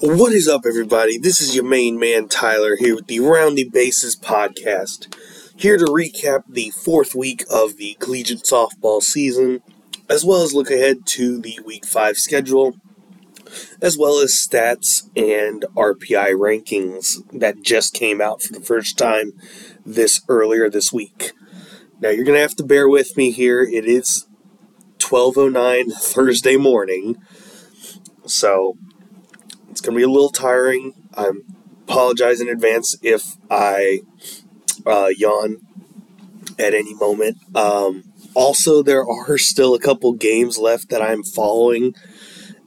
What 0.00 0.32
is 0.32 0.46
up, 0.46 0.62
everybody? 0.64 1.18
This 1.18 1.40
is 1.40 1.56
your 1.56 1.64
main 1.64 1.98
man 1.98 2.28
Tyler 2.28 2.76
here 2.76 2.94
with 2.94 3.08
the 3.08 3.18
Roundy 3.18 3.68
Bases 3.68 4.14
podcast. 4.14 5.12
Here 5.56 5.76
to 5.76 5.86
recap 5.86 6.44
the 6.48 6.70
fourth 6.70 7.16
week 7.16 7.42
of 7.50 7.78
the 7.78 7.96
collegiate 7.98 8.44
softball 8.44 9.02
season, 9.02 9.60
as 10.08 10.24
well 10.24 10.44
as 10.44 10.54
look 10.54 10.70
ahead 10.70 11.04
to 11.06 11.40
the 11.40 11.58
week 11.64 11.84
five 11.84 12.16
schedule, 12.16 12.76
as 13.82 13.98
well 13.98 14.20
as 14.20 14.34
stats 14.34 15.10
and 15.16 15.64
RPI 15.74 16.30
rankings 16.34 17.16
that 17.32 17.62
just 17.62 17.92
came 17.92 18.20
out 18.20 18.40
for 18.40 18.52
the 18.52 18.64
first 18.64 18.96
time 18.96 19.32
this 19.84 20.20
earlier 20.28 20.70
this 20.70 20.92
week. 20.92 21.32
Now 22.00 22.10
you're 22.10 22.24
gonna 22.24 22.38
have 22.38 22.54
to 22.56 22.64
bear 22.64 22.88
with 22.88 23.16
me 23.16 23.32
here. 23.32 23.62
It 23.62 23.84
is 23.84 24.28
12:09 24.98 25.92
Thursday 26.00 26.56
morning, 26.56 27.16
so 28.26 28.76
it's 29.78 29.86
going 29.86 29.94
to 29.94 30.00
be 30.00 30.10
a 30.10 30.10
little 30.10 30.30
tiring. 30.30 30.92
I 31.16 31.30
apologize 31.86 32.40
in 32.40 32.48
advance 32.48 32.96
if 33.00 33.36
I 33.48 34.00
uh, 34.84 35.10
yawn 35.16 35.58
at 36.58 36.74
any 36.74 36.94
moment. 36.94 37.36
Um, 37.54 38.02
also, 38.34 38.82
there 38.82 39.06
are 39.08 39.38
still 39.38 39.74
a 39.76 39.78
couple 39.78 40.14
games 40.14 40.58
left 40.58 40.88
that 40.88 41.00
I'm 41.00 41.22
following 41.22 41.94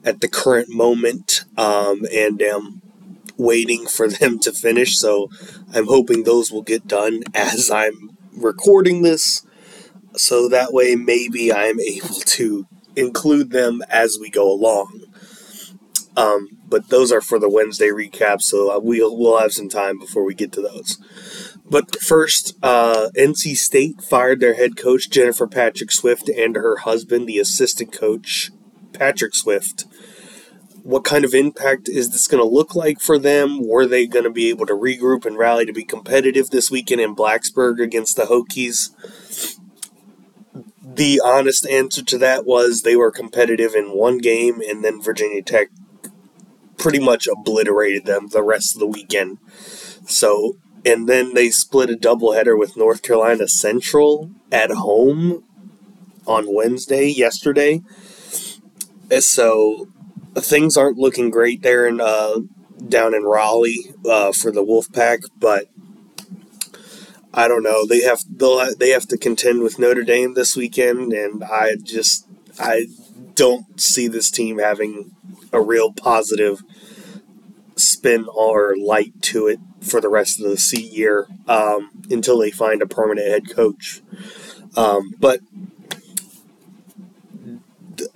at 0.02 0.22
the 0.22 0.28
current 0.28 0.70
moment 0.70 1.44
um, 1.58 2.06
and 2.10 2.40
am 2.40 2.80
waiting 3.36 3.86
for 3.86 4.08
them 4.08 4.38
to 4.38 4.50
finish. 4.50 4.96
So 4.96 5.28
I'm 5.74 5.88
hoping 5.88 6.24
those 6.24 6.50
will 6.50 6.62
get 6.62 6.88
done 6.88 7.24
as 7.34 7.70
I'm 7.70 8.16
recording 8.34 9.02
this. 9.02 9.44
So 10.16 10.48
that 10.48 10.72
way, 10.72 10.96
maybe 10.96 11.52
I'm 11.52 11.78
able 11.78 12.20
to 12.24 12.66
include 12.96 13.50
them 13.50 13.82
as 13.90 14.16
we 14.18 14.30
go 14.30 14.50
along. 14.50 15.02
Um, 16.16 16.61
but 16.72 16.88
those 16.88 17.12
are 17.12 17.20
for 17.20 17.38
the 17.38 17.50
Wednesday 17.50 17.88
recap, 17.88 18.40
so 18.40 18.80
we'll 18.80 19.14
we'll 19.14 19.38
have 19.38 19.52
some 19.52 19.68
time 19.68 19.98
before 19.98 20.24
we 20.24 20.34
get 20.34 20.52
to 20.52 20.62
those. 20.62 20.96
But 21.68 22.00
first, 22.00 22.56
uh, 22.62 23.10
NC 23.14 23.56
State 23.58 24.00
fired 24.00 24.40
their 24.40 24.54
head 24.54 24.78
coach 24.78 25.10
Jennifer 25.10 25.46
Patrick 25.46 25.92
Swift 25.92 26.30
and 26.30 26.56
her 26.56 26.78
husband, 26.78 27.28
the 27.28 27.38
assistant 27.38 27.92
coach 27.92 28.50
Patrick 28.94 29.34
Swift. 29.34 29.84
What 30.82 31.04
kind 31.04 31.26
of 31.26 31.34
impact 31.34 31.90
is 31.90 32.10
this 32.10 32.26
going 32.26 32.42
to 32.42 32.48
look 32.48 32.74
like 32.74 33.00
for 33.00 33.18
them? 33.18 33.68
Were 33.68 33.86
they 33.86 34.06
going 34.06 34.24
to 34.24 34.30
be 34.30 34.48
able 34.48 34.64
to 34.66 34.72
regroup 34.72 35.26
and 35.26 35.36
rally 35.36 35.66
to 35.66 35.74
be 35.74 35.84
competitive 35.84 36.50
this 36.50 36.70
weekend 36.70 37.02
in 37.02 37.14
Blacksburg 37.14 37.80
against 37.80 38.16
the 38.16 38.24
Hokies? 38.24 38.88
The 40.82 41.20
honest 41.22 41.66
answer 41.68 42.02
to 42.02 42.18
that 42.18 42.46
was 42.46 42.82
they 42.82 42.96
were 42.96 43.12
competitive 43.12 43.74
in 43.74 43.96
one 43.96 44.18
game, 44.18 44.60
and 44.66 44.82
then 44.82 45.02
Virginia 45.02 45.42
Tech 45.42 45.68
pretty 46.82 46.98
much 46.98 47.28
obliterated 47.28 48.04
them 48.04 48.28
the 48.28 48.42
rest 48.42 48.74
of 48.74 48.80
the 48.80 48.86
weekend. 48.86 49.38
So, 50.06 50.56
and 50.84 51.08
then 51.08 51.34
they 51.34 51.50
split 51.50 51.90
a 51.90 51.94
doubleheader 51.94 52.58
with 52.58 52.76
North 52.76 53.02
Carolina 53.02 53.46
Central 53.46 54.30
at 54.50 54.70
home 54.70 55.44
on 56.26 56.52
Wednesday, 56.52 57.06
yesterday. 57.06 57.82
So, 59.20 59.88
things 60.34 60.76
aren't 60.76 60.98
looking 60.98 61.30
great 61.30 61.62
there 61.62 61.86
in 61.86 62.00
uh, 62.00 62.40
down 62.88 63.14
in 63.14 63.22
Raleigh 63.22 63.92
uh, 64.08 64.32
for 64.32 64.50
the 64.50 64.64
Wolfpack, 64.64 65.20
but 65.38 65.68
I 67.32 67.46
don't 67.48 67.62
know. 67.62 67.86
They 67.86 68.00
have 68.00 68.20
they'll 68.28 68.74
they 68.74 68.90
have 68.90 69.06
to 69.08 69.18
contend 69.18 69.62
with 69.62 69.78
Notre 69.78 70.02
Dame 70.02 70.34
this 70.34 70.56
weekend, 70.56 71.12
and 71.12 71.44
I 71.44 71.76
just 71.82 72.26
I 72.58 72.86
don't 73.34 73.80
see 73.80 74.08
this 74.08 74.30
team 74.30 74.58
having 74.58 75.14
a 75.52 75.60
real 75.60 75.92
positive 75.92 76.62
spin 77.76 78.26
or 78.34 78.74
light 78.76 79.20
to 79.22 79.46
it 79.46 79.58
for 79.80 80.00
the 80.00 80.08
rest 80.08 80.40
of 80.40 80.48
the 80.48 80.56
C 80.56 80.80
year 80.80 81.26
um, 81.48 81.90
until 82.10 82.38
they 82.38 82.50
find 82.50 82.82
a 82.82 82.86
permanent 82.86 83.28
head 83.28 83.50
coach. 83.50 84.02
Um, 84.76 85.14
but 85.18 85.40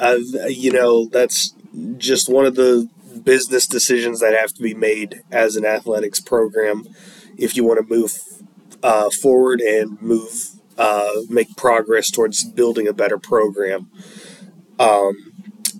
uh, 0.00 0.18
you 0.48 0.72
know 0.72 1.06
that's 1.06 1.54
just 1.96 2.28
one 2.28 2.46
of 2.46 2.54
the 2.54 2.88
business 3.24 3.66
decisions 3.66 4.20
that 4.20 4.34
have 4.34 4.52
to 4.54 4.62
be 4.62 4.74
made 4.74 5.22
as 5.30 5.56
an 5.56 5.64
athletics 5.64 6.20
program 6.20 6.84
if 7.36 7.56
you 7.56 7.64
want 7.64 7.78
to 7.78 7.94
move 7.94 8.18
uh, 8.82 9.10
forward 9.10 9.60
and 9.60 10.00
move 10.00 10.50
uh, 10.78 11.10
make 11.28 11.56
progress 11.56 12.10
towards 12.10 12.44
building 12.44 12.86
a 12.86 12.92
better 12.92 13.18
program. 13.18 13.90
Um, 14.78 15.25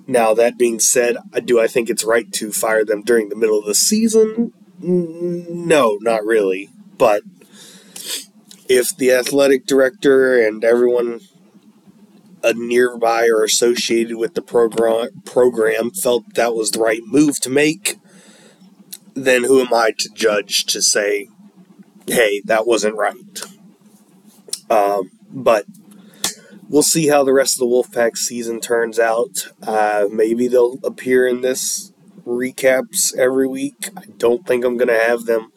now, 0.06 0.34
that 0.34 0.56
being 0.56 0.78
said, 0.78 1.17
do 1.44 1.61
I 1.61 1.67
think 1.67 1.91
it's 1.91 2.05
right 2.05 2.31
to 2.34 2.53
fire 2.53 2.84
them 2.84 3.03
during 3.03 3.28
the 3.28 3.37
middle 3.37 3.59
of 3.59 3.67
the 3.67 3.75
season? 3.75 4.53
No, 4.81 5.99
not 6.00 6.25
really. 6.25 6.71
But 6.97 7.22
if 8.69 8.97
the 8.97 9.12
athletic 9.12 9.67
director 9.67 10.41
and 10.41 10.65
everyone 10.65 11.21
nearby 12.55 13.27
or 13.28 13.43
associated 13.43 14.17
with 14.17 14.34
the 14.34 14.43
program 14.43 15.09
program 15.25 15.91
felt 15.91 16.34
that 16.34 16.55
was 16.55 16.71
the 16.71 16.78
right 16.78 17.00
move 17.05 17.41
to 17.41 17.50
make, 17.50 17.99
then 19.15 19.43
who 19.44 19.61
am 19.61 19.75
I 19.75 19.93
to 19.99 20.09
judge 20.15 20.65
to 20.67 20.81
say, 20.81 21.28
hey, 22.06 22.41
that 22.44 22.67
wasn't 22.67 22.97
right? 22.97 23.17
Um, 24.71 25.11
but 25.28 25.65
we'll 26.69 26.82
see 26.82 27.09
how 27.09 27.25
the 27.25 27.32
rest 27.32 27.56
of 27.56 27.60
the 27.60 27.66
Wolfpack 27.66 28.16
season 28.16 28.60
turns 28.60 28.99
out. 28.99 29.49
Uh, 29.62 30.06
maybe 30.10 30.49
they'll 30.49 30.78
appear 30.84 31.27
in 31.27 31.41
this 31.41 31.93
recaps 32.27 33.16
every 33.16 33.47
week. 33.47 33.91
I 33.97 34.04
don't 34.16 34.47
think 34.47 34.65
I'm 34.65 34.76
going 34.76 34.88
to 34.88 34.99
have 34.99 35.26
them 35.26 35.53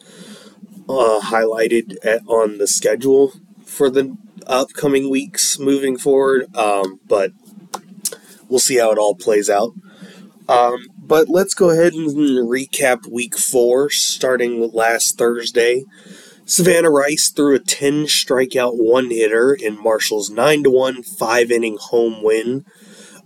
uh, 0.87 1.19
highlighted 1.21 1.97
at, 2.03 2.21
on 2.27 2.57
the 2.57 2.67
schedule 2.67 3.33
for 3.65 3.89
the 3.89 4.17
upcoming 4.47 5.09
weeks 5.09 5.59
moving 5.59 5.97
forward, 5.97 6.53
um, 6.55 6.99
but 7.07 7.31
we'll 8.47 8.59
see 8.59 8.77
how 8.77 8.91
it 8.91 8.97
all 8.97 9.15
plays 9.15 9.49
out. 9.49 9.73
Um, 10.47 10.87
but 10.97 11.29
let's 11.29 11.53
go 11.53 11.69
ahead 11.69 11.93
and 11.93 12.09
recap 12.09 13.07
week 13.07 13.37
four, 13.37 13.89
starting 13.89 14.71
last 14.73 15.17
Thursday. 15.17 15.83
Savannah 16.49 16.89
Rice 16.89 17.29
threw 17.29 17.53
a 17.53 17.59
10 17.59 18.05
strikeout 18.05 18.71
one 18.73 19.11
hitter 19.11 19.53
in 19.53 19.79
Marshall's 19.79 20.31
9 20.31 20.63
1 20.63 21.03
five 21.03 21.51
inning 21.51 21.77
home 21.79 22.23
win 22.23 22.65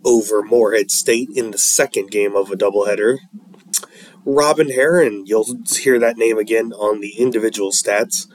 over 0.03 0.43
Morehead 0.43 0.91
State 0.91 1.29
in 1.33 1.51
the 1.51 1.57
second 1.57 2.11
game 2.11 2.35
of 2.35 2.51
a 2.51 2.57
doubleheader. 2.57 3.19
Robyn 4.25 4.71
Herron, 4.71 5.25
you'll 5.25 5.47
hear 5.69 5.99
that 5.99 6.17
name 6.17 6.37
again 6.37 6.73
on 6.73 6.99
the 6.99 7.15
individual 7.17 7.71
stats, 7.71 8.27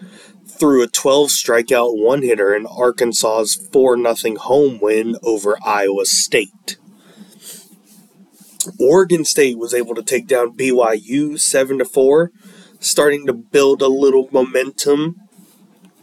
threw 0.47 0.83
a 0.83 0.87
12 0.87 1.29
strikeout 1.29 2.03
one 2.03 2.23
hitter 2.23 2.57
in 2.57 2.65
Arkansas's 2.65 3.57
4 3.71 4.15
0 4.15 4.37
home 4.37 4.81
win 4.81 5.17
over 5.23 5.59
Iowa 5.63 6.07
State. 6.07 6.79
Oregon 8.81 9.27
State 9.27 9.59
was 9.59 9.75
able 9.75 9.95
to 9.95 10.03
take 10.03 10.27
down 10.27 10.57
BYU 10.57 11.39
7 11.39 11.85
4 11.85 12.33
starting 12.81 13.27
to 13.27 13.33
build 13.33 13.83
a 13.83 13.89
little 13.89 14.29
momentum 14.33 15.21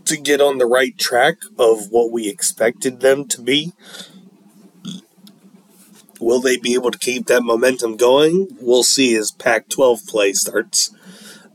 to 0.06 0.18
get 0.18 0.41
on 0.41 0.58
the 0.58 0.66
right 0.66 0.97
track 0.97 1.38
of 1.58 1.90
what 1.90 2.12
we 2.12 2.28
expected 2.28 3.00
them 3.00 3.28
to 3.28 3.41
be. 3.41 3.74
Will 6.19 6.40
they 6.40 6.58
be 6.58 6.74
able 6.74 6.91
to 6.91 6.97
keep 6.97 7.28
that 7.28 7.44
momentum 7.44 7.97
going? 7.97 8.47
We'll 8.59 8.84
see 8.84 9.16
as 9.16 9.31
Pac 9.31 9.68
12 9.69 10.06
play 10.08 10.34
starts 10.34 10.94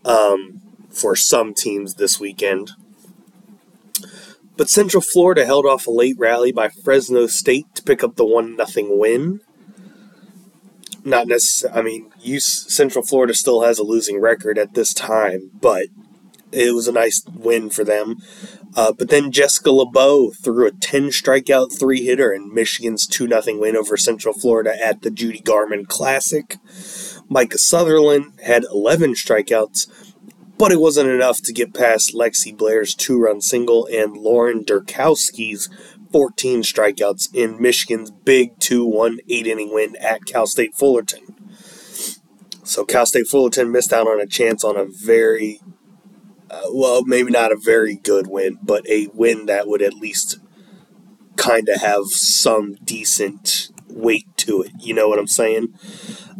um, 0.04 0.60
for 0.90 1.16
some 1.16 1.54
teams 1.54 1.94
this 1.94 2.20
weekend. 2.20 2.72
But 4.56 4.68
Central 4.68 5.00
Florida 5.00 5.46
held 5.46 5.64
off 5.64 5.86
a 5.86 5.90
late 5.90 6.18
rally 6.18 6.52
by 6.52 6.68
Fresno 6.68 7.26
State 7.26 7.74
to 7.76 7.82
pick 7.82 8.04
up 8.04 8.16
the 8.16 8.26
1 8.26 8.58
0 8.66 8.86
win 8.90 9.40
not 11.04 11.26
necessarily. 11.26 11.78
I 11.78 11.82
mean, 11.82 12.12
you, 12.20 12.40
Central 12.40 13.04
Florida 13.04 13.34
still 13.34 13.62
has 13.62 13.78
a 13.78 13.84
losing 13.84 14.20
record 14.20 14.58
at 14.58 14.74
this 14.74 14.92
time, 14.92 15.50
but 15.60 15.86
it 16.52 16.74
was 16.74 16.88
a 16.88 16.92
nice 16.92 17.24
win 17.32 17.70
for 17.70 17.84
them. 17.84 18.16
Uh, 18.76 18.92
but 18.92 19.08
then 19.08 19.32
Jessica 19.32 19.70
LeBeau 19.70 20.30
threw 20.30 20.66
a 20.66 20.72
10 20.72 21.08
strikeout 21.08 21.76
three 21.76 22.04
hitter 22.04 22.32
in 22.32 22.54
Michigan's 22.54 23.06
2 23.06 23.28
0 23.28 23.58
win 23.58 23.76
over 23.76 23.96
Central 23.96 24.34
Florida 24.34 24.74
at 24.82 25.02
the 25.02 25.10
Judy 25.10 25.40
Garman 25.40 25.86
Classic. 25.86 26.56
Micah 27.28 27.58
Sutherland 27.58 28.32
had 28.44 28.64
11 28.64 29.14
strikeouts, 29.14 29.88
but 30.56 30.70
it 30.70 30.80
wasn't 30.80 31.08
enough 31.08 31.40
to 31.42 31.52
get 31.52 31.74
past 31.74 32.14
Lexi 32.14 32.56
Blair's 32.56 32.94
two 32.94 33.18
run 33.18 33.40
single 33.40 33.86
and 33.86 34.16
Lauren 34.16 34.64
Derkowski's 34.64 35.68
14 36.12 36.62
strikeouts 36.62 37.28
in 37.34 37.60
Michigan's 37.60 38.10
big 38.10 38.58
2 38.58 38.84
1 38.84 39.20
8 39.28 39.46
inning 39.46 39.72
win 39.72 39.96
at 39.96 40.24
Cal 40.24 40.46
State 40.46 40.74
Fullerton. 40.74 41.34
So 42.64 42.84
Cal 42.84 43.06
State 43.06 43.26
Fullerton 43.26 43.72
missed 43.72 43.92
out 43.92 44.06
on 44.06 44.20
a 44.20 44.26
chance 44.26 44.62
on 44.62 44.76
a 44.76 44.84
very, 44.84 45.60
uh, 46.50 46.62
well, 46.72 47.04
maybe 47.04 47.30
not 47.30 47.52
a 47.52 47.56
very 47.56 47.96
good 47.96 48.26
win, 48.28 48.58
but 48.62 48.88
a 48.88 49.08
win 49.12 49.46
that 49.46 49.66
would 49.66 49.82
at 49.82 49.94
least 49.94 50.38
kind 51.36 51.68
of 51.68 51.80
have 51.80 52.06
some 52.06 52.74
decent 52.84 53.70
weight 53.88 54.26
to 54.36 54.62
it. 54.62 54.72
You 54.78 54.94
know 54.94 55.08
what 55.08 55.18
I'm 55.18 55.26
saying? 55.26 55.74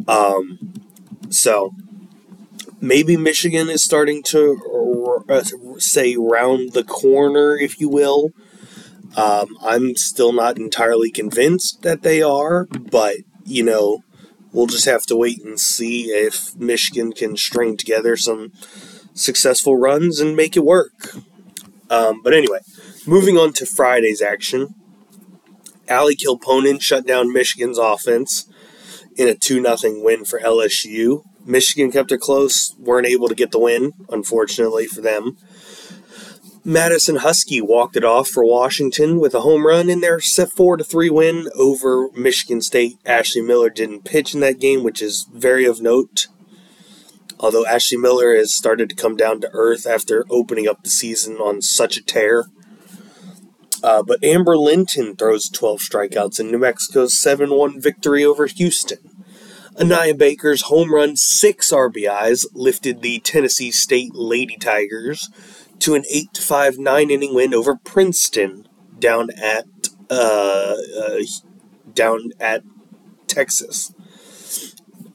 Um, 0.07 0.73
so 1.29 1.73
maybe 2.79 3.17
Michigan 3.17 3.69
is 3.69 3.83
starting 3.83 4.23
to 4.23 5.25
uh, 5.29 5.43
say 5.79 6.15
round 6.17 6.73
the 6.73 6.83
corner, 6.83 7.57
if 7.57 7.79
you 7.79 7.89
will. 7.89 8.31
Um, 9.15 9.57
I'm 9.61 9.95
still 9.95 10.31
not 10.31 10.57
entirely 10.57 11.11
convinced 11.11 11.81
that 11.81 12.01
they 12.01 12.21
are, 12.21 12.65
but 12.65 13.17
you 13.45 13.63
know, 13.63 14.03
we'll 14.51 14.67
just 14.67 14.85
have 14.85 15.03
to 15.07 15.15
wait 15.15 15.43
and 15.43 15.59
see 15.59 16.05
if 16.05 16.55
Michigan 16.55 17.11
can 17.11 17.35
string 17.35 17.77
together 17.77 18.15
some 18.15 18.51
successful 19.13 19.77
runs 19.77 20.19
and 20.19 20.35
make 20.35 20.55
it 20.55 20.65
work. 20.65 21.15
Um, 21.89 22.21
but 22.23 22.33
anyway, 22.33 22.59
moving 23.05 23.37
on 23.37 23.53
to 23.53 23.65
Friday's 23.65 24.21
action. 24.21 24.75
Ali 25.89 26.15
Kilponen 26.15 26.81
shut 26.81 27.05
down 27.05 27.33
Michigan's 27.33 27.77
offense 27.77 28.47
in 29.17 29.27
a 29.27 29.35
2 29.35 29.61
0 29.75 30.01
win 30.01 30.23
for 30.23 30.39
LSU. 30.39 31.23
Michigan 31.45 31.91
kept 31.91 32.11
it 32.11 32.19
close, 32.19 32.75
weren't 32.79 33.07
able 33.07 33.27
to 33.27 33.35
get 33.35 33.51
the 33.51 33.59
win, 33.59 33.91
unfortunately 34.09 34.85
for 34.85 35.01
them. 35.01 35.37
Madison 36.63 37.17
Huskey 37.17 37.59
walked 37.59 37.95
it 37.95 38.03
off 38.03 38.27
for 38.27 38.45
Washington 38.45 39.19
with 39.19 39.33
a 39.33 39.41
home 39.41 39.65
run 39.65 39.89
in 39.89 40.01
their 40.01 40.19
4 40.19 40.77
3 40.77 41.09
win 41.09 41.49
over 41.55 42.09
Michigan 42.11 42.61
State. 42.61 42.99
Ashley 43.03 43.41
Miller 43.41 43.71
didn't 43.71 44.05
pitch 44.05 44.35
in 44.35 44.41
that 44.41 44.59
game, 44.59 44.83
which 44.83 45.01
is 45.01 45.25
very 45.33 45.65
of 45.65 45.81
note. 45.81 46.27
Although 47.39 47.65
Ashley 47.65 47.97
Miller 47.97 48.35
has 48.35 48.53
started 48.53 48.89
to 48.89 48.95
come 48.95 49.17
down 49.17 49.41
to 49.41 49.49
earth 49.53 49.87
after 49.87 50.23
opening 50.29 50.67
up 50.67 50.83
the 50.83 50.91
season 50.91 51.37
on 51.37 51.63
such 51.63 51.97
a 51.97 52.03
tear. 52.03 52.45
Uh, 53.83 54.03
but 54.03 54.23
Amber 54.23 54.55
Linton 54.55 55.15
throws 55.15 55.49
12 55.49 55.79
strikeouts 55.79 56.39
in 56.39 56.51
New 56.51 56.59
Mexico's 56.59 57.17
7 57.17 57.49
1 57.49 57.81
victory 57.81 58.23
over 58.23 58.45
Houston. 58.45 58.99
Anaya 59.79 60.13
Baker's 60.13 60.63
home 60.63 60.93
run, 60.93 61.15
six 61.15 61.71
RBIs, 61.71 62.45
lifted 62.53 63.01
the 63.01 63.19
Tennessee 63.19 63.71
State 63.71 64.13
Lady 64.13 64.57
Tigers 64.57 65.29
to 65.81 65.95
an 65.95 66.03
8 66.09 66.37
5 66.37 66.77
9 66.77 67.11
inning 67.11 67.33
win 67.33 67.53
over 67.53 67.75
Princeton 67.75 68.67
down 68.97 69.29
at 69.31 69.65
uh, 70.09 70.75
uh, 70.99 71.19
down 71.93 72.31
at 72.39 72.63
Texas, 73.27 73.93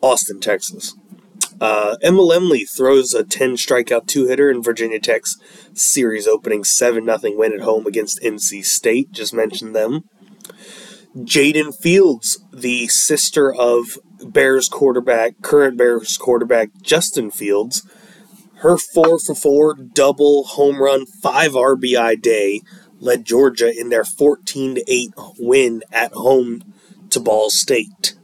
Austin, 0.00 0.40
Texas. 0.40 0.94
Uh, 1.58 1.96
Emma 2.02 2.20
Lemley 2.20 2.68
throws 2.68 3.14
a 3.14 3.24
10 3.24 3.52
strikeout 3.52 4.06
two 4.06 4.26
hitter 4.26 4.50
in 4.50 4.62
Virginia 4.62 5.00
Tech's 5.00 5.38
series 5.72 6.26
opening 6.26 6.64
7 6.64 7.04
0 7.04 7.36
win 7.36 7.54
at 7.54 7.60
home 7.60 7.86
against 7.86 8.20
NC 8.22 8.64
State. 8.64 9.12
Just 9.12 9.32
mentioned 9.32 9.74
them. 9.74 10.04
Jaiden 11.16 11.74
Fields, 11.74 12.44
the 12.52 12.88
sister 12.88 13.54
of 13.54 13.98
Bears 14.22 14.68
quarterback, 14.68 15.40
current 15.40 15.78
Bears 15.78 16.18
quarterback 16.18 16.68
Justin 16.82 17.30
Fields, 17.30 17.88
her 18.66 18.76
4 18.76 19.20
for 19.20 19.34
4 19.34 19.74
double 19.94 20.42
home 20.44 20.82
run 20.82 21.06
5 21.06 21.52
RBI 21.52 22.20
day 22.20 22.62
led 22.98 23.24
Georgia 23.24 23.72
in 23.72 23.90
their 23.90 24.04
14 24.04 24.78
8 24.88 25.10
win 25.38 25.84
at 25.92 26.12
home 26.12 26.74
to 27.10 27.20
Ball 27.20 27.50
State. 27.50 28.14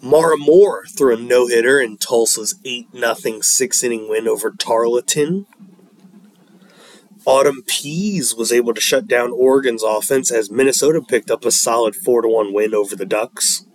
Mara 0.00 0.38
Moore 0.38 0.86
threw 0.86 1.14
a 1.14 1.20
no 1.20 1.48
hitter 1.48 1.78
in 1.78 1.98
Tulsa's 1.98 2.58
8 2.64 2.88
0 2.94 3.40
six 3.42 3.84
inning 3.84 4.08
win 4.08 4.26
over 4.26 4.52
Tarleton. 4.52 5.46
Autumn 7.26 7.62
Pease 7.66 8.34
was 8.34 8.50
able 8.50 8.72
to 8.72 8.80
shut 8.80 9.06
down 9.06 9.32
Oregon's 9.32 9.82
offense 9.82 10.32
as 10.32 10.50
Minnesota 10.50 11.02
picked 11.06 11.30
up 11.30 11.44
a 11.44 11.50
solid 11.50 11.94
4 11.94 12.26
1 12.26 12.54
win 12.54 12.74
over 12.74 12.96
the 12.96 13.04
Ducks. 13.04 13.66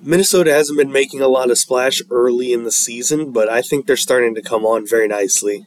Minnesota 0.00 0.52
hasn't 0.52 0.78
been 0.78 0.92
making 0.92 1.20
a 1.20 1.28
lot 1.28 1.50
of 1.50 1.58
splash 1.58 2.00
early 2.10 2.52
in 2.52 2.64
the 2.64 2.72
season, 2.72 3.32
but 3.32 3.48
I 3.48 3.62
think 3.62 3.86
they're 3.86 3.96
starting 3.96 4.34
to 4.34 4.42
come 4.42 4.64
on 4.64 4.86
very 4.86 5.08
nicely 5.08 5.66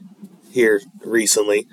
here 0.51 0.81
recently. 1.03 1.67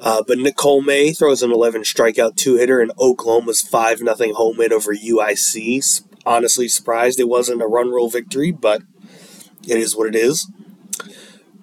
Uh, 0.00 0.22
but 0.26 0.38
Nicole 0.38 0.82
May 0.82 1.12
throws 1.12 1.42
an 1.42 1.52
11 1.52 1.82
strikeout 1.82 2.36
two 2.36 2.56
hitter 2.56 2.82
in 2.82 2.90
Oklahoma's 2.98 3.62
5 3.62 3.98
0 3.98 4.34
home 4.34 4.58
win 4.58 4.72
over 4.72 4.94
UIC 4.94 6.02
honestly 6.26 6.68
surprised 6.68 7.20
it 7.20 7.28
wasn't 7.28 7.62
a 7.62 7.66
run 7.66 7.88
rule 7.88 8.10
victory, 8.10 8.50
but 8.50 8.82
it 9.66 9.78
is 9.78 9.96
what 9.96 10.08
it 10.08 10.16
is. 10.16 10.50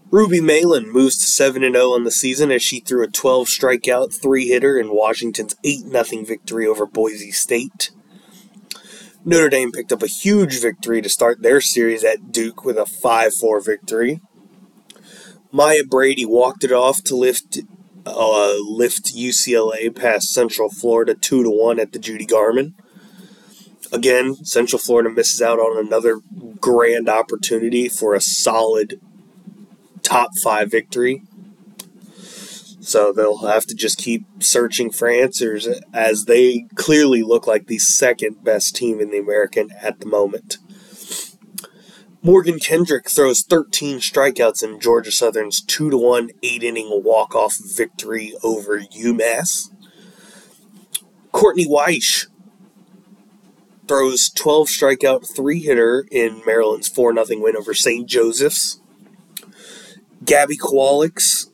Ruby 0.10 0.40
Meylan 0.40 0.92
moves 0.92 1.18
to 1.18 1.26
7 1.26 1.62
0 1.62 1.76
on 1.90 2.04
the 2.04 2.12
season 2.12 2.52
as 2.52 2.64
she 2.64 2.80
threw 2.80 3.04
a 3.04 3.08
12 3.08 3.48
strikeout 3.48 4.20
three 4.20 4.48
hitter 4.48 4.78
in 4.78 4.96
Washington's 4.96 5.56
8 5.64 5.88
0 5.88 6.24
victory 6.24 6.66
over 6.66 6.86
Boise 6.86 7.32
State. 7.32 7.92
Notre 9.26 9.50
Dame 9.50 9.72
picked 9.72 9.94
up 9.94 10.04
a 10.04 10.08
huge 10.08 10.60
victory 10.62 11.02
to 11.02 11.08
start 11.08 11.42
their 11.42 11.62
series 11.62 12.04
at 12.04 12.32
Duke 12.32 12.66
with 12.66 12.78
a 12.78 12.86
5 12.86 13.34
4 13.34 13.62
victory. 13.62 14.20
Maya 15.52 15.84
Brady 15.90 16.26
walked 16.26 16.64
it 16.64 16.74
off 16.74 17.04
to 17.06 17.16
lift 17.16 17.60
uh, 18.06 18.56
lift 18.68 19.16
UCLA 19.16 19.96
past 19.96 20.34
Central 20.34 20.70
Florida 20.70 21.16
2 21.16 21.50
1 21.50 21.80
at 21.80 21.94
the 21.94 22.00
Judy 22.00 22.26
Garman. 22.26 22.76
Again, 23.94 24.44
Central 24.44 24.80
Florida 24.80 25.10
misses 25.10 25.42
out 25.42 25.60
on 25.60 25.86
another 25.86 26.20
grand 26.60 27.08
opportunity 27.08 27.88
for 27.88 28.16
a 28.16 28.22
solid 28.22 29.00
top 30.02 30.32
five 30.44 30.70
victory. 30.70 31.22
So 32.84 33.14
they'll 33.14 33.48
have 33.48 33.66
to 33.68 33.76
just 33.76 33.98
keep 33.98 34.26
searching 34.40 34.92
for 34.92 35.08
answers 35.08 35.68
as 35.94 36.26
they 36.26 36.68
clearly 36.76 37.24
look 37.24 37.48
like 37.48 37.68
the 37.68 37.78
second 37.78 38.44
best 38.44 38.76
team 38.76 39.00
in 39.00 39.10
the 39.10 39.20
American 39.20 39.72
at 39.82 40.02
the 40.02 40.06
moment. 40.06 40.58
Morgan 42.22 42.60
Kendrick 42.60 43.10
throws 43.10 43.42
13 43.42 44.00
strikeouts 44.00 44.62
in 44.62 44.82
Georgia 44.82 45.12
Southern's 45.12 45.62
2 45.62 45.98
1 45.98 46.32
8 46.44 46.64
inning 46.64 46.90
walk 47.04 47.34
off 47.34 47.56
victory 47.58 48.34
over 48.44 48.82
UMass. 48.82 49.72
Courtney 51.32 51.66
Weish 51.66 52.28
throws 53.88 54.30
12 54.30 54.68
strikeout 54.68 55.34
three 55.34 55.62
hitter 55.62 56.06
in 56.12 56.42
Maryland's 56.46 56.90
4 56.90 57.14
0 57.26 57.42
win 57.42 57.56
over 57.56 57.74
St. 57.74 58.08
Joseph's. 58.10 58.82
Gabby 60.24 60.58
Kowalik, 60.58 61.50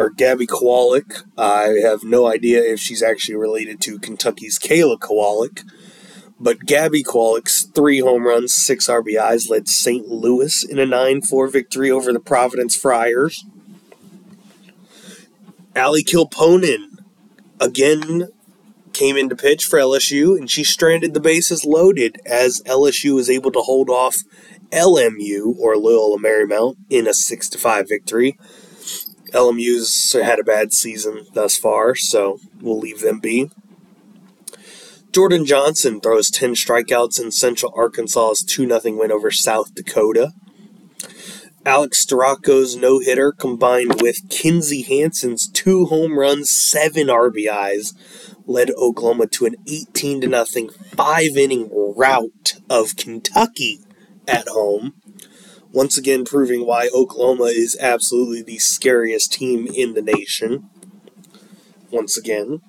or 0.00 0.08
Gabby 0.08 0.46
Kowalik, 0.46 1.24
I 1.36 1.82
have 1.82 2.02
no 2.02 2.26
idea 2.26 2.62
if 2.62 2.80
she's 2.80 3.02
actually 3.02 3.34
related 3.34 3.82
to 3.82 3.98
Kentucky's 3.98 4.58
Kayla 4.58 4.98
Kowalik, 4.98 5.62
but 6.40 6.60
Gabby 6.60 7.04
Kowalik's 7.04 7.66
three 7.66 8.00
home 8.00 8.26
runs, 8.26 8.54
six 8.54 8.88
RBIs 8.88 9.50
led 9.50 9.68
St. 9.68 10.08
Louis 10.08 10.64
in 10.64 10.78
a 10.78 10.86
9 10.86 11.20
4 11.20 11.48
victory 11.48 11.90
over 11.90 12.14
the 12.14 12.18
Providence 12.18 12.74
Friars. 12.74 13.44
Ali 15.76 16.02
Kilponen 16.02 17.00
again 17.60 18.28
came 18.94 19.18
into 19.18 19.36
pitch 19.36 19.66
for 19.66 19.78
LSU, 19.78 20.34
and 20.34 20.50
she 20.50 20.64
stranded 20.64 21.12
the 21.12 21.20
bases 21.20 21.66
loaded 21.66 22.22
as 22.24 22.62
LSU 22.62 23.16
was 23.16 23.28
able 23.28 23.52
to 23.52 23.60
hold 23.60 23.90
off 23.90 24.16
LMU 24.72 25.58
or 25.58 25.76
Loyola 25.76 26.18
Marymount 26.18 26.76
in 26.88 27.06
a 27.06 27.12
six 27.12 27.50
to 27.50 27.58
five 27.58 27.86
victory. 27.86 28.38
LMU's 29.32 30.12
had 30.12 30.38
a 30.38 30.44
bad 30.44 30.72
season 30.72 31.26
thus 31.34 31.56
far, 31.56 31.94
so 31.94 32.38
we'll 32.60 32.78
leave 32.78 33.00
them 33.00 33.20
be. 33.20 33.50
Jordan 35.12 35.44
Johnson 35.44 36.00
throws 36.00 36.30
10 36.30 36.54
strikeouts 36.54 37.20
in 37.20 37.32
Central 37.32 37.72
Arkansas's 37.74 38.44
2 38.44 38.68
0 38.68 38.96
win 38.96 39.10
over 39.10 39.30
South 39.30 39.74
Dakota. 39.74 40.32
Alex 41.66 42.06
Storako's 42.06 42.74
no 42.74 43.00
hitter 43.00 43.32
combined 43.32 44.00
with 44.00 44.28
Kinzie 44.30 44.82
Hansen's 44.82 45.46
two 45.46 45.86
home 45.86 46.18
runs, 46.18 46.48
seven 46.48 47.08
RBIs 47.08 47.92
led 48.46 48.70
Oklahoma 48.70 49.26
to 49.26 49.46
an 49.46 49.56
18 49.66 50.22
to 50.22 50.26
nothing 50.26 50.70
five 50.70 51.36
inning 51.36 51.68
rout 51.72 52.54
of 52.70 52.96
Kentucky 52.96 53.80
at 54.26 54.48
home. 54.48 54.94
Once 55.72 55.96
again, 55.96 56.24
proving 56.24 56.66
why 56.66 56.88
Oklahoma 56.94 57.44
is 57.44 57.76
absolutely 57.80 58.42
the 58.42 58.58
scariest 58.58 59.32
team 59.32 59.68
in 59.68 59.94
the 59.94 60.02
nation. 60.02 60.68
Once 61.90 62.16
again. 62.16 62.60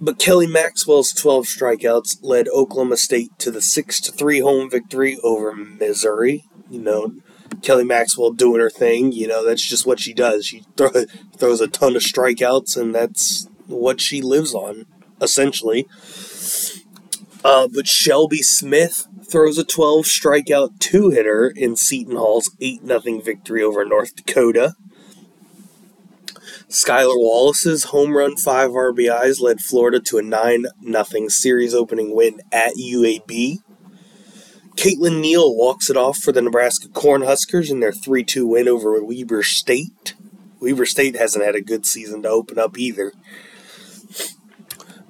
But 0.00 0.18
Kelly 0.18 0.46
Maxwell's 0.46 1.12
12 1.12 1.46
strikeouts 1.46 2.18
led 2.22 2.46
Oklahoma 2.48 2.96
State 2.96 3.36
to 3.38 3.50
the 3.50 3.60
6 3.60 4.00
3 4.00 4.40
home 4.40 4.70
victory 4.70 5.18
over 5.24 5.52
Missouri. 5.52 6.44
You 6.70 6.80
know, 6.80 7.14
Kelly 7.62 7.84
Maxwell 7.84 8.30
doing 8.30 8.60
her 8.60 8.70
thing. 8.70 9.10
You 9.10 9.26
know, 9.26 9.44
that's 9.44 9.66
just 9.66 9.86
what 9.86 9.98
she 9.98 10.14
does. 10.14 10.46
She 10.46 10.64
throw, 10.76 10.90
throws 11.36 11.60
a 11.60 11.66
ton 11.66 11.96
of 11.96 12.02
strikeouts, 12.02 12.76
and 12.76 12.94
that's 12.94 13.48
what 13.66 14.00
she 14.00 14.22
lives 14.22 14.54
on, 14.54 14.86
essentially. 15.20 15.88
Uh, 17.44 17.68
but 17.72 17.88
Shelby 17.88 18.42
Smith 18.42 19.08
throws 19.30 19.58
a 19.58 19.64
12 19.64 20.04
strikeout 20.04 20.78
two 20.78 21.10
hitter 21.10 21.52
in 21.54 21.76
Seton 21.76 22.16
Hall's 22.16 22.50
8 22.60 22.86
0 22.86 23.20
victory 23.20 23.62
over 23.62 23.84
North 23.84 24.16
Dakota. 24.16 24.74
Skylar 26.68 27.16
Wallace's 27.16 27.84
home 27.84 28.16
run 28.16 28.36
5 28.36 28.70
RBIs 28.70 29.40
led 29.40 29.60
Florida 29.60 30.00
to 30.00 30.18
a 30.18 30.22
9 30.22 30.66
0 30.84 31.28
series 31.28 31.74
opening 31.74 32.14
win 32.14 32.40
at 32.52 32.74
UAB. 32.74 33.58
Caitlin 34.76 35.20
Neal 35.20 35.56
walks 35.56 35.90
it 35.90 35.96
off 35.96 36.18
for 36.18 36.30
the 36.30 36.42
Nebraska 36.42 36.88
Cornhuskers 36.88 37.70
in 37.70 37.80
their 37.80 37.92
3 37.92 38.22
2 38.22 38.46
win 38.46 38.68
over 38.68 39.02
Weber 39.02 39.42
State. 39.42 40.14
Weber 40.60 40.86
State 40.86 41.16
hasn't 41.16 41.44
had 41.44 41.54
a 41.54 41.60
good 41.60 41.86
season 41.86 42.22
to 42.22 42.28
open 42.28 42.58
up 42.58 42.78
either. 42.78 43.12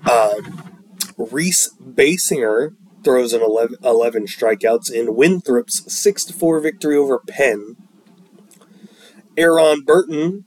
Um, 0.08 0.72
Reese 1.18 1.70
Basinger 1.82 2.76
throws 3.05 3.33
an 3.33 3.43
11, 3.43 3.78
11 3.85 4.26
strikeouts 4.26 4.90
in 4.90 5.14
Winthrop's 5.14 5.93
6 5.93 6.31
4 6.31 6.61
victory 6.61 6.97
over 6.97 7.19
Penn. 7.19 7.76
Aaron 9.37 9.83
Burton 9.85 10.45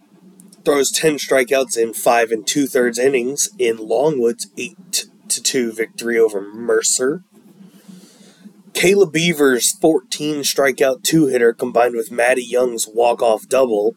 throws 0.65 0.91
10 0.91 1.15
strikeouts 1.15 1.77
in 1.77 1.93
5 1.93 2.31
and 2.31 2.45
2 2.45 2.67
thirds 2.67 2.99
innings 2.99 3.49
in 3.57 3.77
Longwood's 3.77 4.47
8 4.57 5.05
2 5.29 5.71
victory 5.71 6.19
over 6.19 6.41
Mercer. 6.41 7.23
Kayla 8.73 9.11
Beaver's 9.11 9.73
14 9.79 10.37
strikeout 10.37 11.03
two 11.03 11.27
hitter 11.27 11.53
combined 11.53 11.95
with 11.95 12.11
Matty 12.11 12.43
Young's 12.43 12.87
walk 12.87 13.21
off 13.21 13.47
double 13.47 13.95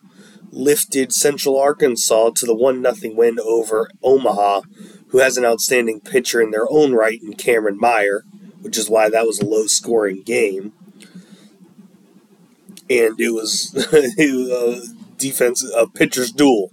lifted 0.50 1.12
Central 1.12 1.58
Arkansas 1.58 2.30
to 2.36 2.46
the 2.46 2.54
1 2.54 2.82
0 2.94 3.14
win 3.14 3.38
over 3.40 3.88
Omaha, 4.02 4.62
who 5.08 5.18
has 5.18 5.36
an 5.36 5.44
outstanding 5.44 6.00
pitcher 6.00 6.40
in 6.40 6.50
their 6.50 6.70
own 6.70 6.92
right 6.92 7.20
in 7.22 7.34
Cameron 7.34 7.78
Meyer, 7.78 8.24
which 8.64 8.78
is 8.78 8.88
why 8.88 9.10
that 9.10 9.26
was 9.26 9.38
a 9.38 9.44
low 9.44 9.66
scoring 9.66 10.22
game. 10.22 10.72
And 12.88 13.14
it 13.20 13.32
was, 13.32 13.74
a 14.18 14.80
defense, 15.18 15.62
a 15.76 15.86
pitcher's 15.86 16.32
duel. 16.32 16.70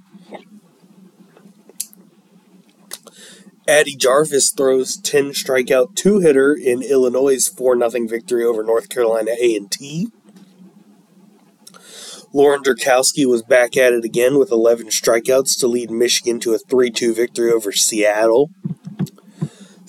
Addy 3.68 3.96
Jarvis 3.96 4.52
throws 4.52 4.96
10 4.96 5.32
strikeout 5.32 5.96
two 5.96 6.20
hitter 6.20 6.54
in 6.54 6.82
Illinois' 6.82 7.48
4 7.48 7.78
0 7.78 8.08
victory 8.08 8.46
over 8.46 8.64
North 8.64 8.88
Carolina 8.88 9.32
A&T. 9.32 10.08
Lauren 12.34 12.64
Derkowski 12.64 13.26
was 13.26 13.44
back 13.44 13.76
at 13.76 13.92
it 13.92 14.06
again 14.06 14.40
with 14.40 14.52
11 14.52 14.88
strikeouts 14.88 15.60
to 15.60 15.68
lead 15.68 15.92
Michigan 15.92 16.40
to 16.40 16.54
a 16.54 16.58
3 16.58 16.90
2 16.90 17.14
victory 17.14 17.52
over 17.52 17.74
Seattle. 17.74 18.50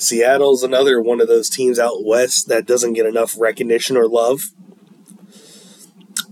Seattle's 0.02 0.62
another 0.62 1.00
one 1.00 1.20
of 1.20 1.28
those 1.28 1.48
teams 1.48 1.78
out 1.78 2.04
west 2.04 2.48
that 2.48 2.66
doesn't 2.66 2.94
get 2.94 3.06
enough 3.06 3.34
recognition 3.38 3.96
or 3.96 4.08
love. 4.08 4.52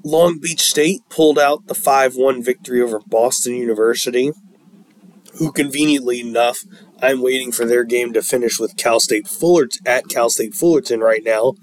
Long 0.03 0.39
Beach 0.39 0.63
State 0.63 1.03
pulled 1.09 1.39
out 1.39 1.67
the 1.67 1.75
5 1.75 2.17
1 2.17 2.43
victory 2.43 2.81
over 2.81 3.01
Boston 3.07 3.55
University, 3.55 4.33
who 5.39 5.53
conveniently 5.53 6.21
enough, 6.21 6.65
I'm 7.03 7.23
waiting 7.23 7.53
for 7.53 7.65
their 7.65 7.85
game 7.85 8.13
to 8.15 8.23
finish 8.23 8.59
with 8.59 8.77
Cal 8.77 9.01
State 9.01 9.29
Fullerton 9.29 9.87
at 9.87 10.09
Cal 10.09 10.31
State 10.31 10.55
Fullerton 10.55 11.01
right 11.01 11.23
now 11.23 11.55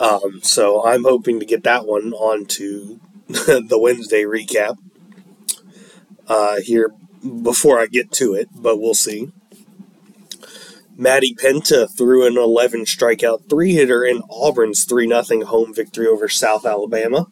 um, 0.00 0.40
so 0.42 0.84
I'm 0.84 1.04
hoping 1.04 1.38
to 1.40 1.46
get 1.46 1.62
that 1.64 1.86
one 1.86 2.12
onto 2.14 2.98
the 3.28 3.78
Wednesday 3.78 4.22
recap 4.22 4.78
uh, 6.26 6.60
here 6.62 6.90
before 7.42 7.78
I 7.78 7.86
get 7.86 8.10
to 8.12 8.32
it, 8.32 8.48
but 8.54 8.80
we'll 8.80 8.94
see. 8.94 9.30
Maddie 11.00 11.34
Penta 11.34 11.88
threw 11.90 12.26
an 12.26 12.36
11 12.36 12.84
strikeout 12.84 13.48
three 13.48 13.72
hitter 13.72 14.04
in 14.04 14.20
Auburn's 14.28 14.84
3 14.84 15.08
0 15.08 15.46
home 15.46 15.74
victory 15.74 16.06
over 16.06 16.28
South 16.28 16.66
Alabama. 16.66 17.26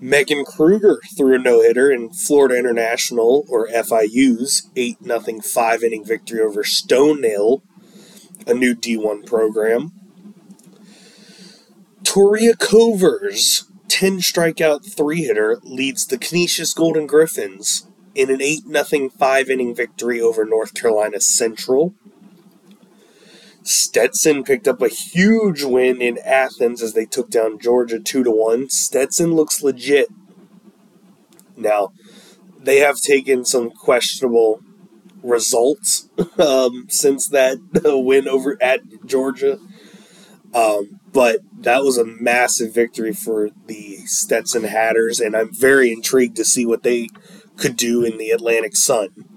Megan 0.00 0.44
Kruger 0.44 1.00
threw 1.16 1.36
a 1.36 1.38
no 1.38 1.62
hitter 1.62 1.92
in 1.92 2.10
Florida 2.10 2.58
International, 2.58 3.46
or 3.48 3.68
FIU's, 3.68 4.68
8 4.74 4.96
0 5.00 5.40
five 5.42 5.84
inning 5.84 6.04
victory 6.04 6.40
over 6.40 6.64
Stonehill, 6.64 7.62
a 8.48 8.54
new 8.54 8.74
D1 8.74 9.24
program. 9.24 9.92
Toria 12.02 12.56
Covers, 12.56 13.70
10 13.86 14.18
strikeout 14.18 14.92
three 14.92 15.22
hitter, 15.22 15.60
leads 15.62 16.04
the 16.04 16.18
Canisius 16.18 16.74
Golden 16.74 17.06
Griffins 17.06 17.86
in 18.16 18.28
an 18.28 18.42
8 18.42 18.62
0 18.86 19.10
five 19.10 19.48
inning 19.48 19.72
victory 19.72 20.20
over 20.20 20.44
North 20.44 20.74
Carolina 20.74 21.20
Central. 21.20 21.94
Stetson 23.70 24.42
picked 24.42 24.66
up 24.66 24.82
a 24.82 24.88
huge 24.88 25.62
win 25.62 26.02
in 26.02 26.18
Athens 26.24 26.82
as 26.82 26.94
they 26.94 27.06
took 27.06 27.30
down 27.30 27.58
Georgia 27.58 28.00
2 28.00 28.24
to 28.24 28.30
1. 28.30 28.68
Stetson 28.68 29.34
looks 29.34 29.62
legit. 29.62 30.08
Now, 31.56 31.92
they 32.58 32.78
have 32.78 33.00
taken 33.00 33.44
some 33.44 33.70
questionable 33.70 34.60
results 35.22 36.08
um, 36.38 36.86
since 36.88 37.28
that 37.28 37.58
win 37.84 38.26
over 38.26 38.58
at 38.60 38.80
Georgia. 39.06 39.58
Um, 40.52 40.98
but 41.12 41.38
that 41.60 41.84
was 41.84 41.96
a 41.96 42.04
massive 42.04 42.74
victory 42.74 43.12
for 43.12 43.50
the 43.66 43.98
Stetson 44.06 44.64
Hatters, 44.64 45.20
and 45.20 45.36
I'm 45.36 45.54
very 45.54 45.92
intrigued 45.92 46.36
to 46.36 46.44
see 46.44 46.66
what 46.66 46.82
they 46.82 47.08
could 47.56 47.76
do 47.76 48.02
in 48.04 48.18
the 48.18 48.30
Atlantic 48.30 48.74
Sun. 48.74 49.29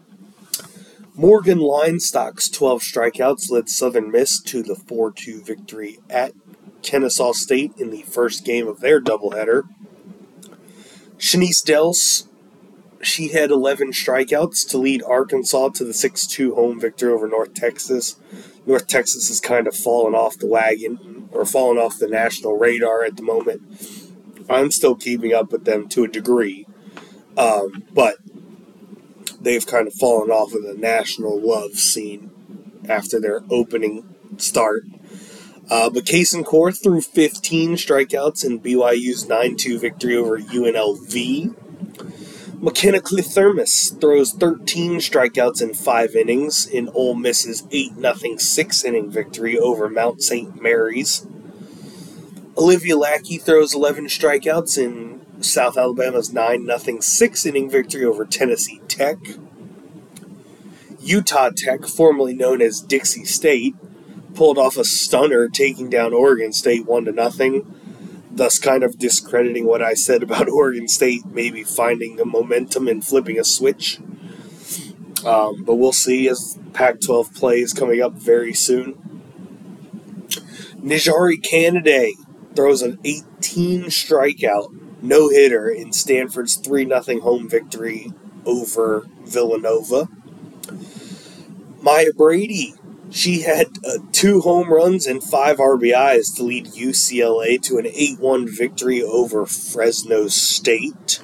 Morgan 1.16 1.60
Leinstock's 1.60 2.50
12 2.50 2.82
strikeouts 2.82 3.52
led 3.52 3.70
Southern 3.70 4.10
Miss 4.10 4.42
to 4.42 4.64
the 4.64 4.76
4 4.76 5.12
2 5.12 5.44
victory 5.44 6.00
at 6.10 6.34
Kennesaw 6.82 7.34
State 7.34 7.72
in 7.78 7.92
the 7.92 8.02
first 8.02 8.44
game 8.44 8.68
of 8.68 8.80
their 8.80 9.00
doubleheader. 9.00 9.64
Chenise 11.20 11.64
Delce, 11.64 12.28
she 13.04 13.28
had 13.28 13.52
11 13.52 13.92
strikeouts 13.92 14.68
to 14.70 14.80
lead 14.80 15.04
Arkansas 15.04 15.70
to 15.70 15.84
the 15.84 15.94
6 15.94 16.26
2 16.26 16.56
home 16.56 16.80
victory 16.80 17.14
over 17.14 17.28
North 17.28 17.54
Texas. 17.54 18.16
North 18.66 18.88
Texas 18.88 19.28
has 19.28 19.40
kind 19.40 19.68
of 19.68 19.76
fallen 19.76 20.16
off 20.16 20.40
the 20.40 20.48
wagon 20.48 21.30
or 21.32 21.46
fallen 21.46 21.78
off 21.78 22.00
the 22.00 22.08
national 22.08 22.58
radar 22.58 23.04
at 23.04 23.18
the 23.18 23.24
moment. 23.24 23.62
I'm 24.50 24.72
still 24.72 24.96
keeping 24.96 25.32
up 25.32 25.52
with 25.52 25.66
them 25.66 25.88
to 25.90 26.06
a 26.06 26.08
degree, 26.08 26.66
um, 27.38 27.84
but 27.94 28.18
they've 29.42 29.66
kind 29.66 29.88
of 29.88 29.94
fallen 29.94 30.30
off 30.30 30.54
of 30.54 30.64
the 30.64 30.76
national 30.76 31.40
love 31.40 31.74
scene 31.74 32.32
after 32.88 33.20
their 33.20 33.42
opening 33.50 34.16
start. 34.38 34.84
Uh, 35.70 35.90
but 35.90 36.12
and 36.12 36.46
Core 36.46 36.72
threw 36.72 37.02
15 37.02 37.74
strikeouts 37.76 38.46
in 38.46 38.60
BYU's 38.60 39.28
9 39.28 39.56
2 39.56 39.80
victory 39.80 40.18
over 40.18 40.38
UNLV. 40.40 41.56
McKenna 42.62 43.00
Clithermos 43.00 44.00
throws 44.00 44.32
13 44.32 45.00
strikeouts 45.00 45.62
in 45.62 45.74
five 45.74 46.16
innings 46.16 46.66
in 46.66 46.90
Ole 46.94 47.16
Miss's 47.16 47.64
8 47.72 47.94
0 47.96 48.38
six 48.38 48.84
inning 48.84 49.12
victory 49.12 49.58
over 49.58 49.90
Mount 49.90 50.22
St. 50.22 50.62
Mary's. 50.62 51.26
Olivia 52.58 52.96
Lackey 52.96 53.38
throws 53.38 53.74
11 53.74 54.06
strikeouts 54.06 54.78
in 54.78 55.23
South 55.44 55.78
Alabama's 55.78 56.32
9 56.32 56.68
0 56.78 57.00
six 57.02 57.46
inning 57.46 57.70
victory 57.70 58.06
over 58.06 58.26
Tennessee 58.26 58.82
Tech. 58.88 59.18
Utah 61.00 61.52
Tech, 61.56 61.86
formerly 61.86 62.34
known 62.34 62.62
as 62.62 62.80
Dixie 62.80 63.26
State, 63.26 63.76
pulled 64.34 64.58
off 64.58 64.78
a 64.78 64.86
stunner 64.86 65.50
taking 65.50 65.90
down 65.90 66.14
Oregon 66.14 66.54
State 66.54 66.86
1 66.86 67.06
to 67.06 67.12
nothing 67.12 67.66
thus 68.36 68.58
kind 68.58 68.84
of 68.84 68.98
discrediting 68.98 69.66
what 69.66 69.82
I 69.82 69.94
said 69.94 70.24
about 70.24 70.50
Oregon 70.52 70.88
State 70.88 71.26
maybe 71.26 71.64
finding 71.64 72.16
the 72.16 72.26
momentum 72.26 72.88
and 72.88 73.06
flipping 73.06 73.40
a 73.40 73.44
switch. 73.44 74.00
Um, 75.26 75.64
but 75.64 75.76
we'll 75.76 75.94
see 75.94 76.28
as 76.28 76.58
Pac 76.74 77.00
12 77.00 77.34
plays 77.34 77.74
coming 77.74 78.02
up 78.02 78.14
very 78.14 78.54
soon. 78.54 78.96
NiJaree 80.82 81.42
Canady 81.42 82.16
throws 82.56 82.82
an 82.82 83.00
18 83.06 83.84
strikeout 83.86 84.83
no 85.04 85.30
hitter 85.30 85.70
in 85.70 85.92
Stanford's 85.94 86.56
3 86.56 86.88
0 86.88 87.20
home 87.22 87.48
victory 87.48 88.12
over 88.46 89.06
Villanova. 89.26 90.08
Maya 91.82 92.14
Brady 92.16 92.74
she 93.14 93.42
had 93.42 93.68
uh, 93.86 94.00
two 94.12 94.42
home 94.42 94.74
runs 94.74 95.06
and 95.06 95.24
five 95.24 95.58
RBIs 95.58 96.36
to 96.36 96.44
lead 96.44 96.66
UCLA 96.66 97.62
to 97.62 97.78
an 97.78 97.86
8 97.86 98.20
1 98.20 98.48
victory 98.48 99.04
over 99.04 99.46
Fresno 99.46 100.28
State. 100.28 101.22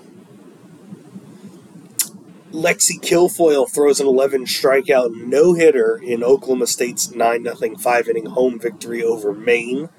Lexi 2.52 3.00
Kilfoyle 3.00 3.70
throws 3.70 4.00
an 4.00 4.06
11 4.06 4.46
strikeout 4.46 5.10
no 5.26 5.54
hitter 5.54 6.00
in 6.04 6.24
Oklahoma 6.24 6.68
State's 6.68 7.12
9 7.12 7.44
0 7.56 7.76
5 7.78 8.08
inning 8.08 8.28
home 8.28 8.60
victory 8.60 9.04
over 9.04 9.34
Maine. 9.34 9.90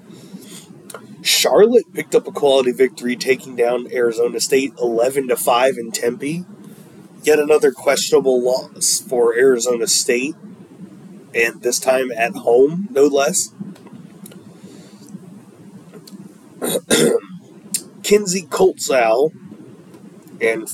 Charlotte 1.22 1.92
picked 1.92 2.14
up 2.14 2.26
a 2.26 2.32
quality 2.32 2.72
victory, 2.72 3.16
taking 3.16 3.56
down 3.56 3.92
Arizona 3.92 4.40
State 4.40 4.72
11 4.80 5.28
to 5.28 5.36
5 5.36 5.76
in 5.76 5.90
Tempe. 5.90 6.44
Yet 7.22 7.38
another 7.38 7.70
questionable 7.70 8.42
loss 8.42 9.00
for 9.00 9.34
Arizona 9.34 9.86
State 9.86 10.34
and 11.34 11.62
this 11.62 11.78
time 11.78 12.10
at 12.12 12.34
home, 12.34 12.88
no 12.90 13.04
less. 13.04 13.52
Kinsey 18.02 18.42
Coltzow, 18.42 19.30
and 20.40 20.68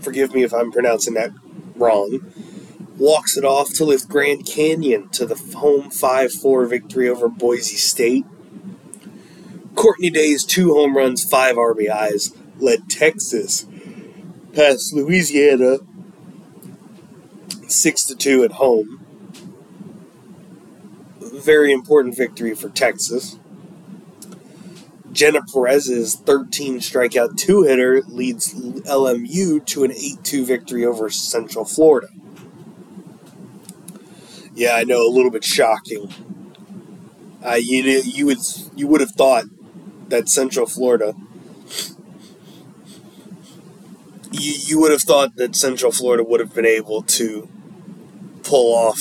forgive 0.00 0.34
me 0.34 0.42
if 0.42 0.52
I'm 0.52 0.70
pronouncing 0.70 1.14
that 1.14 1.30
wrong, 1.76 2.20
walks 2.98 3.36
it 3.36 3.44
off 3.44 3.72
to 3.74 3.84
lift 3.84 4.08
Grand 4.08 4.46
Canyon 4.46 5.08
to 5.10 5.26
the 5.26 5.36
home 5.56 5.90
5 5.90 6.32
4 6.32 6.66
victory 6.66 7.08
over 7.08 7.28
Boise 7.28 7.76
State. 7.76 8.26
Courtney 9.74 10.10
Day's 10.10 10.44
two 10.44 10.74
home 10.74 10.96
runs, 10.96 11.24
five 11.24 11.56
RBIs 11.56 12.36
led 12.58 12.88
Texas 12.88 13.66
past 14.52 14.94
Louisiana 14.94 15.78
six 17.68 18.04
to 18.04 18.14
two 18.14 18.44
at 18.44 18.52
home. 18.52 19.00
Very 21.20 21.72
important 21.72 22.16
victory 22.16 22.54
for 22.54 22.68
Texas. 22.68 23.38
Jenna 25.12 25.42
Perez's 25.42 26.16
13 26.16 26.78
strikeout 26.80 27.36
two 27.36 27.62
hitter 27.62 28.02
leads 28.02 28.52
LMU 28.54 29.64
to 29.66 29.84
an 29.84 29.92
8 29.92 30.24
2 30.24 30.44
victory 30.44 30.84
over 30.84 31.08
Central 31.08 31.64
Florida. 31.64 32.08
Yeah, 34.54 34.74
I 34.74 34.84
know, 34.84 35.06
a 35.06 35.10
little 35.10 35.30
bit 35.30 35.44
shocking. 35.44 36.12
Uh, 37.44 37.54
you 37.54 37.82
you 37.82 38.26
would 38.26 38.38
you 38.74 38.86
would 38.86 39.00
have 39.00 39.10
thought 39.10 39.44
that 40.08 40.28
Central 40.28 40.66
Florida 40.66 41.14
you, 44.40 44.54
you 44.66 44.80
would 44.80 44.90
have 44.90 45.02
thought 45.02 45.36
that 45.36 45.54
Central 45.56 45.92
Florida 45.92 46.24
would 46.24 46.40
have 46.40 46.54
been 46.54 46.66
able 46.66 47.02
to 47.02 47.48
pull 48.42 48.74
off 48.74 48.98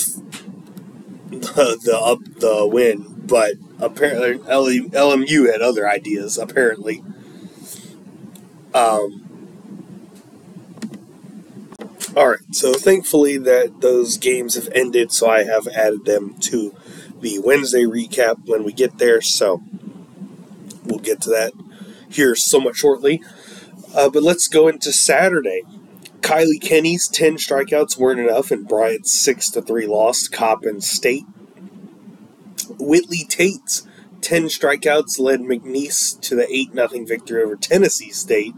the, 1.30 1.80
the 1.84 2.00
up 2.00 2.20
the 2.40 2.68
win, 2.68 3.24
but 3.26 3.56
apparently 3.80 4.40
LMU 4.90 5.52
had 5.52 5.62
other 5.62 5.90
ideas. 5.90 6.38
Apparently, 6.38 7.04
um, 8.74 9.20
all 12.16 12.30
right. 12.30 12.40
So 12.52 12.74
thankfully 12.74 13.38
that 13.40 13.82
those 13.82 14.18
games 14.18 14.56
have 14.56 14.70
ended, 14.74 15.12
so 15.12 15.30
I 15.30 15.44
have 15.44 15.68
added 15.68 16.06
them 16.06 16.36
to 16.42 16.76
the 17.20 17.40
Wednesday 17.40 17.84
recap 17.84 18.46
when 18.46 18.64
we 18.64 18.74
get 18.74 18.98
there. 19.00 19.22
So 19.22 19.62
we'll 20.94 21.04
get 21.04 21.22
to 21.22 21.30
that 21.32 21.54
here 22.08 22.36
somewhat 22.36 22.76
shortly. 22.76 23.22
Uh, 23.96 24.10
but 24.10 24.24
let's 24.24 24.48
go 24.48 24.68
into 24.68 24.92
Saturday. 24.92 25.64
Kylie 26.22 26.62
Kenny's 26.62 27.08
10 27.08 27.36
strikeouts 27.36 27.98
weren't 27.98 28.20
enough, 28.20 28.52
and 28.52 28.68
Bryant's 28.68 29.12
6 29.12 29.50
to 29.52 29.62
3 29.62 29.88
loss 29.88 30.28
Coppin 30.28 30.82
State. 30.82 31.26
Whitley 32.80 33.26
Tate's 33.28 33.88
10 34.22 34.44
strikeouts 34.44 35.20
led 35.20 35.42
McNeese 35.42 36.20
to 36.22 36.36
the 36.36 36.50
8 36.50 36.74
0 36.74 37.06
victory 37.06 37.44
over 37.44 37.56
Tennessee 37.56 38.12
State. 38.12 38.54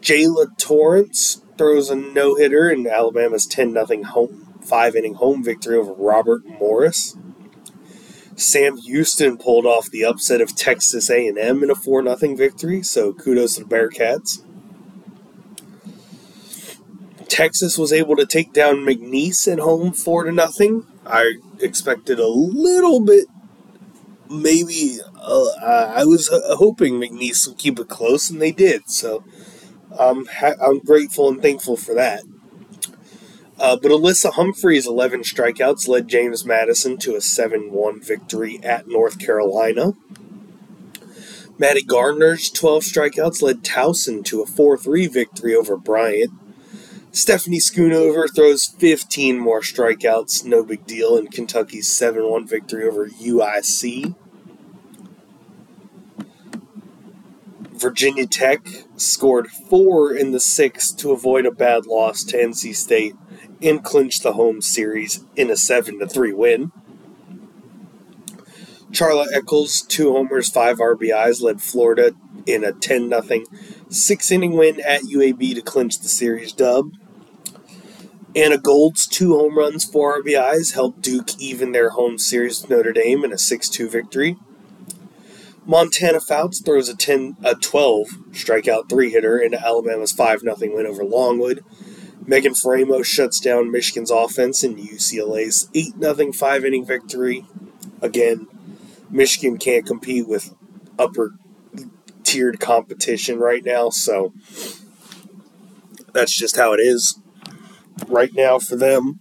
Jayla 0.00 0.56
Torrance 0.56 1.42
throws 1.58 1.90
a 1.90 1.96
no 1.96 2.36
hitter 2.36 2.70
in 2.70 2.86
Alabama's 2.86 3.46
10 3.46 3.72
0 3.72 4.04
home, 4.04 4.54
5 4.62 4.96
inning 4.96 5.14
home 5.14 5.42
victory 5.44 5.76
over 5.76 5.92
Robert 5.92 6.46
Morris. 6.46 7.16
Sam 8.36 8.76
Houston 8.76 9.38
pulled 9.38 9.66
off 9.66 9.90
the 9.90 10.04
upset 10.04 10.40
of 10.40 10.54
Texas 10.54 11.10
A&M 11.10 11.62
in 11.62 11.70
a 11.70 11.74
4 11.74 12.16
0 12.16 12.36
victory, 12.36 12.82
so 12.82 13.12
kudos 13.12 13.56
to 13.56 13.64
the 13.64 13.68
Bearkats. 13.68 14.42
Texas 17.28 17.76
was 17.76 17.92
able 17.92 18.14
to 18.16 18.26
take 18.26 18.52
down 18.52 18.76
McNeese 18.76 19.50
at 19.50 19.58
home 19.58 19.92
4 19.92 20.24
to 20.24 20.32
nothing. 20.32 20.86
I 21.04 21.34
expected 21.60 22.18
a 22.18 22.28
little 22.28 23.04
bit 23.04 23.26
maybe 24.30 24.98
uh, 25.16 25.92
I 25.94 26.04
was 26.04 26.28
hoping 26.32 26.94
McNeese 26.94 27.46
would 27.46 27.58
keep 27.58 27.78
it 27.78 27.88
close, 27.88 28.30
and 28.30 28.40
they 28.40 28.52
did. 28.52 28.88
So 28.88 29.24
um, 29.98 30.28
I'm 30.42 30.80
grateful 30.80 31.28
and 31.28 31.40
thankful 31.40 31.76
for 31.76 31.94
that. 31.94 32.22
Uh, 33.58 33.76
but 33.76 33.90
Alyssa 33.90 34.34
Humphrey's 34.34 34.86
11 34.86 35.22
strikeouts 35.22 35.88
led 35.88 36.08
James 36.08 36.44
Madison 36.44 36.98
to 36.98 37.16
a 37.16 37.20
7 37.20 37.72
1 37.72 38.00
victory 38.02 38.60
at 38.62 38.86
North 38.86 39.18
Carolina. 39.18 39.94
Maddie 41.58 41.82
Gardner's 41.82 42.50
12 42.50 42.82
strikeouts 42.82 43.40
led 43.40 43.64
Towson 43.64 44.22
to 44.26 44.42
a 44.42 44.46
4 44.46 44.76
3 44.76 45.06
victory 45.06 45.54
over 45.54 45.76
Bryant. 45.76 46.32
Stephanie 47.12 47.58
Schoonover 47.58 48.28
throws 48.28 48.66
15 48.66 49.38
more 49.38 49.62
strikeouts, 49.62 50.44
no 50.44 50.62
big 50.62 50.86
deal, 50.86 51.16
in 51.16 51.28
Kentucky's 51.28 51.88
7 51.88 52.28
1 52.28 52.46
victory 52.46 52.86
over 52.86 53.08
UIC. 53.08 54.14
Virginia 57.72 58.26
Tech 58.26 58.66
scored 58.96 59.48
four 59.48 60.14
in 60.14 60.32
the 60.32 60.40
sixth 60.40 60.96
to 60.98 61.12
avoid 61.12 61.46
a 61.46 61.50
bad 61.50 61.86
loss 61.86 62.24
to 62.24 62.36
NC 62.36 62.74
State 62.74 63.14
and 63.62 63.82
clinch 63.82 64.20
the 64.20 64.34
home 64.34 64.60
series 64.60 65.24
in 65.34 65.50
a 65.50 65.56
7 65.56 66.06
3 66.06 66.32
win. 66.32 66.72
Charla 68.90 69.26
Echols, 69.34 69.82
two 69.82 70.12
homers, 70.12 70.48
five 70.48 70.78
RBIs, 70.78 71.42
led 71.42 71.60
Florida 71.60 72.12
in 72.46 72.64
a 72.64 72.72
10 72.72 73.10
0 73.10 73.44
six 73.88 74.30
inning 74.30 74.52
win 74.52 74.80
at 74.80 75.02
UAB 75.02 75.54
to 75.54 75.60
clinch 75.60 75.98
the 75.98 76.08
series 76.08 76.52
dub. 76.52 76.92
Anna 78.34 78.58
Gold's 78.58 79.06
two 79.06 79.36
home 79.36 79.56
runs, 79.56 79.84
four 79.84 80.22
RBIs 80.22 80.74
helped 80.74 81.00
Duke 81.00 81.38
even 81.40 81.72
their 81.72 81.90
home 81.90 82.18
series 82.18 82.60
with 82.60 82.70
Notre 82.70 82.92
Dame 82.92 83.24
in 83.24 83.32
a 83.32 83.38
6 83.38 83.68
2 83.68 83.88
victory. 83.88 84.36
Montana 85.64 86.20
Fouts 86.20 86.60
throws 86.60 86.88
a 86.88 86.96
10 86.96 87.38
a 87.42 87.54
12 87.54 88.08
strikeout 88.30 88.88
three 88.88 89.10
hitter 89.10 89.38
into 89.38 89.60
Alabama's 89.60 90.12
5 90.12 90.40
0 90.40 90.56
win 90.60 90.86
over 90.86 91.02
Longwood. 91.02 91.64
Megan 92.26 92.54
Faraimo 92.54 93.04
shuts 93.04 93.38
down 93.38 93.70
Michigan's 93.70 94.10
offense 94.10 94.64
in 94.64 94.76
UCLA's 94.76 95.68
8 95.74 95.94
0 96.00 96.32
five 96.32 96.64
inning 96.64 96.84
victory. 96.84 97.46
Again, 98.02 98.48
Michigan 99.10 99.58
can't 99.58 99.86
compete 99.86 100.26
with 100.26 100.54
upper 100.98 101.34
tiered 102.24 102.58
competition 102.58 103.38
right 103.38 103.64
now, 103.64 103.90
so 103.90 104.32
that's 106.12 106.36
just 106.36 106.56
how 106.56 106.72
it 106.72 106.80
is 106.80 107.20
right 108.08 108.34
now 108.34 108.58
for 108.58 108.76
them. 108.76 109.20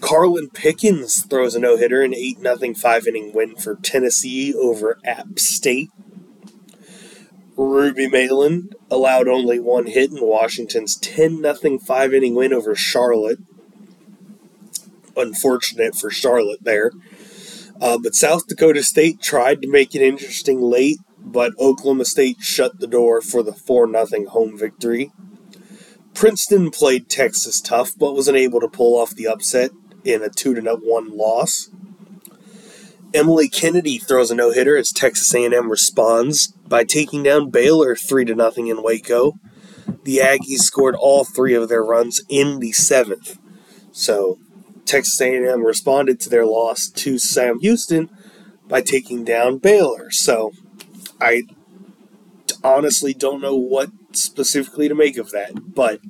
Karlyn 0.00 0.52
Pickens 0.52 1.24
throws 1.24 1.54
a 1.54 1.60
no 1.60 1.76
hitter, 1.76 2.02
an 2.02 2.14
8 2.14 2.40
0 2.40 2.74
five 2.74 3.06
inning 3.06 3.32
win 3.32 3.56
for 3.56 3.76
Tennessee 3.76 4.54
over 4.54 4.98
App 5.04 5.38
State. 5.38 5.90
Ruby 7.66 8.08
Meylan 8.08 8.72
allowed 8.90 9.28
only 9.28 9.60
one 9.60 9.86
hit 9.86 10.10
in 10.10 10.18
Washington's 10.20 10.96
10 10.96 11.42
0 11.42 11.78
five 11.78 12.14
inning 12.14 12.34
win 12.34 12.54
over 12.54 12.74
Charlotte. 12.74 13.38
Unfortunate 15.14 15.94
for 15.94 16.10
Charlotte 16.10 16.64
there. 16.64 16.90
Uh, 17.78 17.98
but 17.98 18.14
South 18.14 18.46
Dakota 18.46 18.82
State 18.82 19.20
tried 19.20 19.60
to 19.60 19.68
make 19.68 19.94
it 19.94 20.00
interesting 20.00 20.60
late, 20.60 20.98
but 21.18 21.52
Oklahoma 21.58 22.06
State 22.06 22.40
shut 22.40 22.80
the 22.80 22.86
door 22.86 23.20
for 23.20 23.42
the 23.42 23.52
4 23.52 23.90
0 23.92 24.30
home 24.30 24.56
victory. 24.56 25.12
Princeton 26.14 26.70
played 26.70 27.10
Texas 27.10 27.60
tough, 27.60 27.92
but 27.96 28.14
was 28.14 28.28
unable 28.28 28.60
to 28.60 28.68
pull 28.68 28.98
off 28.98 29.14
the 29.14 29.26
upset 29.26 29.70
in 30.02 30.22
a 30.22 30.30
2 30.30 30.54
1 30.54 31.16
loss. 31.16 31.70
Emily 33.12 33.48
Kennedy 33.48 33.98
throws 33.98 34.30
a 34.30 34.34
no 34.34 34.52
hitter 34.52 34.76
as 34.76 34.92
Texas 34.92 35.34
A&M 35.34 35.70
responds 35.70 36.48
by 36.68 36.84
taking 36.84 37.22
down 37.22 37.50
Baylor 37.50 37.96
three 37.96 38.24
to 38.24 38.34
nothing 38.34 38.68
in 38.68 38.82
Waco. 38.82 39.34
The 40.04 40.18
Aggies 40.18 40.60
scored 40.60 40.94
all 40.94 41.24
three 41.24 41.54
of 41.54 41.68
their 41.68 41.82
runs 41.82 42.22
in 42.28 42.60
the 42.60 42.72
seventh, 42.72 43.38
so 43.90 44.38
Texas 44.84 45.20
A&M 45.20 45.64
responded 45.64 46.20
to 46.20 46.30
their 46.30 46.46
loss 46.46 46.88
to 46.88 47.18
Sam 47.18 47.58
Houston 47.60 48.10
by 48.68 48.80
taking 48.80 49.24
down 49.24 49.58
Baylor. 49.58 50.10
So 50.10 50.52
I 51.20 51.42
honestly 52.62 53.12
don't 53.12 53.42
know 53.42 53.56
what 53.56 53.90
specifically 54.12 54.88
to 54.88 54.94
make 54.94 55.16
of 55.16 55.30
that, 55.32 55.74
but 55.74 56.00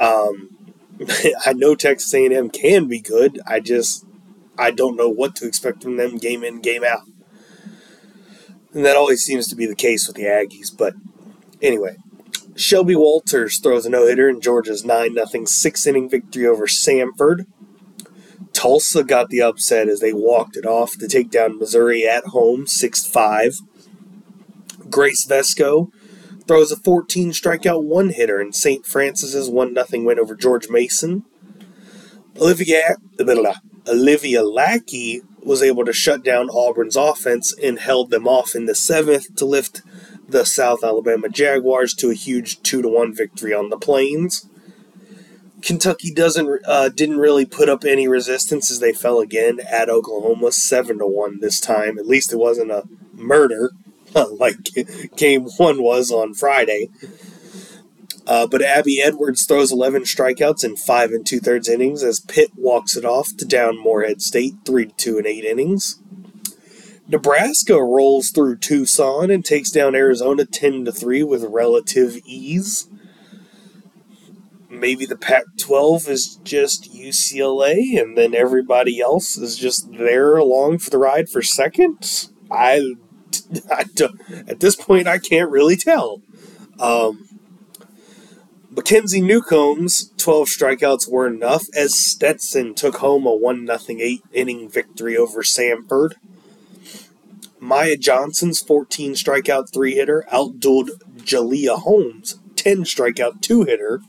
um, 0.00 0.56
I 1.46 1.52
know 1.52 1.74
Texas 1.74 2.12
A&M 2.14 2.48
can 2.50 2.88
be 2.88 3.00
good. 3.00 3.40
I 3.46 3.60
just 3.60 4.06
I 4.62 4.70
don't 4.70 4.96
know 4.96 5.08
what 5.08 5.34
to 5.36 5.46
expect 5.46 5.82
from 5.82 5.96
them 5.96 6.18
game 6.18 6.44
in, 6.44 6.60
game 6.60 6.84
out. 6.84 7.02
And 8.72 8.84
that 8.84 8.96
always 8.96 9.22
seems 9.22 9.48
to 9.48 9.56
be 9.56 9.66
the 9.66 9.74
case 9.74 10.06
with 10.06 10.14
the 10.14 10.22
Aggies. 10.22 10.70
But 10.76 10.94
anyway, 11.60 11.96
Shelby 12.54 12.94
Walters 12.94 13.58
throws 13.58 13.84
a 13.86 13.90
no 13.90 14.06
hitter 14.06 14.28
in 14.28 14.40
Georgia's 14.40 14.84
9 14.84 15.14
0 15.14 15.44
six 15.46 15.84
inning 15.84 16.08
victory 16.08 16.46
over 16.46 16.66
Samford. 16.66 17.46
Tulsa 18.52 19.02
got 19.02 19.30
the 19.30 19.42
upset 19.42 19.88
as 19.88 19.98
they 19.98 20.12
walked 20.12 20.56
it 20.56 20.64
off 20.64 20.92
to 20.98 21.08
take 21.08 21.30
down 21.30 21.58
Missouri 21.58 22.06
at 22.06 22.26
home 22.26 22.68
6 22.68 23.04
5. 23.04 23.56
Grace 24.88 25.26
Vesco 25.26 25.90
throws 26.46 26.70
a 26.70 26.76
14 26.76 27.30
strikeout 27.30 27.82
one 27.82 28.10
hitter 28.10 28.40
in 28.40 28.52
St. 28.52 28.86
Francis's 28.86 29.50
1 29.50 29.74
0 29.74 30.04
win 30.04 30.20
over 30.20 30.36
George 30.36 30.68
Mason. 30.68 31.24
Olivia, 32.40 32.96
Olivia 33.88 34.42
Lackey 34.42 35.22
was 35.42 35.62
able 35.62 35.84
to 35.84 35.92
shut 35.92 36.24
down 36.24 36.48
Auburn's 36.50 36.96
offense 36.96 37.52
and 37.62 37.78
held 37.78 38.10
them 38.10 38.28
off 38.28 38.54
in 38.54 38.66
the 38.66 38.74
seventh 38.74 39.34
to 39.36 39.44
lift 39.44 39.82
the 40.28 40.44
South 40.44 40.84
Alabama 40.84 41.28
Jaguars 41.28 41.94
to 41.94 42.10
a 42.10 42.14
huge 42.14 42.62
2 42.62 42.82
to 42.82 42.88
1 42.88 43.14
victory 43.14 43.52
on 43.52 43.68
the 43.68 43.76
Plains. 43.76 44.48
Kentucky 45.62 46.12
doesn't 46.12 46.60
uh, 46.66 46.88
didn't 46.88 47.18
really 47.18 47.46
put 47.46 47.68
up 47.68 47.84
any 47.84 48.08
resistance 48.08 48.70
as 48.70 48.80
they 48.80 48.92
fell 48.92 49.20
again 49.20 49.60
at 49.70 49.88
Oklahoma 49.88 50.50
seven 50.50 50.98
to 50.98 51.06
one 51.06 51.38
this 51.38 51.60
time. 51.60 51.98
At 51.98 52.06
least 52.08 52.32
it 52.32 52.36
wasn't 52.36 52.72
a 52.72 52.82
murder 53.12 53.70
like 54.38 54.56
game 55.16 55.46
one 55.56 55.82
was 55.82 56.10
on 56.10 56.34
Friday. 56.34 56.88
Uh, 58.26 58.46
but 58.46 58.62
Abby 58.62 59.00
Edwards 59.00 59.44
throws 59.44 59.72
11 59.72 60.02
strikeouts 60.02 60.64
in 60.64 60.76
five 60.76 61.10
and 61.10 61.26
two 61.26 61.40
thirds 61.40 61.68
innings 61.68 62.02
as 62.02 62.20
Pitt 62.20 62.50
walks 62.56 62.96
it 62.96 63.04
off 63.04 63.36
to 63.38 63.44
down 63.44 63.78
Morehead 63.78 64.22
State 64.22 64.54
3 64.64 64.86
to 64.86 64.94
2 64.94 65.18
in 65.18 65.26
eight 65.26 65.44
innings. 65.44 66.00
Nebraska 67.08 67.82
rolls 67.82 68.30
through 68.30 68.58
Tucson 68.58 69.30
and 69.30 69.44
takes 69.44 69.70
down 69.70 69.94
Arizona 69.94 70.44
10 70.44 70.84
to 70.84 70.92
3 70.92 71.24
with 71.24 71.44
relative 71.44 72.16
ease. 72.24 72.88
Maybe 74.70 75.04
the 75.04 75.16
Pac 75.16 75.44
12 75.58 76.08
is 76.08 76.36
just 76.44 76.94
UCLA 76.94 78.00
and 78.00 78.16
then 78.16 78.34
everybody 78.34 79.00
else 79.00 79.36
is 79.36 79.58
just 79.58 79.92
there 79.92 80.36
along 80.36 80.78
for 80.78 80.90
the 80.90 80.98
ride 80.98 81.28
for 81.28 81.42
second. 81.42 82.30
I, 82.50 82.94
I 83.70 83.84
at 84.46 84.60
this 84.60 84.76
point, 84.76 85.08
I 85.08 85.18
can't 85.18 85.50
really 85.50 85.76
tell. 85.76 86.22
Um, 86.78 87.28
Mackenzie 88.74 89.20
Newcomb's 89.20 90.12
12 90.16 90.48
strikeouts 90.48 91.06
were 91.06 91.26
enough 91.26 91.64
as 91.74 91.94
Stetson 91.94 92.74
took 92.74 92.96
home 92.96 93.26
a 93.26 93.34
1 93.34 93.66
0 93.66 93.78
8 94.00 94.24
inning 94.32 94.66
victory 94.66 95.14
over 95.14 95.42
Samford. 95.42 96.14
Maya 97.60 97.98
Johnson's 97.98 98.62
14 98.62 99.12
strikeout 99.12 99.70
3 99.70 99.92
hitter 99.92 100.24
outdueled 100.32 100.88
Jalea 101.18 101.80
Holmes' 101.80 102.38
10 102.56 102.84
strikeout 102.84 103.42
2 103.42 103.64
hitter 103.64 104.00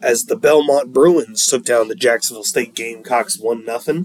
as 0.00 0.24
the 0.24 0.36
Belmont 0.36 0.94
Bruins 0.94 1.46
took 1.46 1.66
down 1.66 1.88
the 1.88 1.94
Jacksonville 1.94 2.42
State 2.42 2.74
Gamecocks 2.74 3.38
1 3.38 3.66
0. 3.66 4.04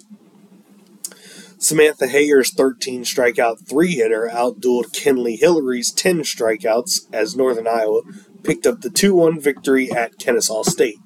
Samantha 1.58 2.08
Hayer's 2.08 2.53
13 2.53 3.05
strikeout 3.05 3.65
3 3.65 3.91
hitter 3.93 4.29
outdueled 4.29 4.91
Kenley 4.91 5.39
Hillary's 5.39 5.89
10 5.91 6.19
strikeouts 6.23 7.08
as 7.13 7.38
Northern 7.38 7.65
Iowa 7.65 8.01
picked 8.45 8.65
up 8.67 8.81
the 8.81 8.89
2 8.89 9.15
1 9.15 9.39
victory 9.39 9.91
at 9.91 10.17
Kennesaw 10.17 10.63
State. 10.63 10.99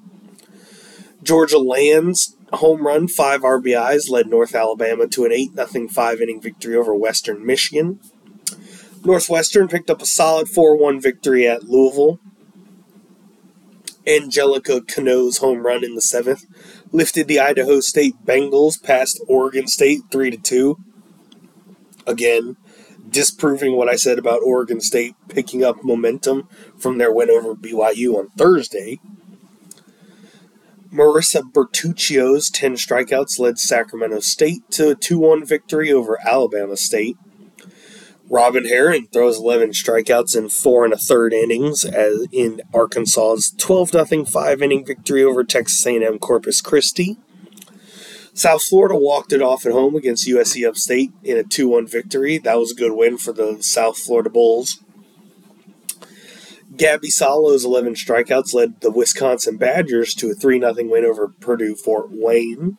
Georgia 1.22 1.58
Land's 1.58 2.36
home 2.52 2.86
run, 2.86 3.08
5 3.08 3.42
RBIs, 3.42 4.10
led 4.10 4.26
North 4.26 4.54
Alabama 4.54 5.06
to 5.08 5.24
an 5.24 5.32
8 5.32 5.50
0 5.54 5.88
5 5.88 6.20
inning 6.20 6.40
victory 6.40 6.76
over 6.76 6.94
Western 6.94 7.44
Michigan. 7.44 8.00
Northwestern 9.04 9.68
picked 9.68 9.90
up 9.90 10.02
a 10.02 10.06
solid 10.06 10.48
4 10.48 10.76
1 10.76 11.00
victory 11.00 11.46
at 11.46 11.64
Louisville. 11.64 12.20
Angelica 14.06 14.80
Cano's 14.80 15.38
home 15.38 15.64
run 15.64 15.84
in 15.84 15.94
the 15.94 16.00
seventh 16.00 16.44
lifted 16.90 17.28
the 17.28 17.38
Idaho 17.38 17.80
State 17.80 18.14
Bengals 18.24 18.82
past 18.82 19.22
Oregon 19.28 19.66
State 19.66 20.00
3 20.10 20.36
2. 20.36 20.76
Again, 22.06 22.56
disproving 23.10 23.76
what 23.76 23.88
I 23.88 23.96
said 23.96 24.18
about 24.18 24.42
Oregon 24.42 24.80
State 24.80 25.14
picking 25.28 25.64
up 25.64 25.82
momentum 25.82 26.48
from 26.78 26.98
their 26.98 27.12
win 27.12 27.30
over 27.30 27.54
BYU 27.54 28.16
on 28.16 28.28
Thursday. 28.30 29.00
Marissa 30.92 31.42
Bertuccio's 31.42 32.50
10 32.50 32.74
strikeouts 32.74 33.38
led 33.38 33.58
Sacramento 33.58 34.20
State 34.20 34.68
to 34.70 34.90
a 34.90 34.94
2 34.94 35.18
1 35.18 35.44
victory 35.44 35.92
over 35.92 36.18
Alabama 36.26 36.76
State. 36.76 37.16
Robyn 38.28 38.66
Herron 38.66 39.08
throws 39.12 39.38
11 39.38 39.70
strikeouts 39.70 40.36
in 40.36 40.48
four 40.48 40.84
and 40.84 40.94
a 40.94 40.96
third 40.96 41.32
innings 41.32 41.84
as 41.84 42.26
in 42.32 42.62
Arkansas's 42.72 43.52
12 43.58 43.90
0 43.90 44.24
five 44.24 44.62
inning 44.62 44.84
victory 44.84 45.24
over 45.24 45.42
Texas 45.42 45.84
A&M 45.84 46.18
Corpus 46.20 46.60
Christi. 46.60 47.18
South 48.32 48.62
Florida 48.62 48.96
walked 48.96 49.32
it 49.32 49.42
off 49.42 49.66
at 49.66 49.72
home 49.72 49.96
against 49.96 50.28
USC 50.28 50.66
Upstate 50.66 51.12
in 51.22 51.36
a 51.36 51.44
2 51.44 51.68
1 51.68 51.86
victory. 51.86 52.38
That 52.38 52.58
was 52.58 52.72
a 52.72 52.76
good 52.76 52.92
win 52.92 53.18
for 53.18 53.32
the 53.32 53.58
South 53.60 53.98
Florida 53.98 54.30
Bulls. 54.30 54.80
Gabby 56.76 57.10
Salo's 57.10 57.64
11 57.64 57.94
strikeouts 57.94 58.54
led 58.54 58.80
the 58.80 58.90
Wisconsin 58.90 59.56
Badgers 59.56 60.14
to 60.14 60.30
a 60.30 60.34
3 60.34 60.60
0 60.60 60.74
win 60.88 61.04
over 61.04 61.28
Purdue 61.28 61.74
Fort 61.74 62.06
Wayne. 62.10 62.78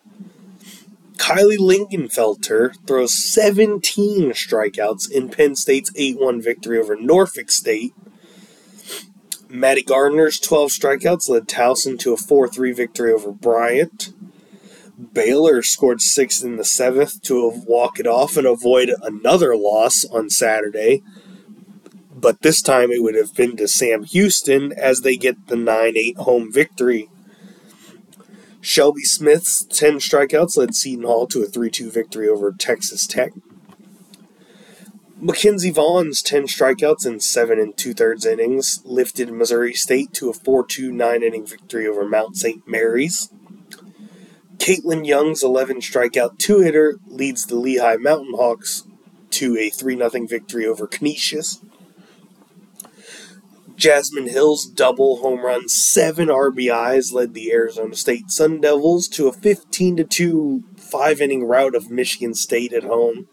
Kylie 1.18 1.60
Lingenfelter 1.60 2.74
throws 2.88 3.14
17 3.14 4.32
strikeouts 4.32 5.12
in 5.12 5.30
Penn 5.30 5.56
State's 5.56 5.92
8 5.96 6.20
1 6.20 6.42
victory 6.42 6.80
over 6.80 6.96
Norfolk 6.96 7.52
State. 7.52 7.94
Maddie 9.48 9.84
Gardner's 9.84 10.40
12 10.40 10.72
strikeouts 10.72 11.30
led 11.30 11.48
Towson 11.48 12.00
to 12.00 12.14
a 12.14 12.18
4 12.18 12.48
3 12.48 12.72
victory 12.72 13.12
over 13.12 13.32
Bryant. 13.32 14.14
Baylor 15.14 15.64
scored 15.64 16.02
six 16.02 16.44
in 16.44 16.58
the 16.58 16.64
seventh 16.64 17.24
to 17.24 17.64
walk 17.66 18.00
it 18.00 18.06
off 18.06 18.38
and 18.38 18.46
avoid 18.46 18.94
another 19.02 19.56
loss 19.56 20.06
on 20.06 20.30
Saturday. 20.30 21.02
But 22.14 22.42
this 22.42 22.62
time 22.62 22.92
it 22.92 23.02
would 23.02 23.16
have 23.16 23.34
been 23.34 23.58
to 23.58 23.68
Sam 23.68 24.04
Houston 24.04 24.72
as 24.72 25.02
they 25.02 25.18
get 25.18 25.48
the 25.48 25.56
9 25.56 25.94
8 25.98 26.18
home 26.18 26.52
victory. 26.52 27.10
Shelby 28.60 29.02
Smith's 29.02 29.66
10 29.66 29.94
strikeouts 29.94 30.56
led 30.56 30.76
Seton 30.76 31.04
Hall 31.04 31.26
to 31.28 31.42
a 31.42 31.48
3 31.48 31.72
2 31.72 31.90
victory 31.90 32.30
over 32.30 32.52
Texas 32.52 33.08
Tech. 33.08 33.32
Mackenzie 35.20 35.72
Vaughn's 35.72 36.22
10 36.22 36.44
strikeouts 36.44 37.08
in 37.08 37.20
7 37.20 37.60
and 37.60 37.76
2 37.76 37.96
thirds 37.96 38.26
innings 38.26 38.82
lifted 38.86 39.32
Missouri 39.32 39.74
State 39.74 40.14
to 40.14 40.30
a 40.30 40.34
4 40.34 40.64
2 40.68 40.92
9 40.92 41.24
inning 41.24 41.46
victory 41.48 41.88
over 41.88 42.08
Mount 42.08 42.38
St. 42.38 42.68
Mary's. 42.68 43.32
Caitlin 44.62 45.08
Young's 45.08 45.42
11 45.42 45.78
strikeout 45.78 46.38
two 46.38 46.60
hitter 46.60 47.00
leads 47.08 47.48
the 47.48 47.56
Lehigh 47.56 47.96
Mountain 47.96 48.36
Hawks 48.36 48.84
to 49.32 49.58
a 49.58 49.72
3 49.72 49.98
0 49.98 50.28
victory 50.28 50.68
over 50.68 50.86
Canisius. 50.86 51.66
Jasmine 53.76 54.28
Hill's 54.28 54.68
double 54.68 55.22
home 55.22 55.40
run, 55.40 55.68
seven 55.68 56.28
RBIs, 56.28 57.12
led 57.12 57.34
the 57.34 57.52
Arizona 57.52 57.96
State 57.96 58.30
Sun 58.30 58.62
Devils 58.62 59.08
to 59.08 59.28
a 59.28 59.34
15 59.34 60.08
2 60.08 60.64
five 60.78 61.22
inning 61.22 61.46
rout 61.46 61.74
of 61.74 61.90
Michigan 61.90 62.36
State 62.36 62.72
at 62.72 62.84
home. 62.84 63.28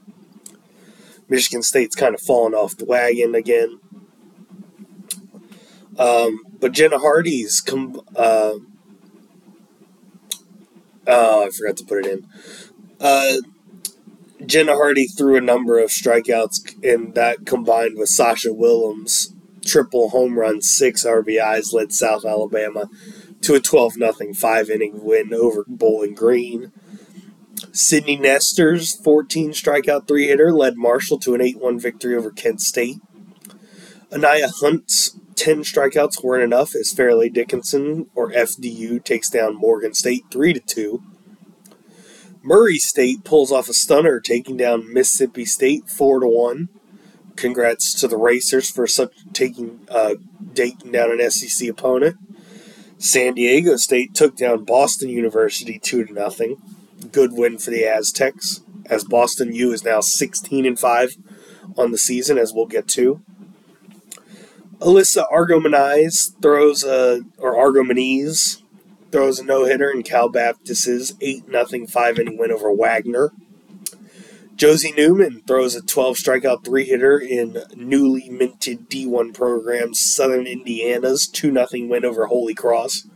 Michigan 1.28 1.62
State's 1.62 1.94
kind 1.94 2.14
of 2.14 2.22
fallen 2.22 2.54
off 2.54 2.78
the 2.78 2.86
wagon 2.86 3.34
again. 3.34 3.80
Um, 5.98 6.40
but 6.58 6.72
Jenna 6.72 6.98
Hardy's 6.98 7.60
com- 7.60 8.00
uh, 8.16 8.54
Oh, 11.08 11.46
I 11.46 11.50
forgot 11.50 11.76
to 11.78 11.84
put 11.84 12.04
it 12.04 12.12
in. 12.12 12.26
Uh, 13.00 13.36
Jenna 14.44 14.74
Hardy 14.74 15.06
threw 15.06 15.36
a 15.36 15.40
number 15.40 15.78
of 15.78 15.90
strikeouts, 15.90 16.82
and 16.84 17.14
that 17.14 17.46
combined 17.46 17.98
with 17.98 18.10
Sasha 18.10 18.52
Willems' 18.52 19.34
triple 19.64 20.10
home 20.10 20.38
run, 20.38 20.60
six 20.60 21.04
RBIs, 21.04 21.72
led 21.72 21.92
South 21.92 22.24
Alabama 22.24 22.88
to 23.40 23.54
a 23.54 23.60
12 23.60 23.94
0 23.94 24.12
five 24.34 24.70
inning 24.70 25.02
win 25.02 25.32
over 25.32 25.64
Bowling 25.66 26.14
Green. 26.14 26.72
Sydney 27.72 28.16
Nestor's 28.16 28.94
14 28.94 29.50
strikeout 29.52 30.06
three 30.06 30.28
hitter 30.28 30.52
led 30.52 30.76
Marshall 30.76 31.18
to 31.20 31.34
an 31.34 31.40
8 31.40 31.58
1 31.58 31.78
victory 31.78 32.16
over 32.16 32.30
Kent 32.30 32.60
State. 32.60 32.98
Anaya 34.12 34.48
Hunt's 34.60 35.18
10 35.38 35.62
strikeouts 35.62 36.22
weren't 36.24 36.42
enough 36.42 36.74
as 36.74 36.92
Fairleigh 36.92 37.30
Dickinson, 37.30 38.10
or 38.16 38.32
FDU, 38.32 39.02
takes 39.04 39.30
down 39.30 39.54
Morgan 39.54 39.94
State 39.94 40.24
3 40.32 40.52
to 40.54 40.60
2. 40.60 41.02
Murray 42.42 42.78
State 42.78 43.22
pulls 43.22 43.52
off 43.52 43.68
a 43.68 43.72
stunner, 43.72 44.18
taking 44.18 44.56
down 44.56 44.92
Mississippi 44.92 45.44
State 45.44 45.88
4 45.88 46.20
to 46.20 46.26
1. 46.26 46.68
Congrats 47.36 47.94
to 48.00 48.08
the 48.08 48.16
Racers 48.16 48.68
for 48.68 48.88
such 48.88 49.12
taking 49.32 49.86
uh, 49.88 50.16
down 50.54 51.12
an 51.12 51.30
SEC 51.30 51.68
opponent. 51.68 52.16
San 52.98 53.34
Diego 53.34 53.76
State 53.76 54.14
took 54.14 54.34
down 54.34 54.64
Boston 54.64 55.08
University 55.08 55.78
2 55.78 56.06
to 56.06 56.12
nothing. 56.12 56.56
Good 57.12 57.32
win 57.32 57.58
for 57.58 57.70
the 57.70 57.86
Aztecs, 57.86 58.62
as 58.86 59.04
Boston 59.04 59.54
U 59.54 59.72
is 59.72 59.84
now 59.84 60.00
16 60.00 60.66
and 60.66 60.78
5 60.78 61.16
on 61.76 61.92
the 61.92 61.98
season, 61.98 62.38
as 62.38 62.52
we'll 62.52 62.66
get 62.66 62.88
to. 62.88 63.22
Alyssa 64.80 65.24
Argomaniz 65.32 66.40
throws 66.40 66.84
a 66.84 67.22
or 67.38 67.54
Argomaniz 67.54 68.62
throws 69.10 69.38
a 69.40 69.44
no 69.44 69.64
hitter 69.64 69.90
in 69.90 70.02
Cal 70.02 70.28
Baptist's 70.28 71.14
eight 71.20 71.44
0 71.50 71.86
five 71.86 72.18
inning 72.18 72.38
win 72.38 72.52
over 72.52 72.72
Wagner. 72.72 73.32
Josie 74.54 74.92
Newman 74.92 75.42
throws 75.46 75.76
a 75.76 75.82
12 75.82 76.16
strikeout 76.16 76.64
three 76.64 76.84
hitter 76.84 77.18
in 77.18 77.62
newly 77.76 78.28
minted 78.28 78.90
D1 78.90 79.32
program 79.32 79.94
Southern 79.94 80.46
Indiana's 80.46 81.26
2 81.28 81.52
0 81.52 81.88
win 81.88 82.04
over 82.04 82.26
Holy 82.26 82.54
Cross. 82.54 83.06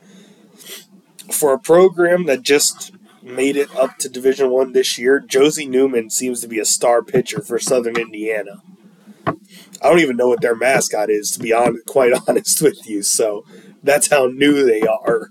For 1.31 1.53
a 1.53 1.59
program 1.59 2.27
that 2.27 2.43
just 2.43 2.93
made 3.23 3.57
it 3.57 3.75
up 3.77 3.99
to 3.99 4.09
Division 4.09 4.51
One 4.51 4.73
this 4.73 4.99
year, 4.99 5.21
Josie 5.21 5.67
Newman 5.67 6.11
seems 6.11 6.41
to 6.41 6.49
be 6.49 6.59
a 6.59 6.65
star 6.65 7.03
pitcher 7.03 7.41
for 7.41 7.59
Southern 7.59 7.97
Indiana. 7.97 8.63
I 9.81 9.89
don't 9.89 10.01
even 10.01 10.17
know 10.17 10.29
what 10.29 10.41
their 10.41 10.57
mascot 10.57 11.11
is, 11.11 11.31
to 11.33 11.41
be 11.41 11.53
on, 11.53 11.81
quite 11.87 12.13
honest 12.29 12.61
with 12.61 12.89
you. 12.89 13.03
So 13.03 13.45
that's 13.83 14.11
how 14.11 14.27
new 14.27 14.65
they 14.65 14.83
are. 14.83 15.31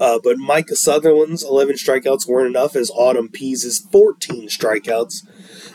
Uh, 0.00 0.18
but 0.22 0.36
Micah 0.36 0.74
Sutherland's 0.74 1.44
11 1.44 1.76
strikeouts 1.76 2.26
weren't 2.26 2.48
enough 2.48 2.74
as 2.74 2.90
Autumn 2.90 3.28
Pease's 3.28 3.78
14 3.78 4.48
strikeouts 4.48 5.22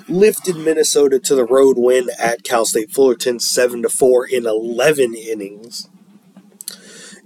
lifted 0.09 0.57
Minnesota 0.57 1.17
to 1.19 1.35
the 1.35 1.45
road 1.45 1.77
win 1.77 2.09
at 2.19 2.43
Cal 2.43 2.65
State 2.65 2.91
Fullerton 2.91 3.39
7 3.39 3.83
to 3.83 3.89
4 3.89 4.27
in 4.27 4.45
11 4.45 5.15
innings. 5.15 5.89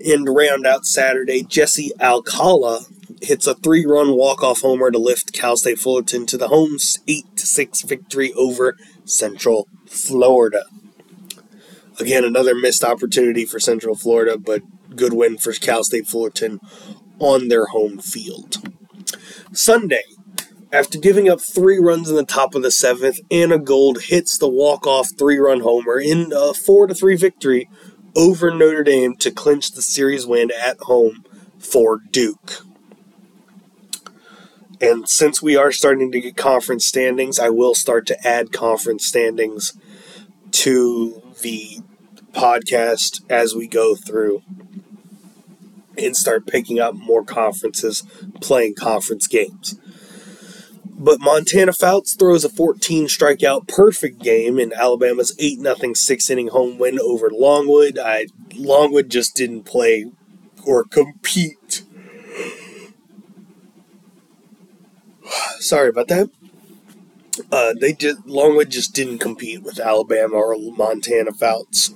And 0.05 0.27
round 0.27 0.67
out 0.67 0.85
Saturday, 0.85 1.43
Jesse 1.43 1.91
Alcala 1.99 2.85
hits 3.21 3.47
a 3.47 3.55
three 3.55 3.85
run 3.85 4.15
walk 4.15 4.43
off 4.43 4.61
homer 4.61 4.91
to 4.91 4.97
lift 4.97 5.33
Cal 5.33 5.57
State 5.57 5.79
Fullerton 5.79 6.25
to 6.27 6.37
the 6.37 6.47
home 6.47 6.77
8 7.07 7.39
6 7.39 7.81
victory 7.83 8.33
over 8.33 8.77
Central 9.05 9.67
Florida. 9.87 10.63
Again, 11.99 12.23
another 12.23 12.55
missed 12.55 12.83
opportunity 12.83 13.45
for 13.45 13.59
Central 13.59 13.95
Florida, 13.95 14.37
but 14.37 14.61
good 14.95 15.13
win 15.13 15.37
for 15.37 15.53
Cal 15.53 15.83
State 15.83 16.07
Fullerton 16.07 16.59
on 17.19 17.47
their 17.47 17.65
home 17.65 17.99
field. 17.99 18.57
Sunday, 19.53 20.03
after 20.71 20.97
giving 20.97 21.29
up 21.29 21.41
three 21.41 21.77
runs 21.77 22.09
in 22.09 22.15
the 22.15 22.23
top 22.23 22.55
of 22.55 22.63
the 22.63 22.71
seventh, 22.71 23.19
Anna 23.29 23.59
Gold 23.59 24.03
hits 24.03 24.37
the 24.37 24.49
walk-off 24.49 25.09
three-run 25.17 25.59
homer 25.59 25.99
in 25.99 26.31
a 26.33 26.53
four 26.53 26.87
to 26.87 26.95
three 26.95 27.17
victory 27.17 27.69
over 28.15 28.51
Notre 28.51 28.83
Dame 28.83 29.15
to 29.17 29.31
clinch 29.31 29.71
the 29.71 29.81
series 29.81 30.25
win 30.25 30.49
at 30.51 30.79
home 30.81 31.25
for 31.59 31.99
Duke. 32.11 32.65
And 34.81 35.07
since 35.07 35.41
we 35.41 35.55
are 35.55 35.71
starting 35.71 36.11
to 36.11 36.19
get 36.19 36.35
conference 36.35 36.87
standings, 36.87 37.37
I 37.37 37.49
will 37.49 37.75
start 37.75 38.07
to 38.07 38.27
add 38.27 38.51
conference 38.51 39.05
standings 39.05 39.73
to 40.51 41.21
the 41.41 41.81
podcast 42.33 43.21
as 43.29 43.53
we 43.55 43.67
go 43.67 43.95
through 43.95 44.41
and 45.97 46.15
start 46.15 46.47
picking 46.47 46.79
up 46.79 46.95
more 46.95 47.23
conferences 47.23 48.03
playing 48.41 48.73
conference 48.75 49.27
games. 49.27 49.77
But 50.85 51.19
Montana 51.19 51.73
Fouts 51.73 52.15
throws 52.15 52.43
a 52.43 52.49
14 52.49 53.05
strikeout 53.07 53.67
perfect 53.67 54.19
game 54.19 54.59
in 54.59 54.71
Alabama's 54.73 55.35
8 55.39 55.59
0 55.59 55.93
six 55.93 56.29
inning 56.29 56.49
home 56.49 56.77
win 56.77 56.99
over 56.99 57.29
Longwood. 57.31 57.97
I 57.97 58.27
Longwood 58.55 59.09
just 59.09 59.35
didn't 59.35 59.63
play 59.63 60.11
or 60.65 60.83
compete. 60.83 61.83
Sorry 65.59 65.89
about 65.89 66.07
that. 66.09 66.29
Uh, 67.51 67.73
they 67.79 67.93
just 67.93 68.25
Longwood 68.27 68.69
just 68.69 68.93
didn't 68.93 69.19
compete 69.19 69.63
with 69.63 69.79
Alabama 69.79 70.35
or 70.35 70.55
Montana 70.57 71.31
Fouts. 71.31 71.93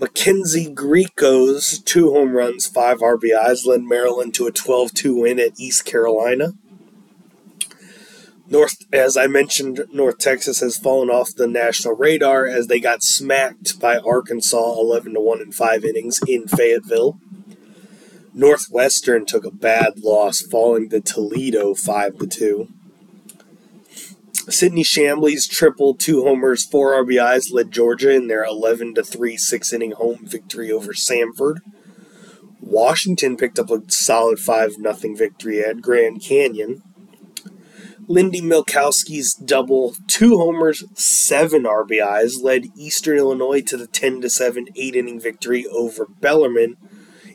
Mackenzie 0.00 0.72
Grieco's 0.72 1.80
two 1.80 2.12
home 2.12 2.32
runs, 2.32 2.66
five 2.66 2.98
RBIs 2.98 3.66
led 3.66 3.82
Maryland 3.82 4.32
to 4.34 4.46
a 4.46 4.52
12 4.52 4.94
2 4.94 5.20
win 5.20 5.40
at 5.40 5.58
East 5.58 5.84
Carolina. 5.84 6.52
North, 8.50 8.86
as 8.92 9.16
I 9.16 9.26
mentioned, 9.26 9.84
North 9.92 10.18
Texas 10.18 10.60
has 10.60 10.78
fallen 10.78 11.10
off 11.10 11.34
the 11.34 11.46
national 11.46 11.96
radar 11.96 12.46
as 12.46 12.68
they 12.68 12.80
got 12.80 13.02
smacked 13.02 13.78
by 13.78 13.98
Arkansas 13.98 14.72
11 14.78 15.14
to 15.14 15.20
1 15.20 15.42
in 15.42 15.52
five 15.52 15.84
innings 15.84 16.20
in 16.26 16.48
Fayetteville. 16.48 17.20
Northwestern 18.38 19.26
took 19.26 19.44
a 19.44 19.50
bad 19.50 19.98
loss, 19.98 20.40
falling 20.40 20.88
to 20.90 21.00
Toledo 21.00 21.74
5 21.74 22.18
to 22.18 22.26
2. 22.28 22.68
Sidney 24.48 24.84
Chamblee's 24.84 25.48
triple, 25.48 25.92
two 25.92 26.22
homers, 26.22 26.64
four 26.64 26.92
RBIs 26.92 27.52
led 27.52 27.72
Georgia 27.72 28.14
in 28.14 28.28
their 28.28 28.44
11 28.44 28.94
to 28.94 29.02
3 29.02 29.36
six 29.36 29.72
inning 29.72 29.90
home 29.90 30.20
victory 30.22 30.70
over 30.70 30.92
Samford. 30.92 31.56
Washington 32.60 33.36
picked 33.36 33.58
up 33.58 33.70
a 33.70 33.82
solid 33.90 34.38
5 34.38 34.74
0 34.74 34.94
victory 35.16 35.60
at 35.60 35.82
Grand 35.82 36.22
Canyon. 36.22 36.84
Lindy 38.06 38.40
Milkowski's 38.40 39.34
double, 39.34 39.96
two 40.06 40.38
homers, 40.38 40.84
seven 40.94 41.64
RBIs 41.64 42.40
led 42.40 42.68
Eastern 42.76 43.18
Illinois 43.18 43.62
to 43.62 43.76
the 43.76 43.88
10 43.88 44.20
to 44.20 44.30
7 44.30 44.68
eight 44.76 44.94
inning 44.94 45.18
victory 45.18 45.66
over 45.66 46.06
Bellarmine 46.06 46.76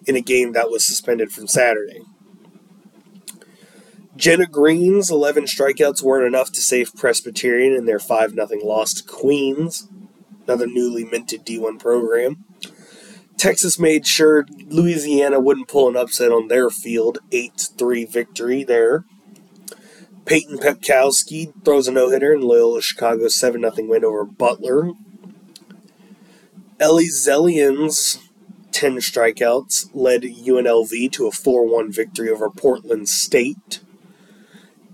in 0.06 0.16
a 0.16 0.22
game 0.22 0.54
that 0.54 0.70
was 0.70 0.86
suspended 0.86 1.32
from 1.32 1.48
Saturday. 1.48 2.02
Jenna 4.16 4.46
Green's 4.46 5.10
11 5.10 5.46
strikeouts 5.46 6.04
weren't 6.04 6.28
enough 6.28 6.52
to 6.52 6.62
save 6.62 6.96
Presbyterian 6.96 7.74
in 7.74 7.86
their 7.86 8.00
5 8.00 8.32
0 8.32 8.48
loss 8.64 8.94
to 8.94 9.04
Queens, 9.04 9.88
another 10.46 10.68
newly 10.68 11.04
minted 11.04 11.46
D1 11.46 11.80
program. 11.80 12.46
Texas 13.38 13.80
made 13.80 14.06
sure 14.06 14.46
Louisiana 14.68 15.40
wouldn't 15.40 15.68
pull 15.68 15.90
an 15.90 15.98
upset 15.98 16.32
on 16.32 16.48
their 16.48 16.70
field, 16.70 17.18
8 17.32 17.70
3 17.78 18.06
victory 18.06 18.64
there. 18.64 19.06
Peyton 20.26 20.58
Pepkowski 20.58 21.52
throws 21.66 21.88
a 21.88 21.92
no 21.92 22.10
hitter 22.10 22.34
in 22.34 22.42
Loyola 22.42 22.82
Chicago's 22.82 23.36
7 23.36 23.62
0 23.62 23.90
win 23.90 24.06
over 24.06 24.24
Butler. 24.24 24.92
Ellie 26.80 27.10
Zellian's 27.10 28.20
10 28.74 28.98
strikeouts 28.98 29.90
led 29.94 30.24
UNLV 30.24 31.12
to 31.14 31.28
a 31.28 31.32
4 31.32 31.66
1 31.66 31.92
victory 31.92 32.30
over 32.30 32.50
Portland 32.50 33.08
State. 33.08 33.82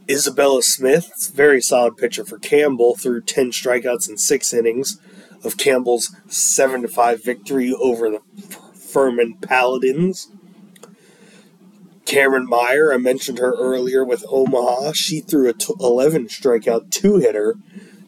Isabella 0.09 0.61
Smith, 0.63 1.31
very 1.33 1.61
solid 1.61 1.95
pitcher 1.95 2.25
for 2.25 2.39
Campbell, 2.39 2.95
threw 2.95 3.21
10 3.21 3.51
strikeouts 3.51 4.09
in 4.09 4.17
six 4.17 4.53
innings 4.53 4.99
of 5.43 5.57
Campbell's 5.57 6.15
7 6.27 6.87
5 6.87 7.23
victory 7.23 7.73
over 7.73 8.09
the 8.09 8.21
Furman 8.73 9.37
Paladins. 9.41 10.27
Cameron 12.05 12.47
Meyer, 12.49 12.91
I 12.91 12.97
mentioned 12.97 13.37
her 13.37 13.53
earlier 13.55 14.03
with 14.03 14.25
Omaha. 14.29 14.93
She 14.93 15.21
threw 15.21 15.47
a 15.47 15.53
t- 15.53 15.73
11 15.79 16.27
strikeout 16.27 16.89
two 16.89 17.17
hitter 17.17 17.55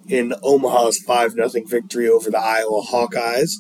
in 0.08 0.34
Omaha's 0.42 0.98
5 0.98 1.34
0 1.34 1.50
victory 1.68 2.10
over 2.10 2.32
the 2.32 2.40
Iowa 2.40 2.82
Hawkeyes. 2.82 3.58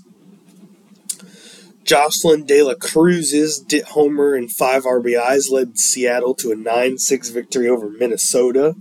Jocelyn 1.83 2.45
De 2.45 2.61
La 2.61 2.75
Cruz's 2.75 3.65
homer 3.89 4.33
and 4.35 4.51
five 4.51 4.83
RBIs 4.83 5.49
led 5.49 5.77
Seattle 5.77 6.35
to 6.35 6.51
a 6.51 6.55
9 6.55 6.97
6 6.97 7.29
victory 7.29 7.67
over 7.67 7.89
Minnesota. 7.89 8.75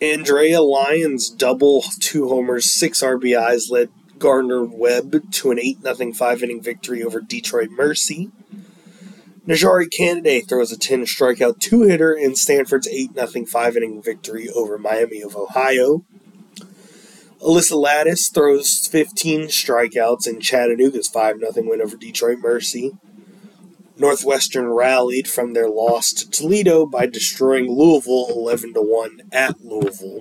Andrea 0.00 0.60
Lyons' 0.60 1.30
double, 1.30 1.84
two 2.00 2.28
homers, 2.28 2.72
six 2.72 3.02
RBIs 3.02 3.70
led 3.70 3.88
Gardner 4.18 4.64
Webb 4.64 5.30
to 5.32 5.50
an 5.52 5.60
8 5.60 5.78
0 5.82 6.12
five 6.12 6.42
inning 6.42 6.60
victory 6.60 7.02
over 7.02 7.20
Detroit 7.20 7.70
Mercy. 7.70 8.30
NiJaree 9.46 9.90
Canady 9.90 10.40
throws 10.40 10.70
a 10.70 10.78
10 10.78 11.04
strikeout 11.04 11.58
two 11.58 11.82
hitter 11.82 12.12
in 12.12 12.36
Stanford's 12.36 12.88
8 12.88 13.14
0 13.14 13.46
five 13.46 13.76
inning 13.76 14.02
victory 14.02 14.48
over 14.50 14.76
Miami 14.76 15.22
of 15.22 15.36
Ohio. 15.36 16.04
Alyssa 17.42 17.76
Lattice 17.76 18.28
throws 18.28 18.86
15 18.86 19.48
strikeouts 19.48 20.28
in 20.28 20.40
Chattanooga's 20.40 21.08
5 21.08 21.40
0 21.40 21.52
win 21.68 21.82
over 21.82 21.96
Detroit 21.96 22.38
Mercy. 22.38 22.92
Northwestern 23.98 24.68
rallied 24.68 25.28
from 25.28 25.52
their 25.52 25.68
loss 25.68 26.12
to 26.12 26.30
Toledo 26.30 26.86
by 26.86 27.06
destroying 27.06 27.68
Louisville 27.68 28.28
11 28.30 28.74
1 28.74 29.22
at 29.32 29.60
Louisville 29.60 30.20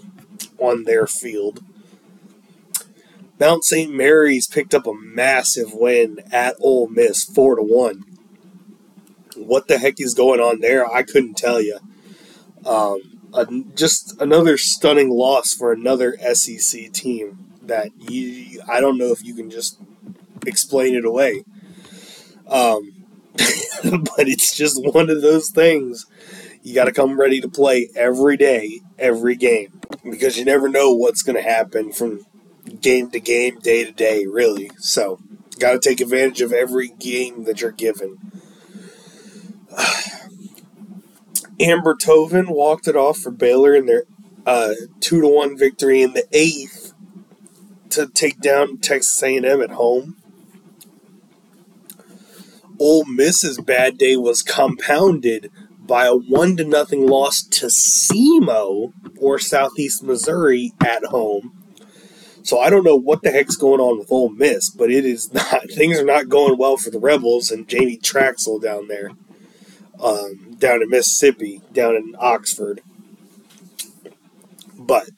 on 0.58 0.84
their 0.86 1.06
field. 1.06 1.64
Mount 3.40 3.64
St. 3.66 3.94
Mary's 3.94 4.48
picked 4.48 4.74
up 4.74 4.88
a 4.88 4.94
massive 4.94 5.74
win 5.74 6.20
at 6.32 6.56
Ole 6.60 6.88
Miss 6.88 7.24
4 7.24 7.58
1. 7.58 8.04
What 9.36 9.68
the 9.68 9.78
heck 9.78 10.00
is 10.00 10.16
going 10.16 10.40
on 10.40 10.60
there? 10.60 10.92
I 10.92 11.04
couldn't 11.04 11.38
tell 11.38 11.62
you. 11.62 11.80
Um, 12.66 13.21
just 13.76 14.20
another 14.22 14.58
stunning 14.58 15.10
loss 15.10 15.54
for 15.54 15.72
another 15.72 16.18
SEC 16.34 16.92
team 16.92 17.52
that 17.64 17.90
you 17.98 18.62
I 18.70 18.82
don't 18.82 18.98
know 18.98 19.12
if 19.12 19.24
you 19.24 19.36
can 19.36 19.50
just 19.50 19.80
explain 20.46 20.96
it 20.96 21.06
away. 21.06 21.44
Um, 22.48 23.06
but 23.84 24.28
it's 24.28 24.56
just 24.56 24.84
one 24.84 25.10
of 25.10 25.22
those 25.22 25.50
things. 25.50 26.06
You 26.64 26.76
got 26.76 26.86
to 26.86 26.92
come 26.92 27.20
ready 27.20 27.42
to 27.42 27.50
play 27.50 27.90
every 27.96 28.38
day, 28.38 28.82
every 29.00 29.36
game, 29.36 29.82
because 30.04 30.38
you 30.38 30.46
never 30.46 30.70
know 30.70 30.94
what's 30.94 31.24
going 31.24 31.38
to 31.38 31.42
happen 31.42 31.92
from 31.92 32.26
game 32.82 33.10
to 33.12 33.20
game, 33.20 33.60
day 33.60 33.84
to 33.84 33.92
day, 33.92 34.28
really. 34.28 34.70
So, 34.78 35.20
got 35.60 35.72
to 35.72 35.80
take 35.80 36.02
advantage 36.02 36.42
of 36.42 36.54
every 36.54 36.90
game 36.90 37.46
that 37.46 37.62
you're 37.62 37.72
given. 37.72 38.18
Amber 41.62 41.96
Tovin 41.96 42.50
walked 42.50 42.88
it 42.88 42.96
off 42.96 43.18
for 43.18 43.32
Baylor 43.32 43.76
in 43.76 43.86
their 43.86 44.04
uh, 44.46 44.74
two 45.00 45.22
to 45.22 45.28
one 45.28 45.58
victory 45.58 46.02
in 46.02 46.14
the 46.14 46.28
eighth 46.32 46.94
to 47.90 48.08
take 48.08 48.40
down 48.40 48.78
Texas 48.78 49.22
A&M 49.22 49.62
at 49.62 49.72
home. 49.72 50.18
Ole 52.80 53.06
Miss's 53.06 53.60
bad 53.60 53.98
day 53.98 54.18
was 54.18 54.42
compounded 54.42 55.52
by 55.80 56.06
a 56.06 56.16
one 56.16 56.58
to 56.58 56.64
nothing 56.64 57.06
loss 57.06 57.44
to 57.44 57.68
SEMO 57.68 58.94
or 59.20 59.38
Southeast 59.38 60.02
Missouri 60.04 60.74
at 60.84 61.06
home. 61.06 61.52
So 62.44 62.60
I 62.60 62.70
don't 62.70 62.84
know 62.84 62.96
what 62.96 63.22
the 63.22 63.32
heck's 63.32 63.56
going 63.56 63.80
on 63.80 64.00
with 64.00 64.12
Ole 64.12 64.30
Miss, 64.30 64.70
but 64.70 64.90
it 64.90 65.06
is 65.06 65.32
not. 65.34 65.70
Things 65.72 66.00
are 66.00 66.06
not 66.06 66.30
going 66.30 66.58
well 66.58 66.78
for 66.78 66.90
the 66.90 67.00
Rebels 67.00 67.52
and 67.52 67.68
Jamie 67.68 67.98
Trachsel 67.98 68.62
down 68.62 68.88
there, 68.88 69.12
um, 70.00 70.51
down 70.62 70.82
in 70.82 70.90
Mississippi, 70.90 71.62
down 71.74 71.96
in 71.96 72.16
Oxford. 72.18 72.82
But 74.78 75.10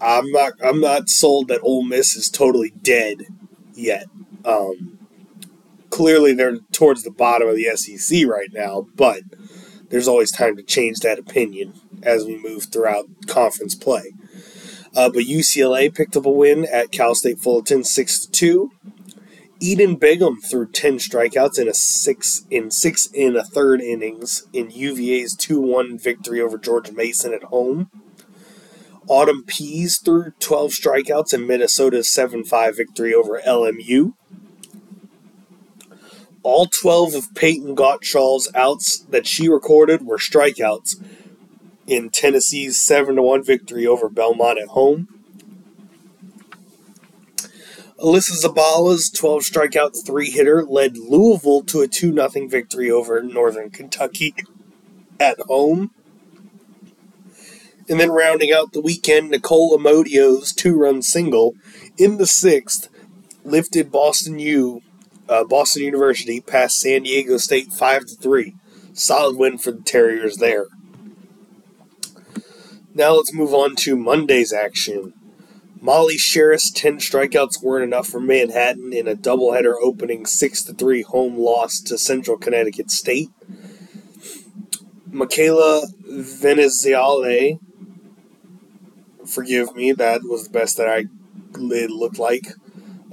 I'm 0.00 0.30
not. 0.30 0.54
I'm 0.64 0.80
not 0.80 1.10
sold 1.10 1.48
that 1.48 1.60
Ole 1.62 1.82
Miss 1.82 2.16
is 2.16 2.30
totally 2.30 2.70
dead 2.82 3.26
yet. 3.74 4.06
Um, 4.44 4.98
clearly, 5.90 6.32
they're 6.32 6.58
towards 6.72 7.02
the 7.02 7.10
bottom 7.10 7.48
of 7.48 7.56
the 7.56 7.64
SEC 7.76 8.26
right 8.26 8.52
now, 8.52 8.86
but 8.94 9.22
there's 9.90 10.08
always 10.08 10.32
time 10.32 10.56
to 10.56 10.62
change 10.62 11.00
that 11.00 11.18
opinion 11.18 11.74
as 12.02 12.24
we 12.24 12.38
move 12.42 12.64
throughout 12.64 13.06
conference 13.26 13.74
play. 13.74 14.12
Uh, 14.96 15.08
but 15.10 15.24
UCLA 15.24 15.94
picked 15.94 16.16
up 16.16 16.26
a 16.26 16.30
win 16.30 16.66
at 16.72 16.90
Cal 16.90 17.14
State 17.14 17.38
Fullerton, 17.38 17.84
six 17.84 18.20
to 18.20 18.30
two. 18.30 18.70
Eden 19.62 19.96
Bingham 19.96 20.40
threw 20.40 20.66
ten 20.66 20.96
strikeouts 20.96 21.58
in 21.58 21.68
a 21.68 21.74
six 21.74 22.46
in 22.50 22.70
six 22.70 23.06
in 23.12 23.36
a 23.36 23.44
third 23.44 23.82
innings 23.82 24.46
in 24.54 24.70
UVA's 24.70 25.36
two 25.36 25.60
one 25.60 25.98
victory 25.98 26.40
over 26.40 26.56
George 26.56 26.90
Mason 26.92 27.34
at 27.34 27.44
home. 27.44 27.90
Autumn 29.06 29.42
Pease 29.44 29.98
threw 29.98 30.30
12 30.38 30.70
strikeouts 30.70 31.34
in 31.34 31.46
Minnesota's 31.46 32.08
7 32.08 32.44
5 32.44 32.76
victory 32.76 33.12
over 33.12 33.40
LMU. 33.40 34.14
All 36.44 36.66
12 36.66 37.14
of 37.14 37.34
Peyton 37.34 37.74
Gottschall's 37.74 38.48
outs 38.54 39.00
that 39.10 39.26
she 39.26 39.48
recorded 39.48 40.06
were 40.06 40.16
strikeouts 40.16 41.04
in 41.88 42.10
Tennessee's 42.10 42.80
7 42.80 43.20
1 43.20 43.42
victory 43.42 43.86
over 43.86 44.08
Belmont 44.08 44.60
at 44.60 44.68
home. 44.68 45.19
Alyssa 48.02 48.42
Zabala's 48.42 49.10
12 49.10 49.42
strikeout, 49.42 50.06
3 50.06 50.30
hitter 50.30 50.64
led 50.64 50.96
Louisville 50.96 51.62
to 51.64 51.82
a 51.82 51.88
2 51.88 52.14
0 52.14 52.48
victory 52.48 52.90
over 52.90 53.22
Northern 53.22 53.70
Kentucky 53.70 54.34
at 55.18 55.38
home. 55.40 55.90
And 57.90 58.00
then 58.00 58.10
rounding 58.10 58.52
out 58.52 58.72
the 58.72 58.80
weekend, 58.80 59.30
Nicole 59.30 59.76
Amodio's 59.76 60.52
two 60.52 60.78
run 60.78 61.02
single 61.02 61.54
in 61.98 62.18
the 62.18 62.26
sixth 62.26 62.88
lifted 63.44 63.90
Boston 63.90 64.38
U, 64.38 64.80
uh, 65.28 65.44
Boston 65.44 65.82
University 65.82 66.40
past 66.40 66.80
San 66.80 67.02
Diego 67.02 67.36
State 67.36 67.72
5 67.72 68.06
to 68.06 68.14
3. 68.14 68.54
Solid 68.92 69.36
win 69.36 69.58
for 69.58 69.72
the 69.72 69.82
Terriers 69.82 70.36
there. 70.36 70.66
Now 72.94 73.14
let's 73.14 73.34
move 73.34 73.52
on 73.52 73.76
to 73.76 73.96
Monday's 73.96 74.52
action. 74.52 75.12
Molly 75.80 76.18
Sheriff's 76.18 76.70
10 76.70 76.98
strikeouts 76.98 77.62
weren't 77.62 77.84
enough 77.84 78.06
for 78.06 78.20
Manhattan 78.20 78.92
in 78.92 79.08
a 79.08 79.16
doubleheader 79.16 79.74
opening 79.82 80.26
6 80.26 80.62
3 80.62 81.02
home 81.02 81.38
loss 81.38 81.80
to 81.80 81.96
Central 81.96 82.36
Connecticut 82.36 82.90
State. 82.90 83.30
Michaela 85.10 85.86
Veneziale 86.06 87.58
forgive 89.30 89.74
me, 89.74 89.92
that 89.92 90.22
was 90.24 90.44
the 90.44 90.50
best 90.50 90.76
that 90.76 90.88
I 90.88 91.06
looked 91.54 92.18
like. 92.18 92.48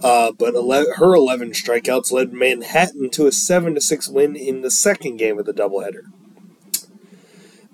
Uh, 0.04 0.32
but 0.32 0.54
11, 0.54 0.94
her 0.98 1.16
11 1.16 1.52
strikeouts 1.52 2.12
led 2.12 2.32
Manhattan 2.32 3.10
to 3.12 3.26
a 3.28 3.32
7 3.32 3.80
6 3.80 4.10
win 4.10 4.36
in 4.36 4.62
the 4.62 4.70
second 4.70 5.18
game 5.18 5.40
of 5.40 5.46
the 5.46 5.54
doubleheader. 5.54 6.04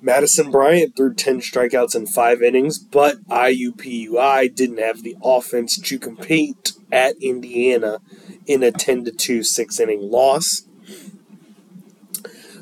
Madison 0.06 0.52
Bryant 0.52 0.98
threw 0.98 1.14
10 1.14 1.40
strikeouts 1.40 1.96
in 1.96 2.06
5 2.08 2.42
innings, 2.42 2.78
but 2.78 3.26
IUPUI 3.30 4.54
didn't 4.54 4.80
have 4.80 5.02
the 5.02 5.16
offense 5.24 5.80
to 5.80 5.98
compete 5.98 6.74
at 6.92 7.16
Indiana 7.22 8.02
in 8.46 8.64
a 8.64 8.72
10 8.72 9.06
2 9.18 9.44
6 9.44 9.80
inning 9.80 10.02
loss. 10.12 10.64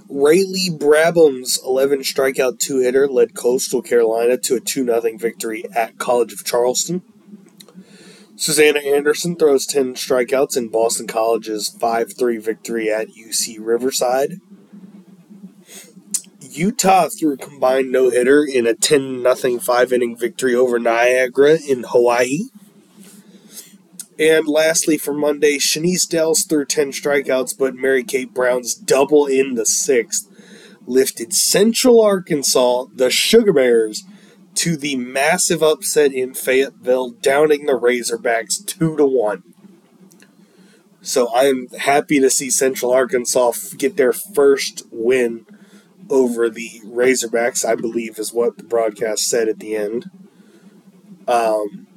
Rayleigh 0.08 0.78
Brabham's 0.78 1.60
11 1.66 2.02
strikeout 2.02 2.60
two 2.60 2.80
hitter 2.80 3.08
led 3.08 3.34
Coastal 3.34 3.82
Carolina 3.82 4.38
to 4.38 4.56
a 4.56 4.60
2 4.60 4.86
0 4.86 5.02
victory 5.18 5.66
at 5.74 5.98
College 5.98 6.34
of 6.34 6.46
Charleston. 6.46 7.02
Susanna 8.36 8.80
Anderson 8.80 9.36
throws 9.36 9.66
10 9.66 9.96
strikeouts 9.96 10.56
in 10.56 10.68
Boston 10.68 11.08
College's 11.08 11.70
5 11.70 12.14
3 12.14 12.38
victory 12.38 12.92
at 12.92 13.08
UC 13.08 13.58
Riverside. 13.60 14.42
Utah 16.52 17.10
threw 17.10 17.34
a 17.34 17.38
combined 17.38 17.92
no 17.92 18.10
hitter 18.10 18.44
in 18.44 18.68
a 18.68 18.74
10 18.74 19.24
0 19.36 19.60
5 19.60 19.94
inning 19.94 20.18
victory 20.18 20.56
over 20.56 20.80
Niagara 20.80 21.58
in 21.68 21.84
Hawaii. 21.88 22.50
And 24.20 24.48
lastly, 24.48 24.98
for 24.98 25.14
Monday, 25.14 25.58
Chenise 25.58 26.08
Delce 26.08 26.48
threw 26.48 26.66
10 26.66 26.92
strikeouts, 26.92 27.58
but 27.58 27.74
Mary 27.74 28.04
Kate 28.04 28.34
Brown's 28.34 28.76
double 28.76 29.26
in 29.26 29.56
the 29.56 29.66
sixth 29.66 30.28
lifted 30.86 31.34
Central 31.34 32.02
Arkansas, 32.02 32.86
the 32.94 33.10
Sugar 33.10 33.54
Bears, 33.54 34.04
to 34.56 34.76
the 34.76 34.96
massive 34.96 35.64
upset 35.64 36.14
in 36.14 36.34
Fayetteville, 36.34 37.12
downing 37.12 37.66
the 37.66 37.80
Razorbacks 37.80 38.66
2 38.66 38.98
to 38.98 39.06
1. 39.06 39.44
So 41.02 41.34
I'm 41.34 41.68
happy 41.70 42.20
to 42.20 42.30
see 42.30 42.50
Central 42.50 42.92
Arkansas 42.92 43.54
get 43.78 43.98
their 43.98 44.14
first 44.14 44.84
win 44.92 45.46
over 46.12 46.50
the 46.50 46.82
Razorbacks, 46.86 47.66
I 47.66 47.76
believe 47.76 48.20
is 48.20 48.34
what 48.34 48.58
the 48.58 48.64
broadcast 48.64 49.28
said 49.28 49.48
at 49.48 49.60
the 49.60 49.76
end. 49.76 50.12
Um, 51.28 51.88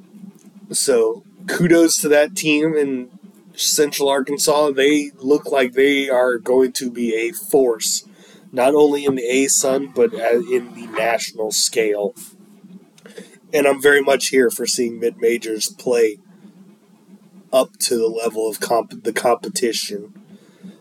so 0.71 1.23
kudos 1.47 1.97
to 1.97 2.07
that 2.07 2.35
team 2.35 2.75
in 2.75 3.11
Central 3.53 4.09
Arkansas. 4.09 4.71
They 4.71 5.11
look 5.17 5.51
like 5.51 5.73
they 5.73 6.09
are 6.09 6.37
going 6.37 6.71
to 6.73 6.89
be 6.89 7.13
a 7.13 7.31
force, 7.31 8.07
not 8.51 8.73
only 8.73 9.05
in 9.05 9.15
the 9.15 9.23
ASUN, 9.23 9.93
but 9.93 10.13
in 10.13 10.73
the 10.73 10.87
national 10.97 11.51
scale. 11.51 12.15
And 13.53 13.67
I'm 13.67 13.81
very 13.81 14.01
much 14.01 14.27
here 14.27 14.49
for 14.49 14.65
seeing 14.65 14.99
mid 14.99 15.17
majors 15.17 15.69
play 15.69 16.17
up 17.53 17.77
to 17.77 17.95
the 17.95 18.07
level 18.07 18.49
of 18.49 18.59
comp- 18.59 19.03
the 19.03 19.13
competition, 19.13 20.13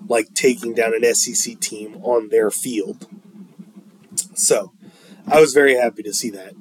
like 0.08 0.34
taking 0.34 0.74
down 0.74 0.92
an 0.94 1.14
SEC 1.14 1.60
team 1.60 1.96
on 2.02 2.28
their 2.30 2.50
field. 2.50 3.06
So, 4.34 4.72
I 5.26 5.40
was 5.40 5.54
very 5.54 5.76
happy 5.76 6.02
to 6.02 6.12
see 6.12 6.30
that. 6.30 6.54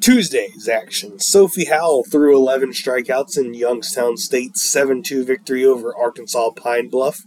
Tuesday's 0.00 0.68
action. 0.68 1.18
Sophie 1.18 1.64
Howell 1.64 2.04
threw 2.04 2.36
11 2.36 2.70
strikeouts 2.70 3.36
in 3.36 3.54
Youngstown 3.54 4.16
State's 4.16 4.62
7 4.62 5.02
2 5.02 5.24
victory 5.24 5.64
over 5.64 5.96
Arkansas 5.96 6.50
Pine 6.50 6.88
Bluff 6.88 7.22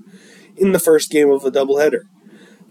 in 0.56 0.72
the 0.72 0.80
first 0.80 1.10
game 1.10 1.30
of 1.30 1.44
a 1.44 1.52
doubleheader. 1.52 2.04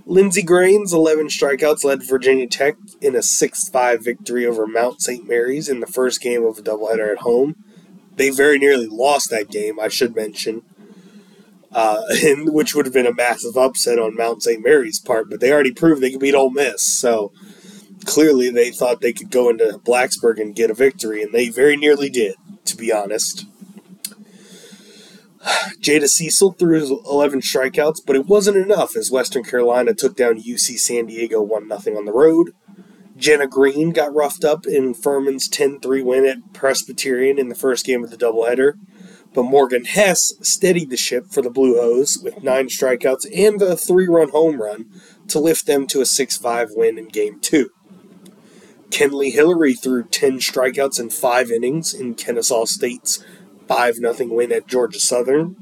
Lindsey 0.06 0.42
Grain's 0.42 0.94
11 0.94 1.26
strikeouts 1.26 1.84
led 1.84 2.02
Virginia 2.02 2.46
Tech 2.46 2.76
in 3.02 3.14
a 3.14 3.22
6 3.22 3.68
5 3.68 4.02
victory 4.02 4.46
over 4.46 4.66
Mount 4.66 5.02
St. 5.02 5.28
Mary's 5.28 5.68
in 5.68 5.80
the 5.80 5.86
first 5.86 6.22
game 6.22 6.42
of 6.44 6.58
a 6.58 6.62
doubleheader 6.62 7.12
at 7.12 7.18
home. 7.18 7.62
They 8.16 8.30
very 8.30 8.58
nearly 8.58 8.86
lost 8.86 9.28
that 9.30 9.50
game, 9.50 9.78
I 9.78 9.88
should 9.88 10.16
mention, 10.16 10.62
uh, 11.72 12.02
and, 12.24 12.52
which 12.52 12.74
would 12.74 12.86
have 12.86 12.94
been 12.94 13.06
a 13.06 13.14
massive 13.14 13.56
upset 13.56 13.98
on 13.98 14.16
Mount 14.16 14.42
St. 14.42 14.62
Mary's 14.62 15.00
part, 15.00 15.30
but 15.30 15.40
they 15.40 15.52
already 15.52 15.72
proved 15.72 16.00
they 16.00 16.10
could 16.10 16.20
beat 16.20 16.34
Ole 16.34 16.50
Miss, 16.50 16.82
so 16.82 17.32
clearly 18.04 18.50
they 18.50 18.70
thought 18.70 19.00
they 19.00 19.12
could 19.12 19.30
go 19.30 19.48
into 19.48 19.80
Blacksburg 19.84 20.40
and 20.40 20.54
get 20.54 20.70
a 20.70 20.74
victory, 20.74 21.22
and 21.22 21.32
they 21.32 21.48
very 21.48 21.76
nearly 21.76 22.10
did, 22.10 22.36
to 22.64 22.76
be 22.76 22.92
honest. 22.92 23.46
Jada 25.80 26.08
Cecil 26.08 26.52
threw 26.52 27.00
11 27.08 27.40
strikeouts, 27.40 28.00
but 28.06 28.16
it 28.16 28.26
wasn't 28.26 28.56
enough 28.56 28.96
as 28.96 29.10
Western 29.10 29.44
Carolina 29.44 29.94
took 29.94 30.16
down 30.16 30.40
UC 30.40 30.78
San 30.78 31.06
Diego 31.06 31.42
1 31.42 31.68
0 31.80 31.98
on 31.98 32.04
the 32.04 32.12
road. 32.12 32.52
Jenna 33.16 33.48
Green 33.48 33.90
got 33.90 34.14
roughed 34.14 34.44
up 34.44 34.64
in 34.64 34.94
Furman's 34.94 35.48
10 35.48 35.80
3 35.80 36.02
win 36.02 36.24
at 36.24 36.52
Presbyterian 36.52 37.38
in 37.38 37.48
the 37.48 37.54
first 37.54 37.84
game 37.84 38.04
of 38.04 38.10
the 38.10 38.16
doubleheader, 38.16 38.74
but 39.34 39.42
Morgan 39.44 39.84
Hess 39.84 40.32
steadied 40.40 40.90
the 40.90 40.96
ship 40.96 41.26
for 41.26 41.42
the 41.42 41.50
Blue 41.50 41.74
Hose 41.74 42.18
with 42.18 42.42
nine 42.42 42.68
strikeouts 42.68 43.26
and 43.34 43.60
a 43.62 43.76
three 43.76 44.08
run 44.08 44.30
home 44.30 44.60
run 44.60 44.86
to 45.28 45.38
lift 45.38 45.66
them 45.66 45.86
to 45.88 46.00
a 46.00 46.06
6 46.06 46.36
5 46.36 46.70
win 46.74 46.98
in 46.98 47.08
Game 47.08 47.38
2. 47.40 47.70
Kenley 48.90 49.32
Hillary 49.32 49.74
threw 49.74 50.04
10 50.04 50.38
strikeouts 50.38 50.98
in 50.98 51.10
five 51.10 51.50
innings 51.50 51.92
in 51.92 52.14
Kennesaw 52.14 52.64
State's 52.64 53.24
5 53.68 53.96
0 53.96 54.14
win 54.28 54.50
at 54.50 54.66
Georgia 54.66 54.98
Southern. 54.98 55.56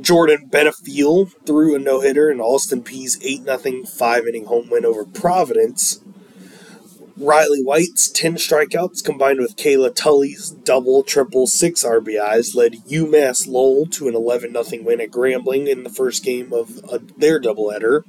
Jordan 0.00 0.48
Benefiel 0.50 1.32
threw 1.46 1.74
a 1.74 1.78
no 1.78 2.00
hitter 2.00 2.30
in 2.30 2.40
Austin 2.40 2.82
Peay's 2.82 3.18
8 3.22 3.44
0 3.44 3.84
5 3.84 4.26
inning 4.26 4.46
home 4.46 4.68
win 4.70 4.84
over 4.84 5.04
Providence. 5.04 6.00
Riley 7.20 7.62
White's 7.62 8.08
10 8.08 8.36
strikeouts 8.36 9.04
combined 9.04 9.40
with 9.40 9.56
Kayla 9.56 9.94
Tully's 9.94 10.50
double, 10.50 11.02
triple, 11.02 11.46
six 11.46 11.84
RBIs 11.84 12.54
led 12.54 12.76
UMass 12.88 13.46
Lowell 13.46 13.84
to 13.88 14.08
an 14.08 14.14
11 14.14 14.54
0 14.62 14.82
win 14.82 15.02
at 15.02 15.10
Grambling 15.10 15.68
in 15.68 15.84
the 15.84 15.90
first 15.90 16.24
game 16.24 16.50
of 16.50 16.82
uh, 16.90 16.98
their 17.18 17.38
doubleheader. 17.38 18.04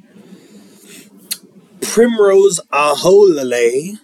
Primrose 1.82 2.62
Aholelei 2.72 4.00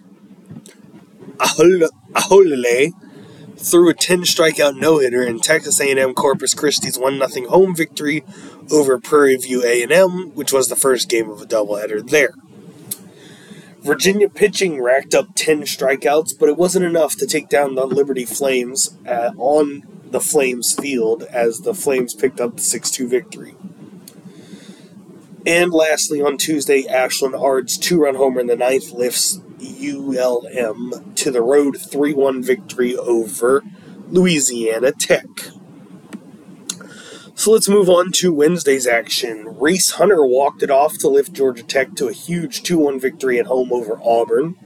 Aholelei 1.38 2.92
threw 3.56 3.88
a 3.88 3.94
10 3.94 4.20
strikeout 4.20 4.78
no 4.78 4.98
hitter 4.98 5.22
in 5.22 5.40
Texas 5.40 5.80
A&M 5.80 6.12
Corpus 6.12 6.52
Christi's 6.52 6.98
1 6.98 7.26
0 7.26 7.48
home 7.48 7.74
victory 7.74 8.24
over 8.70 8.98
Prairie 9.00 9.36
View 9.36 9.64
A&M, 9.64 10.34
which 10.34 10.52
was 10.52 10.68
the 10.68 10.76
first 10.76 11.08
game 11.08 11.30
of 11.30 11.40
a 11.40 11.46
doubleheader 11.46 12.06
there. 12.10 12.34
Virginia 13.80 14.28
pitching 14.28 14.82
racked 14.82 15.14
up 15.14 15.28
10 15.34 15.62
strikeouts, 15.62 16.38
but 16.38 16.48
it 16.48 16.56
wasn't 16.56 16.84
enough 16.84 17.16
to 17.16 17.26
take 17.26 17.48
down 17.48 17.74
the 17.74 17.86
Liberty 17.86 18.24
Flames 18.24 18.96
uh, 19.06 19.30
on 19.36 19.82
the 20.10 20.20
Flames 20.20 20.74
field 20.74 21.22
as 21.24 21.60
the 21.60 21.74
Flames 21.74 22.14
picked 22.14 22.40
up 22.40 22.56
the 22.56 22.62
6 22.62 22.90
2 22.90 23.08
victory. 23.08 23.54
And 25.46 25.72
lastly, 25.72 26.20
on 26.20 26.36
Tuesday, 26.36 26.82
Ashlyn 26.82 27.38
Ard's 27.40 27.78
two 27.78 28.02
run 28.02 28.16
homer 28.16 28.40
in 28.40 28.48
the 28.48 28.56
ninth 28.56 28.90
lifts 28.90 29.40
ULM 29.60 31.14
to 31.14 31.30
the 31.30 31.42
road 31.42 31.78
3 31.80 32.12
1 32.12 32.42
victory 32.42 32.96
over 32.96 33.62
Louisiana 34.08 34.92
Tech. 34.92 35.26
So 37.38 37.52
let's 37.52 37.68
move 37.68 37.88
on 37.88 38.10
to 38.14 38.32
Wednesday's 38.32 38.84
action. 38.84 39.56
Race 39.60 39.92
Hunter 39.92 40.26
walked 40.26 40.64
it 40.64 40.72
off 40.72 40.98
to 40.98 41.08
lift 41.08 41.32
Georgia 41.32 41.62
Tech 41.62 41.94
to 41.94 42.08
a 42.08 42.12
huge 42.12 42.64
2 42.64 42.78
1 42.78 42.98
victory 42.98 43.38
at 43.38 43.46
home 43.46 43.72
over 43.72 43.96
Auburn. 44.02 44.56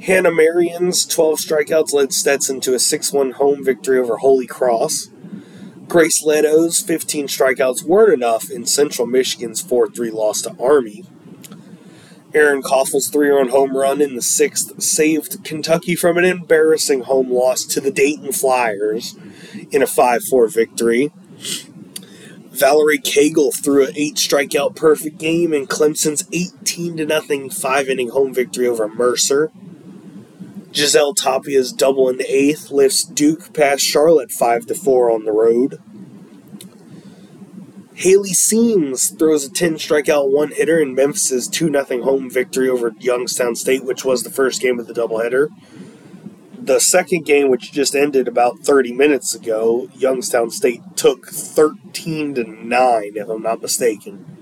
Hannah 0.00 0.30
Marion's 0.30 1.04
12 1.04 1.40
strikeouts 1.40 1.92
led 1.92 2.12
Stetson 2.12 2.60
to 2.60 2.74
a 2.74 2.78
6 2.78 3.12
1 3.12 3.32
home 3.32 3.64
victory 3.64 3.98
over 3.98 4.18
Holy 4.18 4.46
Cross. 4.46 5.08
Grace 5.88 6.22
Leto's 6.22 6.80
15 6.82 7.26
strikeouts 7.26 7.82
weren't 7.82 8.14
enough 8.14 8.48
in 8.48 8.64
Central 8.64 9.08
Michigan's 9.08 9.60
4 9.60 9.88
3 9.88 10.12
loss 10.12 10.42
to 10.42 10.54
Army. 10.62 11.02
Erin 12.32 12.62
Coffel's 12.62 13.08
three 13.08 13.28
run 13.28 13.48
home 13.48 13.76
run 13.76 14.00
in 14.00 14.14
the 14.14 14.22
sixth 14.22 14.80
saved 14.80 15.42
Kentucky 15.42 15.96
from 15.96 16.16
an 16.16 16.24
embarrassing 16.24 17.00
home 17.00 17.28
loss 17.28 17.64
to 17.64 17.80
the 17.80 17.90
Dayton 17.90 18.30
Flyers 18.30 19.16
in 19.72 19.82
a 19.82 19.86
5 19.88 20.22
4 20.22 20.46
victory. 20.46 21.10
Valerie 22.50 22.98
Cagle 22.98 23.54
threw 23.54 23.86
an 23.86 23.92
eight 23.96 24.16
strikeout 24.16 24.76
perfect 24.76 25.18
game 25.18 25.54
in 25.54 25.66
Clemson's 25.66 26.24
18 26.32 26.96
0 26.98 27.48
five 27.48 27.88
inning 27.88 28.10
home 28.10 28.34
victory 28.34 28.66
over 28.66 28.88
Mercer. 28.88 29.50
Giselle 30.72 31.14
Tapia's 31.14 31.72
double 31.72 32.08
in 32.08 32.18
the 32.18 32.30
eighth 32.30 32.70
lifts 32.70 33.02
Duke 33.02 33.52
past 33.52 33.82
Charlotte 33.82 34.30
5 34.30 34.66
to 34.66 34.74
4 34.74 35.10
on 35.10 35.24
the 35.24 35.32
road. 35.32 35.80
Haley 37.94 38.32
Seams 38.32 39.10
throws 39.10 39.44
a 39.44 39.50
10 39.50 39.74
strikeout 39.74 40.32
one 40.32 40.52
hitter 40.52 40.80
in 40.80 40.94
Memphis' 40.94 41.48
2 41.48 41.70
0 41.70 42.02
home 42.02 42.30
victory 42.30 42.68
over 42.68 42.94
Youngstown 43.00 43.56
State, 43.56 43.84
which 43.84 44.04
was 44.04 44.22
the 44.22 44.30
first 44.30 44.62
game 44.62 44.78
of 44.78 44.86
the 44.86 44.94
doubleheader. 44.94 45.48
The 46.62 46.78
second 46.78 47.24
game, 47.24 47.48
which 47.48 47.72
just 47.72 47.94
ended 47.94 48.28
about 48.28 48.58
30 48.60 48.92
minutes 48.92 49.34
ago, 49.34 49.88
Youngstown 49.94 50.50
State 50.50 50.82
took 50.94 51.26
13 51.28 52.34
to 52.34 52.44
9, 52.44 53.12
if 53.14 53.28
I'm 53.30 53.42
not 53.42 53.62
mistaken. 53.62 54.36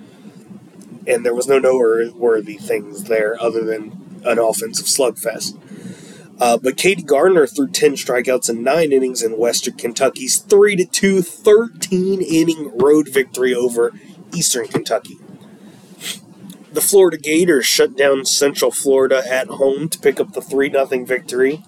And 1.06 1.24
there 1.24 1.34
was 1.34 1.46
no 1.46 1.60
noteworthy 1.60 2.56
things 2.56 3.04
there 3.04 3.40
other 3.40 3.64
than 3.64 4.20
an 4.24 4.40
offensive 4.40 4.86
slugfest. 4.86 5.56
Uh, 6.40 6.58
but 6.58 6.76
Katie 6.76 7.02
Gardner 7.02 7.46
threw 7.46 7.68
10 7.68 7.92
strikeouts 7.92 8.50
in 8.50 8.64
nine 8.64 8.92
innings 8.92 9.22
in 9.22 9.38
Western 9.38 9.74
Kentucky's 9.74 10.38
3 10.38 10.86
2 10.86 11.22
13 11.22 12.20
inning 12.20 12.72
road 12.76 13.08
victory 13.08 13.54
over 13.54 13.92
Eastern 14.34 14.66
Kentucky. 14.66 15.18
The 16.72 16.80
Florida 16.80 17.16
Gators 17.16 17.66
shut 17.66 17.96
down 17.96 18.24
Central 18.24 18.72
Florida 18.72 19.22
at 19.28 19.46
home 19.46 19.88
to 19.88 19.98
pick 20.00 20.18
up 20.18 20.32
the 20.32 20.42
3 20.42 20.70
0 20.70 21.04
victory. 21.04 21.64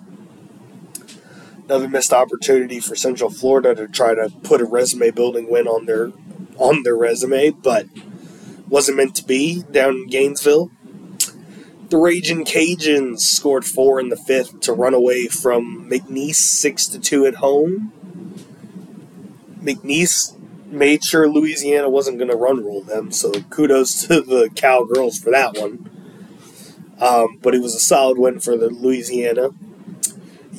Another 1.71 1.89
missed 1.89 2.13
opportunity 2.13 2.81
for 2.81 2.97
Central 2.97 3.31
Florida 3.31 3.77
to 3.77 3.87
try 3.87 4.13
to 4.13 4.29
put 4.43 4.61
a 4.61 4.65
resume 4.65 5.13
building 5.13 5.49
win 5.49 5.69
on 5.69 5.87
their 5.87 6.11
on 6.59 6.83
their 6.83 6.97
resume, 6.97 7.51
but 7.51 7.87
wasn't 8.69 8.97
meant 8.97 9.15
to 9.15 9.25
be 9.25 9.63
down 9.71 9.95
in 9.95 10.07
Gainesville. 10.09 10.73
The 11.89 11.97
Raging 11.97 12.45
Cajuns 12.45 13.21
scored 13.21 13.65
four 13.65 14.01
in 14.01 14.09
the 14.09 14.17
fifth 14.17 14.59
to 14.63 14.73
run 14.73 14.95
away 14.95 15.29
from 15.29 15.89
McNeese 15.89 16.35
six 16.35 16.89
to 16.89 16.99
two 16.99 17.25
at 17.25 17.37
home. 17.37 17.93
McNeese 19.63 20.37
made 20.67 21.05
sure 21.05 21.29
Louisiana 21.29 21.89
wasn't 21.89 22.19
going 22.19 22.33
to 22.33 22.37
run 22.37 22.65
rule 22.65 22.83
them, 22.83 23.13
so 23.13 23.31
kudos 23.49 24.09
to 24.09 24.21
the 24.23 24.51
Cowgirls 24.57 25.21
for 25.21 25.31
that 25.31 25.57
one. 25.57 25.89
Um, 26.99 27.39
but 27.41 27.55
it 27.55 27.63
was 27.63 27.77
a 27.77 27.81
solid 27.81 28.19
win 28.19 28.41
for 28.41 28.57
the 28.57 28.71
Louisiana. 28.71 29.51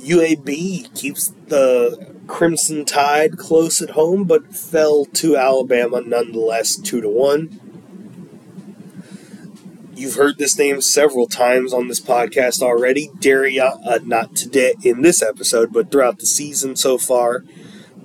UAB 0.03 0.93
keeps 0.95 1.33
the 1.47 2.15
Crimson 2.27 2.85
Tide 2.85 3.37
close 3.37 3.81
at 3.81 3.91
home, 3.91 4.23
but 4.23 4.55
fell 4.55 5.05
to 5.05 5.37
Alabama 5.37 6.01
nonetheless, 6.01 6.75
two 6.75 7.01
to 7.01 7.09
one. 7.09 7.59
You've 9.93 10.15
heard 10.15 10.39
this 10.39 10.57
name 10.57 10.81
several 10.81 11.27
times 11.27 11.73
on 11.73 11.87
this 11.87 11.99
podcast 11.99 12.63
already. 12.63 13.11
Daria, 13.19 13.77
uh, 13.85 13.99
not 14.03 14.35
today 14.35 14.73
in 14.83 15.03
this 15.03 15.21
episode, 15.21 15.71
but 15.71 15.91
throughout 15.91 16.17
the 16.17 16.25
season 16.25 16.75
so 16.75 16.97
far. 16.97 17.43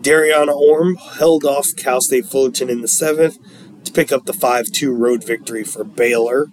Dariana 0.00 0.54
Orme 0.54 0.96
held 0.96 1.44
off 1.44 1.74
Cal 1.74 2.00
State 2.00 2.26
Fullerton 2.26 2.68
in 2.68 2.82
the 2.82 2.88
seventh 2.88 3.38
to 3.84 3.92
pick 3.92 4.12
up 4.12 4.26
the 4.26 4.34
5 4.34 4.66
2 4.66 4.92
road 4.92 5.24
victory 5.24 5.64
for 5.64 5.84
Baylor. 5.84 6.48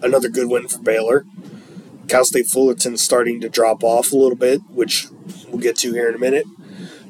Another 0.00 0.28
good 0.28 0.48
win 0.48 0.68
for 0.68 0.78
Baylor. 0.78 1.26
Cal 2.08 2.24
State 2.24 2.46
Fullerton 2.46 2.96
starting 2.96 3.40
to 3.40 3.48
drop 3.48 3.82
off 3.82 4.12
a 4.12 4.16
little 4.16 4.36
bit, 4.36 4.60
which 4.68 5.06
we'll 5.48 5.60
get 5.60 5.76
to 5.76 5.92
here 5.92 6.08
in 6.08 6.14
a 6.14 6.18
minute. 6.18 6.46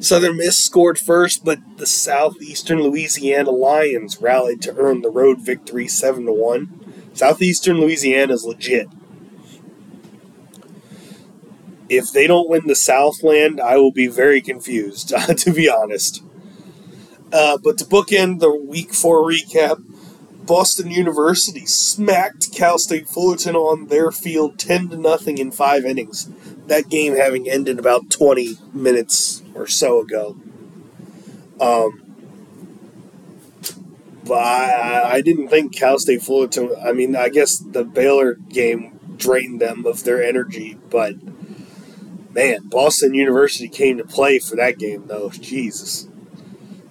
Southern 0.00 0.36
Miss 0.36 0.58
scored 0.58 0.98
first, 0.98 1.44
but 1.44 1.58
the 1.78 1.86
Southeastern 1.86 2.82
Louisiana 2.82 3.50
Lions 3.50 4.20
rallied 4.20 4.60
to 4.62 4.76
earn 4.76 5.02
the 5.02 5.10
road 5.10 5.40
victory 5.40 5.88
7 5.88 6.26
1. 6.26 7.10
Southeastern 7.14 7.78
Louisiana 7.80 8.34
is 8.34 8.44
legit. 8.44 8.88
If 11.88 12.12
they 12.12 12.26
don't 12.26 12.48
win 12.48 12.66
the 12.66 12.74
Southland, 12.74 13.60
I 13.60 13.76
will 13.76 13.92
be 13.92 14.06
very 14.06 14.40
confused, 14.40 15.08
to 15.38 15.52
be 15.52 15.68
honest. 15.68 16.22
Uh, 17.32 17.58
but 17.62 17.78
to 17.78 17.84
bookend 17.84 18.40
the 18.40 18.54
week 18.54 18.94
four 18.94 19.22
recap, 19.22 19.82
Boston 20.46 20.90
University 20.90 21.64
smacked 21.66 22.52
Cal 22.52 22.78
State 22.78 23.08
Fullerton 23.08 23.56
on 23.56 23.88
their 23.88 24.10
field 24.10 24.58
10 24.58 24.90
to 24.90 24.96
nothing 24.96 25.38
in 25.38 25.50
five 25.50 25.84
innings. 25.84 26.28
That 26.66 26.88
game 26.88 27.16
having 27.16 27.48
ended 27.48 27.78
about 27.78 28.10
20 28.10 28.58
minutes 28.72 29.42
or 29.54 29.66
so 29.66 30.00
ago. 30.00 30.36
Um, 31.60 32.02
but 34.24 34.38
I, 34.38 35.14
I 35.14 35.20
didn't 35.20 35.48
think 35.48 35.74
Cal 35.74 35.98
State 35.98 36.22
Fullerton. 36.22 36.74
I 36.84 36.92
mean, 36.92 37.16
I 37.16 37.28
guess 37.28 37.58
the 37.58 37.84
Baylor 37.84 38.34
game 38.34 38.98
drained 39.16 39.60
them 39.60 39.86
of 39.86 40.04
their 40.04 40.22
energy, 40.22 40.78
but 40.90 41.14
man, 42.34 42.68
Boston 42.68 43.14
University 43.14 43.68
came 43.68 43.98
to 43.98 44.04
play 44.04 44.38
for 44.38 44.56
that 44.56 44.78
game, 44.78 45.06
though. 45.06 45.30
Jesus, 45.30 46.08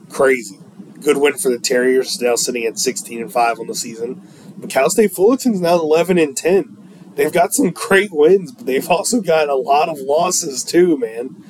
crazy. 0.10 0.60
Good 1.04 1.18
win 1.18 1.34
for 1.34 1.50
the 1.50 1.60
Terriers, 1.60 2.20
now 2.22 2.36
sitting 2.36 2.66
at 2.66 2.80
16 2.80 3.22
and 3.22 3.32
five 3.32 3.60
on 3.60 3.68
the 3.68 3.76
season. 3.76 4.28
But 4.58 4.70
Cal 4.70 4.90
State 4.90 5.12
Fullerton's 5.12 5.60
now 5.60 5.76
11 5.76 6.18
and 6.18 6.36
10. 6.36 6.78
They've 7.16 7.32
got 7.32 7.54
some 7.54 7.72
great 7.72 8.12
wins, 8.12 8.52
but 8.52 8.66
they've 8.66 8.90
also 8.90 9.22
got 9.22 9.50
a 9.50 9.56
lot 9.56 9.90
of 9.90 10.00
losses 10.00 10.64
too, 10.64 10.98
man 10.98 11.44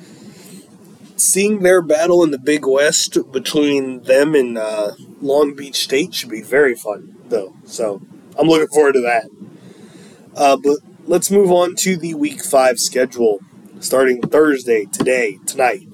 seeing 1.16 1.62
their 1.62 1.82
battle 1.82 2.22
in 2.22 2.30
the 2.30 2.38
Big 2.38 2.66
West 2.66 3.16
between 3.32 4.02
them 4.02 4.34
and 4.34 4.58
uh, 4.58 4.92
Long 5.20 5.54
Beach 5.54 5.76
State 5.76 6.14
should 6.14 6.30
be 6.30 6.42
very 6.42 6.74
fun, 6.74 7.16
though. 7.28 7.54
So 7.64 8.02
I'm 8.38 8.48
looking 8.48 8.68
forward 8.68 8.94
to 8.94 9.00
that. 9.02 9.28
Uh, 10.36 10.56
but 10.56 10.78
let's 11.06 11.30
move 11.30 11.50
on 11.50 11.76
to 11.76 11.96
the 11.96 12.14
Week 12.14 12.44
5 12.44 12.78
schedule, 12.78 13.40
starting 13.80 14.20
Thursday, 14.20 14.86
today, 14.86 15.38
tonight, 15.46 15.88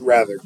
rather. 0.00 0.38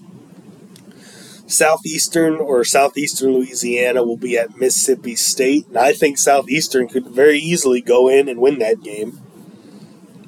Southeastern 1.47 2.37
or 2.37 2.65
Southeastern 2.65 3.33
Louisiana 3.35 4.03
will 4.03 4.17
be 4.17 4.39
at 4.39 4.57
Mississippi 4.57 5.15
State, 5.15 5.67
and 5.69 5.79
I 5.79 5.93
think 5.93 6.19
Southeastern 6.19 6.89
could 6.89 7.07
very 7.09 7.39
easily 7.39 7.81
go 7.81 8.09
in 8.09 8.29
and 8.29 8.41
win 8.41 8.59
that 8.61 8.83
game. 8.83 9.21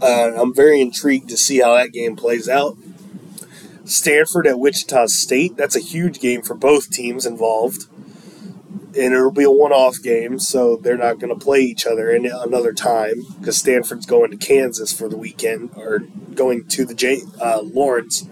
Uh, 0.00 0.32
I'm 0.36 0.54
very 0.54 0.80
intrigued 0.80 1.30
to 1.30 1.36
see 1.36 1.60
how 1.60 1.74
that 1.74 1.92
game 1.92 2.16
plays 2.16 2.48
out. 2.48 2.76
Stanford 3.86 4.46
at 4.46 4.58
Wichita 4.58 5.06
State. 5.06 5.56
That's 5.56 5.76
a 5.76 5.80
huge 5.80 6.20
game 6.20 6.42
for 6.42 6.54
both 6.54 6.90
teams 6.90 7.24
involved. 7.24 7.86
And 8.98 9.12
it'll 9.14 9.30
be 9.30 9.44
a 9.44 9.50
one 9.50 9.72
off 9.72 10.02
game, 10.02 10.38
so 10.38 10.76
they're 10.76 10.96
not 10.96 11.18
going 11.18 11.36
to 11.36 11.42
play 11.42 11.60
each 11.60 11.86
other 11.86 12.10
in 12.10 12.26
another 12.26 12.72
time 12.72 13.22
because 13.38 13.58
Stanford's 13.58 14.06
going 14.06 14.30
to 14.30 14.36
Kansas 14.36 14.92
for 14.92 15.08
the 15.08 15.18
weekend 15.18 15.70
or 15.76 16.00
going 16.34 16.66
to 16.68 16.84
the 16.84 16.94
J, 16.94 17.20
uh, 17.40 17.60
Lawrence 17.62 18.26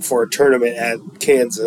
for 0.00 0.22
a 0.22 0.28
tournament 0.28 0.76
at 0.76 0.98
Kansas. 1.20 1.66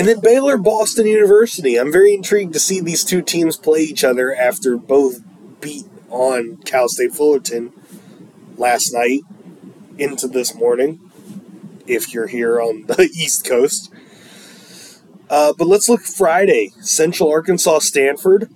And 0.00 0.08
then 0.08 0.20
Baylor 0.20 0.56
Boston 0.56 1.06
University. 1.06 1.78
I'm 1.78 1.92
very 1.92 2.14
intrigued 2.14 2.54
to 2.54 2.58
see 2.58 2.80
these 2.80 3.04
two 3.04 3.20
teams 3.20 3.58
play 3.58 3.80
each 3.80 4.02
other 4.02 4.34
after 4.34 4.78
both 4.78 5.20
beat 5.60 5.84
on 6.08 6.56
Cal 6.64 6.88
State 6.88 7.12
Fullerton 7.12 7.70
last 8.56 8.94
night 8.94 9.20
into 9.98 10.26
this 10.26 10.54
morning, 10.54 11.00
if 11.86 12.14
you're 12.14 12.28
here 12.28 12.62
on 12.62 12.86
the 12.86 13.10
East 13.14 13.46
Coast. 13.46 13.92
Uh, 15.28 15.52
but 15.58 15.66
let's 15.66 15.86
look 15.86 16.00
Friday. 16.00 16.70
Central 16.80 17.30
Arkansas 17.30 17.80
Stanford. 17.80 18.48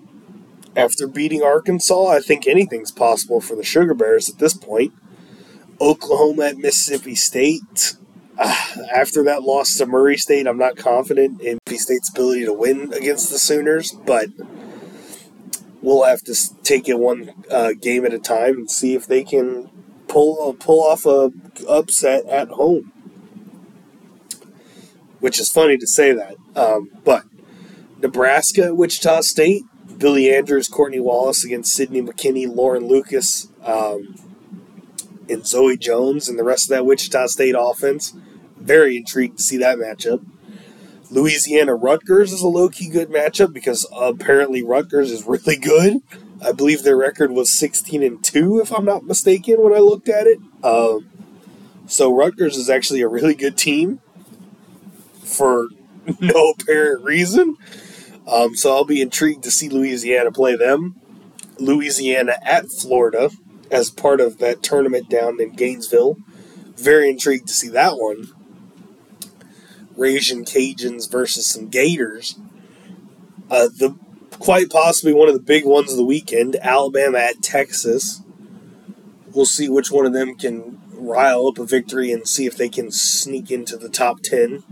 After 0.74 1.07
beating 1.07 1.42
Arkansas, 1.42 2.07
I 2.07 2.20
think 2.20 2.47
anything's 2.47 2.90
possible 2.90 3.42
for 3.42 3.55
the 3.55 3.62
Sugar 3.62 3.92
Bears 3.92 4.30
at 4.30 4.38
this 4.38 4.55
point. 4.55 4.95
Oklahoma 5.78 6.45
at 6.45 6.57
Mississippi 6.57 7.14
State. 7.14 7.97
After 8.95 9.22
that 9.24 9.43
loss 9.43 9.76
to 9.76 9.87
Murray 9.87 10.16
State, 10.16 10.47
I'm 10.47 10.59
not 10.59 10.76
confident 10.76 11.41
in 11.41 11.59
Mississippi 11.66 11.78
State's 11.78 12.11
ability 12.11 12.45
to 12.47 12.53
win 12.53 12.93
against 12.93 13.30
the 13.30 13.39
Sooners, 13.39 13.93
but 13.93 14.28
we'll 15.82 16.05
have 16.05 16.22
to 16.22 16.35
take 16.62 16.89
it 16.89 16.99
one 16.99 17.32
uh, 17.51 17.72
game 17.80 18.05
at 18.05 18.12
a 18.12 18.18
time 18.18 18.55
and 18.55 18.70
see 18.70 18.95
if 18.95 19.07
they 19.07 19.22
can 19.22 19.70
pull 20.09 20.49
uh, 20.49 20.53
pull 20.53 20.82
off 20.82 21.07
a 21.07 21.32
upset 21.68 22.24
at 22.26 22.49
home. 22.49 22.93
Which 25.20 25.39
is 25.39 25.51
funny 25.51 25.78
to 25.78 25.87
say 25.87 26.12
that, 26.12 26.37
um, 26.55 26.91
but 27.05 27.24
Nebraska, 28.03 28.74
Wichita 28.74 29.22
State, 29.22 29.62
Billie 29.97 30.35
Andrews, 30.35 30.68
Courtney 30.68 31.01
Wallace 31.01 31.45
against 31.45 31.72
Sydney 31.72 32.03
McKinney, 32.03 32.53
Lauren 32.53 32.87
Lucas, 32.87 33.49
um, 33.64 34.16
and 35.29 35.47
Zoe 35.47 35.77
Jones, 35.77 36.29
and 36.29 36.39
the 36.39 36.45
rest 36.45 36.66
of 36.66 36.70
that 36.70 36.87
Wichita 36.87 37.27
State 37.29 37.55
offense. 37.59 38.14
Very 38.57 38.97
intrigued 38.97 39.39
to 39.39 39.43
see 39.43 39.57
that 39.59 39.79
matchup. 39.79 40.25
Louisiana 41.11 41.75
Rutgers 41.75 42.33
is 42.33 42.43
a 42.43 42.49
low 42.49 42.68
key 42.68 42.89
good 42.89 43.11
matchup 43.11 43.53
because 43.53 43.87
apparently 43.95 44.62
Rutgers 44.62 45.11
is 45.11 45.25
really 45.25 45.57
good. 45.57 46.03
I 46.45 46.53
believe 46.53 46.83
their 46.83 46.97
record 46.97 47.31
was 47.31 47.51
16 47.53 48.03
and 48.03 48.22
2, 48.22 48.61
if 48.61 48.72
I'm 48.72 48.85
not 48.85 49.05
mistaken, 49.05 49.62
when 49.62 49.72
I 49.72 49.79
looked 49.79 50.09
at 50.09 50.27
it. 50.27 50.39
Um, 50.62 51.09
so 51.87 52.14
Rutgers 52.14 52.57
is 52.57 52.68
actually 52.68 53.01
a 53.01 53.09
really 53.09 53.35
good 53.35 53.57
team 53.57 54.01
for 55.22 55.68
no 56.20 56.51
apparent 56.51 57.05
reason. 57.05 57.57
Um, 58.27 58.57
so 58.57 58.75
I'll 58.75 58.85
be 58.85 59.01
intrigued 59.01 59.45
to 59.45 59.51
see 59.51 59.68
Louisiana 59.68 60.33
play 60.33 60.57
them. 60.57 60.97
Louisiana 61.59 62.37
at 62.43 62.70
Florida 62.70 63.31
as 63.75 63.91
part 63.91 64.20
of 64.20 64.39
that 64.39 64.62
tournament 64.62 65.11
down 65.11 65.41
in 65.41 65.51
Gainesville. 65.51 66.16
Very 66.77 67.11
intrigued 67.11 67.49
to 67.49 67.53
see 67.53 67.68
that 67.70 67.97
one. 67.97 68.29
Raging 69.97 70.45
Cajuns 70.45 71.11
versus 71.11 71.47
some 71.47 71.68
Gators. 71.68 72.39
Uh, 73.51 73.66
the 73.66 73.97
quite 74.39 74.70
possibly 74.70 75.12
one 75.12 75.29
of 75.29 75.35
the 75.35 75.41
big 75.41 75.64
ones 75.64 75.91
of 75.91 75.97
the 75.97 76.05
weekend. 76.05 76.57
Alabama 76.62 77.18
at 77.18 77.43
Texas. 77.43 78.22
We'll 79.33 79.45
see 79.45 79.68
which 79.68 79.91
one 79.91 80.07
of 80.07 80.12
them 80.12 80.37
can 80.37 80.81
rile 80.93 81.49
up 81.49 81.59
a 81.59 81.66
victory 81.66 82.12
and 82.12 82.29
see 82.29 82.47
if 82.47 82.57
they 82.57 82.68
can 82.68 82.93
sneak 82.93 83.51
into 83.51 83.77
the 83.77 83.89
top 83.89 84.20
ten 84.20 84.62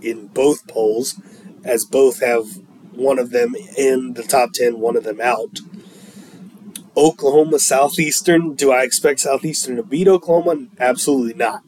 in 0.00 0.28
both 0.28 0.66
polls, 0.66 1.20
as 1.62 1.84
both 1.84 2.20
have 2.20 2.46
one 2.92 3.18
of 3.18 3.30
them 3.30 3.54
in 3.76 4.14
the 4.14 4.22
top 4.22 4.52
ten, 4.54 4.80
one 4.80 4.96
of 4.96 5.04
them 5.04 5.20
out. 5.20 5.60
Oklahoma 6.96 7.58
Southeastern. 7.58 8.54
Do 8.54 8.72
I 8.72 8.82
expect 8.82 9.20
Southeastern 9.20 9.76
to 9.76 9.82
beat 9.82 10.08
Oklahoma? 10.08 10.66
Absolutely 10.78 11.34
not. 11.34 11.62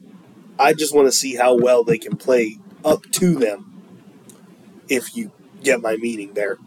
I 0.57 0.73
just 0.73 0.93
want 0.93 1.07
to 1.07 1.11
see 1.11 1.35
how 1.35 1.55
well 1.55 1.83
they 1.83 1.97
can 1.97 2.17
play 2.17 2.57
up 2.83 3.03
to 3.11 3.35
them, 3.35 3.81
if 4.87 5.15
you 5.15 5.31
get 5.63 5.81
my 5.81 5.95
meaning 5.95 6.33
there. 6.33 6.57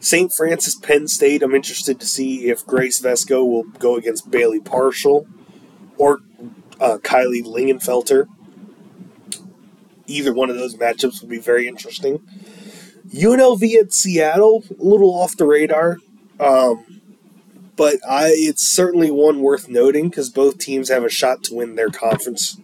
St. 0.00 0.32
Francis 0.36 0.74
Penn 0.74 1.06
State, 1.06 1.42
I'm 1.42 1.54
interested 1.54 2.00
to 2.00 2.06
see 2.06 2.48
if 2.48 2.66
Grace 2.66 3.00
Vesco 3.00 3.46
will 3.46 3.62
go 3.62 3.96
against 3.96 4.30
Bailey 4.30 4.58
Parshall 4.58 5.26
or 5.96 6.18
uh, 6.80 6.98
Kylie 6.98 7.44
Lingenfelter. 7.44 8.26
Either 10.08 10.34
one 10.34 10.50
of 10.50 10.56
those 10.56 10.74
matchups 10.74 11.20
would 11.20 11.30
be 11.30 11.38
very 11.38 11.68
interesting. 11.68 12.20
UNLV 13.14 13.74
at 13.74 13.92
Seattle, 13.92 14.64
a 14.70 14.82
little 14.82 15.14
off 15.14 15.36
the 15.36 15.46
radar. 15.46 15.98
Um, 16.40 17.01
but 17.82 17.96
I, 18.08 18.30
it's 18.32 18.64
certainly 18.64 19.10
one 19.10 19.40
worth 19.40 19.68
noting 19.68 20.08
because 20.08 20.30
both 20.30 20.58
teams 20.58 20.88
have 20.88 21.02
a 21.02 21.08
shot 21.08 21.42
to 21.44 21.54
win 21.56 21.74
their 21.74 21.90
conference 21.90 22.56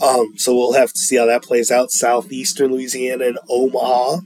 um, 0.00 0.34
so 0.36 0.54
we'll 0.54 0.74
have 0.74 0.92
to 0.92 0.98
see 0.98 1.16
how 1.16 1.26
that 1.26 1.42
plays 1.42 1.70
out. 1.70 1.90
Southeastern 1.90 2.72
Louisiana 2.72 3.26
and 3.26 3.38
Omaha. 3.48 4.20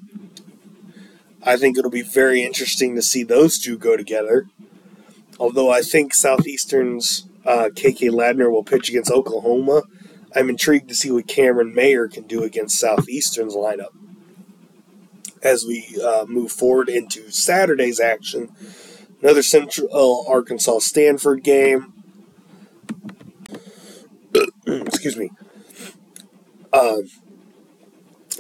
I 1.43 1.57
think 1.57 1.79
it'll 1.79 1.91
be 1.91 2.03
very 2.03 2.43
interesting 2.43 2.95
to 2.95 3.03
see 3.03 3.23
those 3.23 3.59
two 3.59 3.79
go 3.79 3.97
together. 3.97 4.47
Although 5.41 5.71
I 5.71 5.81
think 5.81 6.15
Southeastern's 6.15 7.27
uh, 7.45 7.71
KK 7.75 8.11
Ladner 8.11 8.51
will 8.51 8.63
pitch 8.63 8.91
against 8.91 9.11
Oklahoma, 9.11 9.83
I'm 10.37 10.51
intrigued 10.51 10.89
to 10.91 10.95
see 10.95 11.11
what 11.11 11.27
Cameron 11.27 11.75
Mayer 11.75 12.07
can 12.07 12.25
do 12.25 12.43
against 12.43 12.79
Southeastern's 12.79 13.57
lineup. 13.57 13.95
As 15.43 15.65
we 15.67 15.99
uh, 16.05 16.27
move 16.29 16.53
forward 16.53 16.89
into 16.89 17.31
Saturday's 17.33 17.99
action, 17.99 18.55
another 19.23 19.43
Central 19.43 20.27
Arkansas 20.29 20.81
Stanford 20.81 21.43
game. 21.43 21.93
Excuse 24.67 25.17
me. 25.17 25.31
Um, 26.73 27.09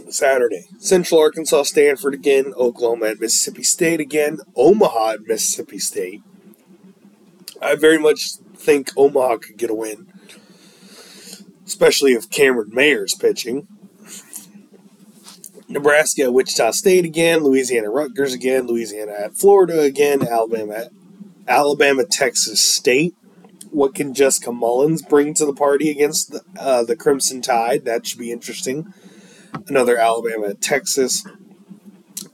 Saturday, 0.08 0.66
Central 0.78 1.20
Arkansas, 1.20 1.64
Stanford 1.64 2.14
again, 2.14 2.52
Oklahoma 2.56 3.06
at 3.06 3.20
Mississippi 3.20 3.62
State 3.62 4.00
again, 4.00 4.38
Omaha 4.56 5.12
at 5.12 5.20
Mississippi 5.22 5.78
State. 5.78 6.22
I 7.60 7.74
very 7.76 7.98
much 7.98 8.36
think 8.56 8.90
Omaha 8.96 9.38
could 9.38 9.56
get 9.56 9.70
a 9.70 9.74
win, 9.74 10.06
especially 11.66 12.12
if 12.12 12.30
Cameron 12.30 12.70
Mayer's 12.72 13.14
pitching. 13.14 13.68
Nebraska 15.72 16.22
at 16.22 16.32
Wichita 16.32 16.70
State 16.72 17.04
again, 17.04 17.40
Louisiana 17.42 17.90
Rutgers 17.90 18.32
again, 18.32 18.66
Louisiana 18.66 19.12
at 19.12 19.36
Florida 19.36 19.80
again, 19.80 20.26
Alabama 20.26 20.74
at 20.74 20.92
Alabama 21.48 22.04
Texas 22.04 22.62
State 22.62 23.14
what 23.72 23.94
can 23.94 24.12
Jessica 24.12 24.52
Mullins 24.52 25.02
bring 25.02 25.34
to 25.34 25.46
the 25.46 25.54
party 25.54 25.90
against 25.90 26.30
the, 26.30 26.42
uh, 26.58 26.84
the 26.84 26.94
Crimson 26.94 27.40
Tide? 27.40 27.84
That 27.84 28.06
should 28.06 28.18
be 28.18 28.30
interesting. 28.30 28.92
Another 29.66 29.96
Alabama 29.96 30.54
Texas. 30.54 31.26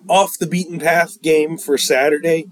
Off 0.08 0.38
the 0.38 0.46
beaten 0.46 0.78
path 0.78 1.22
game 1.22 1.56
for 1.56 1.78
Saturday. 1.78 2.48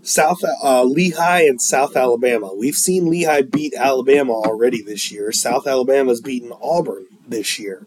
South 0.00 0.40
uh, 0.62 0.84
Lehigh 0.84 1.42
and 1.42 1.60
South 1.60 1.96
Alabama. 1.96 2.54
We've 2.54 2.76
seen 2.76 3.10
Lehigh 3.10 3.42
beat 3.42 3.74
Alabama 3.74 4.32
already 4.32 4.80
this 4.80 5.12
year. 5.12 5.30
South 5.32 5.66
Alabama's 5.66 6.22
beaten 6.22 6.52
Auburn 6.62 7.06
this 7.26 7.58
year. 7.58 7.86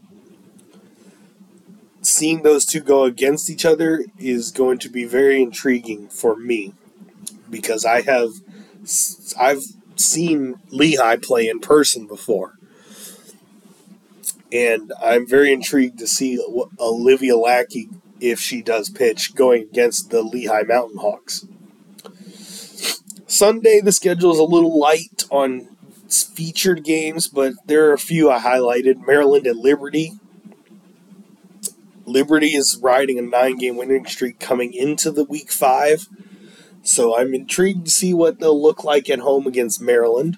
Seeing 2.12 2.44
those 2.44 2.66
two 2.66 2.82
go 2.82 3.06
against 3.06 3.50
each 3.50 3.64
other 3.64 4.04
is 4.20 4.52
going 4.52 4.80
to 4.80 4.90
be 4.90 5.06
very 5.06 5.42
intriguing 5.42 6.10
for 6.10 6.36
me 6.36 6.74
because 7.50 7.86
I 7.86 8.02
have 8.02 8.32
I've 9.40 9.64
seen 9.96 10.56
Lehigh 10.72 11.16
play 11.16 11.48
in 11.48 11.60
person 11.62 12.08
before. 12.08 12.56
And 14.52 14.92
I'm 15.02 15.26
very 15.26 15.54
intrigued 15.54 16.00
to 16.00 16.08
see 16.08 16.38
Olivia 16.78 17.38
Lackey, 17.38 17.88
if 18.20 18.42
she 18.42 18.62
does 18.62 18.90
pitch, 18.90 19.34
going 19.34 19.64
against 19.64 20.10
the 20.10 20.22
Lehigh 20.22 20.64
Mountain 20.64 20.98
Hawks. 20.98 21.48
Sunday, 23.26 23.80
the 23.80 23.94
schedule 23.94 24.34
is 24.34 24.38
a 24.38 24.44
little 24.44 24.78
light 24.78 25.24
on 25.32 25.78
featured 26.10 26.84
games, 26.84 27.30
but 27.30 27.54
there 27.68 27.90
are 27.90 27.94
a 27.94 27.98
few 27.98 28.30
I 28.30 28.40
highlighted. 28.40 29.08
Maryland 29.08 29.48
at 29.48 29.56
Liberty. 29.56 30.20
Liberty 32.12 32.56
is 32.56 32.80
riding 32.82 33.18
a 33.18 33.22
nine 33.22 33.58
game 33.58 33.78
winning 33.78 34.06
streak 34.06 34.40
coming 34.40 34.74
into 34.74 35.12
the 35.12 35.24
week 35.24 35.52
five. 35.52 36.08
So 36.84 37.18
I'm 37.18 37.34
intrigued 37.34 37.86
to 37.86 37.92
see 37.92 38.14
what 38.14 38.40
they'll 38.40 38.62
look 38.62 38.84
like 38.84 39.10
at 39.10 39.20
home 39.20 39.48
against 39.48 39.82
Maryland. 39.82 40.38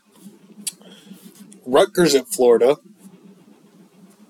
Rutgers 1.66 2.16
at 2.16 2.28
Florida. 2.28 2.78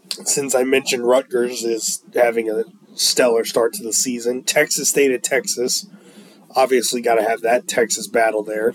Since 0.09 0.53
I 0.53 0.63
mentioned 0.63 1.07
Rutgers 1.07 1.63
is 1.63 2.03
having 2.13 2.49
a 2.49 2.65
stellar 2.95 3.43
start 3.43 3.73
to 3.73 3.83
the 3.83 3.93
season. 3.93 4.43
Texas 4.43 4.89
State 4.89 5.11
at 5.11 5.23
Texas. 5.23 5.87
Obviously, 6.55 7.01
got 7.01 7.15
to 7.15 7.23
have 7.23 7.41
that 7.41 7.67
Texas 7.67 8.07
battle 8.07 8.43
there. 8.43 8.73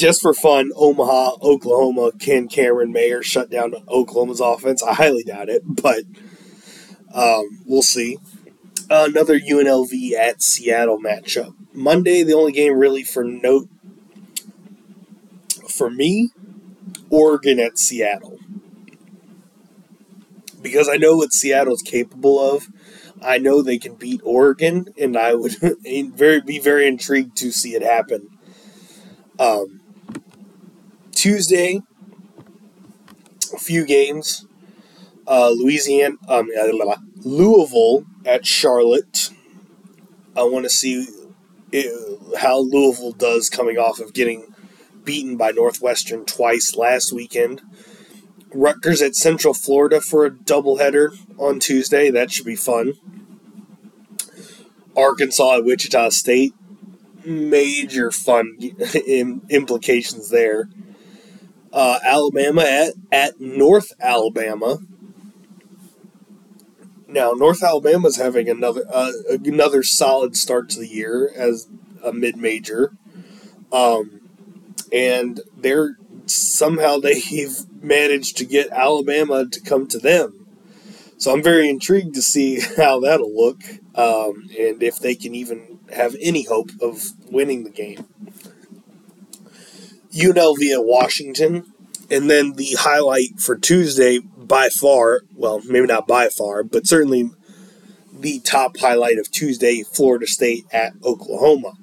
Just 0.00 0.22
for 0.22 0.32
fun, 0.32 0.70
Omaha, 0.76 1.32
Oklahoma, 1.42 2.12
can 2.18 2.48
Cameron 2.48 2.90
Mayer 2.90 3.22
shut 3.22 3.50
down 3.50 3.74
Oklahoma's 3.86 4.40
offense? 4.40 4.82
I 4.82 4.94
highly 4.94 5.22
doubt 5.22 5.50
it, 5.50 5.60
but 5.66 6.04
um, 7.12 7.60
we'll 7.66 7.82
see 7.82 8.16
another 8.88 9.38
UNLV 9.38 10.12
at 10.14 10.40
Seattle 10.40 10.98
matchup. 10.98 11.54
Monday, 11.74 12.22
the 12.22 12.32
only 12.32 12.52
game 12.52 12.78
really 12.78 13.02
for 13.02 13.22
note 13.22 13.68
for 15.68 15.90
me, 15.90 16.30
Oregon 17.10 17.60
at 17.60 17.76
Seattle. 17.76 18.38
Because 20.62 20.88
I 20.88 20.96
know 20.96 21.18
what 21.18 21.34
Seattle's 21.34 21.82
capable 21.82 22.40
of. 22.40 22.68
I 23.20 23.36
know 23.36 23.60
they 23.60 23.76
can 23.76 23.96
beat 23.96 24.22
Oregon, 24.24 24.94
and 24.98 25.14
I 25.14 25.34
would 25.34 25.56
very 26.14 26.40
be 26.40 26.58
very 26.58 26.88
intrigued 26.88 27.36
to 27.36 27.52
see 27.52 27.74
it 27.74 27.82
happen. 27.82 28.30
Um, 29.38 29.79
Tuesday, 31.20 31.82
a 33.52 33.58
few 33.58 33.84
games. 33.84 34.46
Uh, 35.26 35.50
Louisiana, 35.50 36.16
um, 36.28 36.48
Louisville 37.18 38.06
at 38.24 38.46
Charlotte. 38.46 39.28
I 40.34 40.44
want 40.44 40.64
to 40.64 40.70
see 40.70 41.08
it, 41.72 42.38
how 42.38 42.60
Louisville 42.60 43.12
does 43.12 43.50
coming 43.50 43.76
off 43.76 44.00
of 44.00 44.14
getting 44.14 44.54
beaten 45.04 45.36
by 45.36 45.50
Northwestern 45.50 46.24
twice 46.24 46.74
last 46.74 47.12
weekend. 47.12 47.60
Rutgers 48.54 49.02
at 49.02 49.14
Central 49.14 49.52
Florida 49.52 50.00
for 50.00 50.24
a 50.24 50.30
doubleheader 50.30 51.10
on 51.36 51.60
Tuesday. 51.60 52.10
That 52.10 52.32
should 52.32 52.46
be 52.46 52.56
fun. 52.56 52.94
Arkansas 54.96 55.58
at 55.58 55.64
Wichita 55.66 56.08
State. 56.08 56.54
Major 57.26 58.10
fun 58.10 58.56
implications 59.50 60.30
there. 60.30 60.70
Uh, 61.72 61.98
Alabama 62.04 62.62
at, 62.62 62.94
at 63.12 63.40
North 63.40 63.92
Alabama. 64.00 64.78
Now, 67.06 67.32
North 67.32 67.62
Alabama 67.62 68.08
is 68.08 68.16
having 68.16 68.48
another 68.48 68.84
uh, 68.92 69.10
another 69.28 69.82
solid 69.82 70.36
start 70.36 70.68
to 70.70 70.80
the 70.80 70.86
year 70.86 71.30
as 71.34 71.68
a 72.04 72.12
mid 72.12 72.36
major, 72.36 72.92
um, 73.72 74.20
and 74.92 75.40
they're 75.56 75.96
somehow 76.26 76.98
they've 77.02 77.58
managed 77.82 78.36
to 78.38 78.44
get 78.44 78.70
Alabama 78.70 79.46
to 79.46 79.60
come 79.60 79.86
to 79.88 79.98
them. 79.98 80.46
So 81.18 81.32
I'm 81.32 81.42
very 81.42 81.68
intrigued 81.68 82.14
to 82.14 82.22
see 82.22 82.60
how 82.76 83.00
that'll 83.00 83.34
look, 83.34 83.62
um, 83.94 84.48
and 84.58 84.82
if 84.82 84.98
they 84.98 85.14
can 85.14 85.34
even 85.34 85.78
have 85.92 86.16
any 86.20 86.44
hope 86.44 86.70
of 86.80 87.02
winning 87.30 87.64
the 87.64 87.70
game. 87.70 88.06
UNLV 90.14 90.72
at 90.72 90.84
Washington, 90.84 91.72
and 92.10 92.28
then 92.28 92.54
the 92.54 92.76
highlight 92.78 93.38
for 93.38 93.56
Tuesday 93.56 94.18
by 94.18 94.68
far, 94.68 95.22
well, 95.34 95.60
maybe 95.64 95.86
not 95.86 96.08
by 96.08 96.28
far, 96.28 96.62
but 96.62 96.86
certainly 96.86 97.30
the 98.12 98.40
top 98.40 98.76
highlight 98.78 99.18
of 99.18 99.30
Tuesday, 99.30 99.82
Florida 99.82 100.26
State 100.26 100.64
at 100.72 100.92
Oklahoma. 101.04 101.74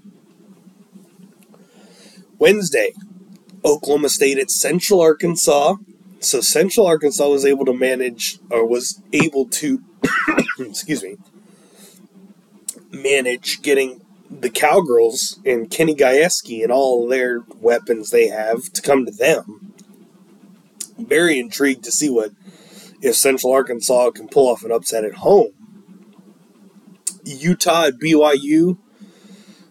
Wednesday, 2.39 2.91
Oklahoma 3.63 4.09
State 4.09 4.37
at 4.37 4.51
Central 4.51 5.01
Arkansas. 5.01 5.75
So 6.19 6.41
Central 6.41 6.85
Arkansas 6.85 7.27
was 7.27 7.45
able 7.45 7.65
to 7.65 7.73
manage, 7.73 8.39
or 8.49 8.65
was 8.65 9.01
able 9.13 9.47
to, 9.49 9.81
excuse 10.59 11.03
me, 11.03 11.17
manage 12.91 13.61
getting 13.61 14.01
the 14.29 14.49
Cowgirls 14.49 15.39
and 15.45 15.69
Kenny 15.69 15.95
Gajewski 15.95 16.63
and 16.63 16.71
all 16.71 17.07
their 17.07 17.43
weapons 17.59 18.09
they 18.09 18.27
have 18.27 18.71
to 18.73 18.81
come 18.81 19.05
to 19.05 19.11
them. 19.11 19.73
Very 20.97 21.39
intrigued 21.39 21.83
to 21.85 21.91
see 21.91 22.09
what 22.09 22.31
if 23.01 23.15
Central 23.15 23.53
Arkansas 23.53 24.11
can 24.11 24.27
pull 24.27 24.49
off 24.49 24.63
an 24.63 24.71
upset 24.71 25.05
at 25.05 25.15
home. 25.15 25.51
Utah 27.23 27.85
at 27.85 27.99
BYU. 27.99 28.77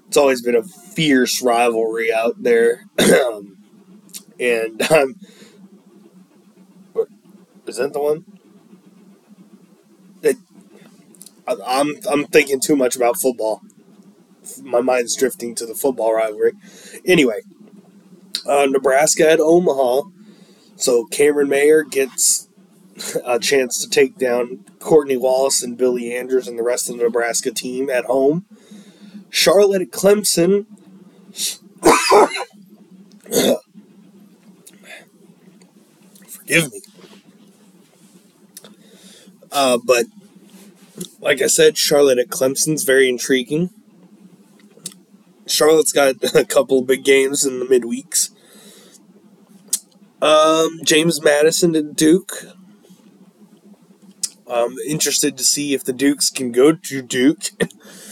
It's 0.09 0.17
always 0.17 0.43
been 0.43 0.55
a 0.55 0.63
fierce 0.63 1.43
rivalry 1.43 2.13
out 2.13 2.43
there. 2.43 2.85
and 4.41 4.83
I'm. 4.91 5.17
What, 6.93 7.09
is 7.67 7.77
that 7.77 7.93
the 7.93 8.01
one? 8.01 8.25
It, 10.23 10.37
I'm 11.47 11.97
I'm 12.11 12.25
thinking 12.27 12.61
too 12.61 12.77
much 12.77 12.97
about 12.97 13.19
football. 13.19 13.61
My 14.63 14.81
mind's 14.81 15.17
drifting 15.17 15.55
to 15.57 15.67
the 15.67 15.75
football 15.75 16.15
rivalry. 16.15 16.53
Anyway, 17.05 17.41
uh, 18.47 18.67
Nebraska 18.69 19.31
at 19.31 19.41
Omaha. 19.41 20.09
So 20.77 21.07
Cameron 21.07 21.49
Mayer 21.49 21.83
gets 21.83 22.49
a 23.25 23.39
chance 23.39 23.83
to 23.83 23.89
take 23.89 24.19
down 24.19 24.65
Courtney 24.79 25.17
Wallace 25.17 25.63
and 25.63 25.77
Billie 25.77 26.15
Andrews 26.15 26.49
and 26.49 26.59
the 26.59 26.63
rest 26.63 26.89
of 26.89 26.97
the 26.99 27.05
Nebraska 27.05 27.51
team 27.51 27.91
at 27.91 28.05
home. 28.05 28.47
Charlotte 29.31 29.83
at 29.83 29.91
Clemson. 29.91 30.67
Forgive 36.29 36.73
me. 36.73 36.81
Uh, 39.51 39.79
but 39.85 40.07
like 41.21 41.43
I 41.43 41.47
said, 41.47 41.77
Charlotte 41.77 42.19
at 42.19 42.29
Clemson's 42.29 42.85
very 42.85 43.09
intriguing. 43.09 43.71
Charlotte's 45.47 45.93
got 45.93 46.17
a 46.35 46.45
couple 46.45 46.83
big 46.83 47.05
games 47.05 47.45
in 47.45 47.61
the 47.61 47.67
midweeks. 47.67 48.31
Um, 50.23 50.81
James 50.85 51.23
Madison 51.23 51.75
and 51.75 51.95
Duke. 51.95 52.33
I'm 54.49 54.77
interested 54.89 55.37
to 55.37 55.45
see 55.45 55.75
if 55.75 55.85
the 55.85 55.93
Dukes 55.93 56.31
can 56.31 56.53
go 56.53 56.73
to 56.73 57.03
Duke 57.03 57.51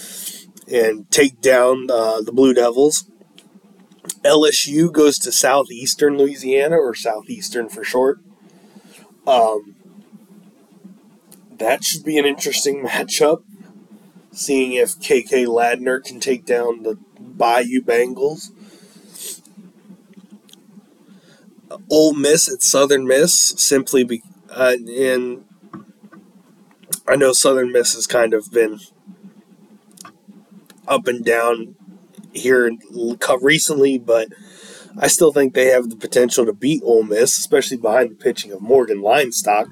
and 0.72 1.10
take 1.10 1.40
down 1.40 1.88
uh, 1.90 2.20
the 2.20 2.32
Blue 2.32 2.54
Devils. 2.54 3.08
LSU 4.22 4.90
goes 4.90 5.18
to 5.18 5.30
Southeastern 5.30 6.16
Louisiana, 6.16 6.76
or 6.76 6.94
Southeastern 6.94 7.68
for 7.68 7.84
short. 7.84 8.20
Um, 9.26 9.76
that 11.50 11.84
should 11.84 12.04
be 12.04 12.18
an 12.18 12.24
interesting 12.24 12.84
matchup. 12.86 13.42
Seeing 14.32 14.72
if 14.72 14.98
KK 14.98 15.46
Ladner 15.46 16.02
can 16.02 16.18
take 16.18 16.44
down 16.44 16.82
the 16.82 16.98
Bayou 17.24 17.80
Bengals. 17.82 18.50
Ole 21.90 22.14
Miss 22.14 22.48
at 22.52 22.62
Southern 22.62 23.06
Miss, 23.06 23.54
simply 23.56 24.04
be, 24.04 24.22
uh, 24.50 24.76
and 24.96 25.44
I 27.08 27.16
know 27.16 27.32
Southern 27.32 27.72
Miss 27.72 27.94
has 27.94 28.06
kind 28.06 28.32
of 28.32 28.52
been 28.52 28.80
up 30.86 31.06
and 31.06 31.24
down 31.24 31.74
here 32.32 32.70
recently, 33.40 33.98
but 33.98 34.28
I 34.98 35.08
still 35.08 35.32
think 35.32 35.54
they 35.54 35.66
have 35.66 35.90
the 35.90 35.96
potential 35.96 36.46
to 36.46 36.52
beat 36.52 36.82
Ole 36.84 37.02
Miss, 37.02 37.36
especially 37.38 37.76
behind 37.76 38.12
the 38.12 38.14
pitching 38.16 38.52
of 38.52 38.60
Morgan 38.60 39.00
Leinstock. 39.00 39.66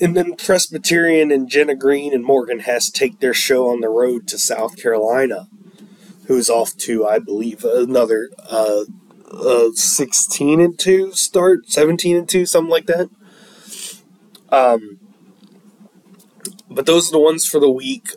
And 0.00 0.16
then 0.16 0.36
Presbyterian 0.36 1.30
and 1.30 1.48
Jenna 1.48 1.74
Green 1.74 2.14
and 2.14 2.24
Morgan 2.24 2.60
Hess 2.60 2.90
take 2.90 3.20
their 3.20 3.34
show 3.34 3.68
on 3.68 3.80
the 3.80 3.90
road 3.90 4.26
to 4.28 4.38
South 4.38 4.76
Carolina, 4.80 5.48
who's 6.30 6.48
off 6.48 6.76
to, 6.76 7.04
I 7.04 7.18
believe, 7.18 7.64
another 7.64 8.30
uh, 8.48 8.84
uh, 9.32 9.70
16 9.74 10.60
and 10.60 10.78
2 10.78 11.12
start, 11.12 11.68
17 11.68 12.16
and 12.16 12.28
2, 12.28 12.46
something 12.46 12.70
like 12.70 12.86
that. 12.86 13.10
Um, 14.48 15.00
but 16.70 16.86
those 16.86 17.08
are 17.08 17.10
the 17.10 17.18
ones 17.18 17.46
for 17.46 17.58
the 17.58 17.68
week. 17.68 18.10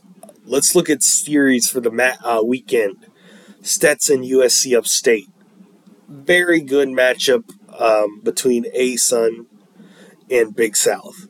Let's 0.46 0.76
look 0.76 0.92
at 0.92 1.02
series 1.02 1.68
for 1.68 1.82
the 1.82 1.90
uh, 2.24 2.44
weekend. 2.44 3.08
Stetson 3.64 4.22
USC 4.22 4.78
Upstate. 4.78 5.30
Very 6.08 6.62
good 6.62 6.90
matchup 6.90 7.50
um, 7.80 8.22
between 8.22 8.66
ASUN 8.76 9.48
and 10.30 10.56
Big 10.56 10.76
South. 10.76 11.28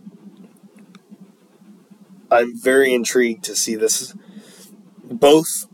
I'm 2.30 2.60
very 2.60 2.94
intrigued 2.94 3.46
to 3.46 3.56
see 3.56 3.76
this. 3.76 4.14
Both 5.02 5.68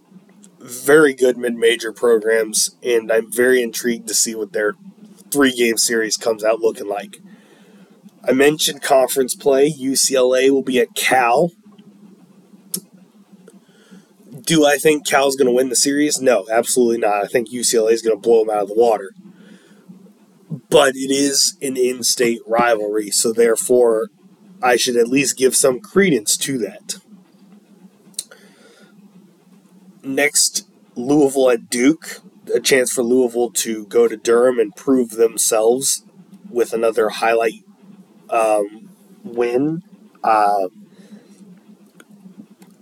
very 0.69 1.13
good 1.13 1.37
mid 1.37 1.55
major 1.55 1.91
programs, 1.91 2.75
and 2.83 3.11
I'm 3.11 3.31
very 3.31 3.61
intrigued 3.61 4.07
to 4.07 4.13
see 4.13 4.35
what 4.35 4.53
their 4.53 4.73
three 5.31 5.51
game 5.51 5.77
series 5.77 6.17
comes 6.17 6.43
out 6.43 6.59
looking 6.59 6.87
like. 6.87 7.17
I 8.27 8.31
mentioned 8.31 8.81
conference 8.81 9.35
play. 9.35 9.71
UCLA 9.71 10.49
will 10.49 10.63
be 10.63 10.79
at 10.79 10.93
Cal. 10.95 11.51
Do 14.41 14.65
I 14.65 14.77
think 14.77 15.05
Cal's 15.05 15.35
going 15.35 15.47
to 15.47 15.53
win 15.53 15.69
the 15.69 15.75
series? 15.75 16.21
No, 16.21 16.45
absolutely 16.51 16.97
not. 16.97 17.23
I 17.23 17.27
think 17.27 17.49
UCLA 17.49 17.91
is 17.91 18.01
going 18.01 18.15
to 18.15 18.21
blow 18.21 18.43
them 18.43 18.49
out 18.49 18.63
of 18.63 18.67
the 18.69 18.75
water. 18.75 19.11
But 20.69 20.95
it 20.95 21.11
is 21.11 21.57
an 21.61 21.77
in 21.77 22.03
state 22.03 22.41
rivalry, 22.47 23.11
so 23.11 23.31
therefore 23.31 24.09
I 24.61 24.75
should 24.75 24.95
at 24.95 25.07
least 25.07 25.37
give 25.37 25.55
some 25.55 25.79
credence 25.79 26.35
to 26.37 26.57
that. 26.59 26.95
Next, 30.03 30.67
Louisville 30.95 31.49
at 31.51 31.69
Duke. 31.69 32.21
A 32.53 32.59
chance 32.59 32.91
for 32.91 33.03
Louisville 33.03 33.51
to 33.51 33.85
go 33.85 34.07
to 34.07 34.17
Durham 34.17 34.59
and 34.59 34.75
prove 34.75 35.11
themselves 35.11 36.03
with 36.49 36.73
another 36.73 37.09
highlight 37.09 37.63
um, 38.29 38.89
win. 39.23 39.83
Uh, 40.23 40.69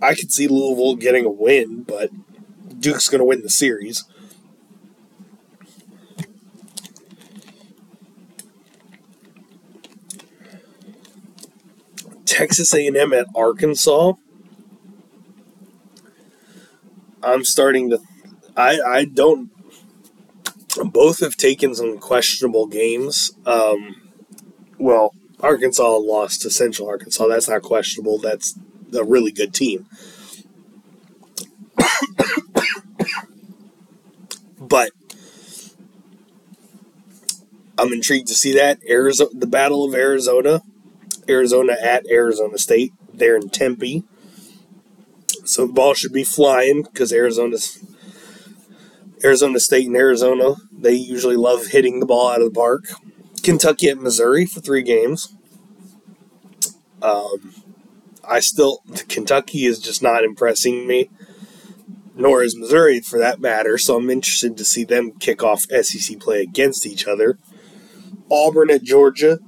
I 0.00 0.14
could 0.14 0.32
see 0.32 0.48
Louisville 0.48 0.96
getting 0.96 1.26
a 1.26 1.30
win, 1.30 1.82
but 1.82 2.10
Duke's 2.78 3.08
going 3.08 3.18
to 3.18 3.24
win 3.24 3.42
the 3.42 3.50
series. 3.50 4.04
Texas 12.24 12.72
A&M 12.72 13.12
at 13.12 13.26
Arkansas. 13.34 14.12
I'm 17.28 17.44
starting 17.44 17.90
to 17.90 17.98
I 18.56 18.80
I 18.86 19.04
don't 19.04 19.50
both 20.84 21.20
have 21.20 21.36
taken 21.36 21.74
some 21.74 21.98
questionable 21.98 22.66
games. 22.66 23.32
Um, 23.46 23.96
well, 24.78 25.14
Arkansas 25.40 25.96
lost 25.96 26.42
to 26.42 26.50
Central 26.50 26.88
Arkansas. 26.88 27.26
That's 27.26 27.48
not 27.48 27.62
questionable. 27.62 28.18
That's 28.18 28.58
a 28.94 29.04
really 29.04 29.32
good 29.32 29.54
team. 29.54 29.86
but 34.58 34.90
I'm 37.78 37.92
intrigued 37.92 38.28
to 38.28 38.34
see 38.34 38.52
that 38.54 38.80
Arizona, 38.88 39.30
the 39.32 39.46
Battle 39.46 39.84
of 39.84 39.94
Arizona, 39.94 40.62
Arizona 41.28 41.76
at 41.80 42.04
Arizona 42.10 42.58
State. 42.58 42.92
They're 43.12 43.36
in 43.36 43.50
Tempe, 43.50 44.04
so 45.48 45.66
the 45.66 45.72
ball 45.72 45.94
should 45.94 46.12
be 46.12 46.24
flying 46.24 46.82
because 46.82 47.10
Arizona's 47.10 47.82
Arizona 49.24 49.58
State 49.58 49.86
and 49.86 49.96
Arizona 49.96 50.56
they 50.70 50.92
usually 50.92 51.36
love 51.36 51.68
hitting 51.68 52.00
the 52.00 52.06
ball 52.06 52.28
out 52.28 52.42
of 52.42 52.52
the 52.52 52.60
park. 52.60 52.84
Kentucky 53.42 53.88
at 53.88 53.98
Missouri 53.98 54.44
for 54.44 54.60
three 54.60 54.82
games. 54.82 55.34
Um, 57.00 57.54
I 58.22 58.40
still 58.40 58.82
Kentucky 59.08 59.64
is 59.64 59.78
just 59.78 60.02
not 60.02 60.22
impressing 60.22 60.86
me, 60.86 61.08
nor 62.14 62.42
is 62.42 62.54
Missouri 62.54 63.00
for 63.00 63.18
that 63.18 63.40
matter. 63.40 63.78
So 63.78 63.96
I'm 63.96 64.10
interested 64.10 64.54
to 64.58 64.66
see 64.66 64.84
them 64.84 65.12
kick 65.12 65.42
off 65.42 65.62
SEC 65.62 66.20
play 66.20 66.42
against 66.42 66.84
each 66.84 67.08
other. 67.08 67.38
Auburn 68.30 68.70
at 68.70 68.82
Georgia. 68.82 69.38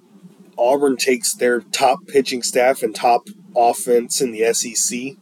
Auburn 0.57 0.97
takes 0.97 1.35
their 1.35 1.61
top 1.61 2.07
pitching 2.07 2.43
staff 2.43 2.83
and 2.83 2.95
top 2.95 3.29
offense 3.55 4.23
in 4.23 4.33
the 4.33 4.53
SEC 4.55 5.17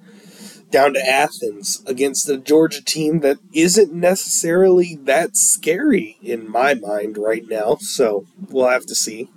down 0.70 0.94
to 0.94 1.00
Athens 1.00 1.82
against 1.86 2.28
a 2.28 2.36
Georgia 2.36 2.84
team 2.84 3.20
that 3.20 3.38
isn't 3.52 3.92
necessarily 3.92 4.96
that 5.02 5.36
scary 5.36 6.18
in 6.22 6.50
my 6.50 6.74
mind 6.74 7.16
right 7.16 7.48
now. 7.48 7.76
So 7.80 8.26
we'll 8.50 8.68
have 8.68 8.86
to 8.86 8.94
see. 8.94 9.28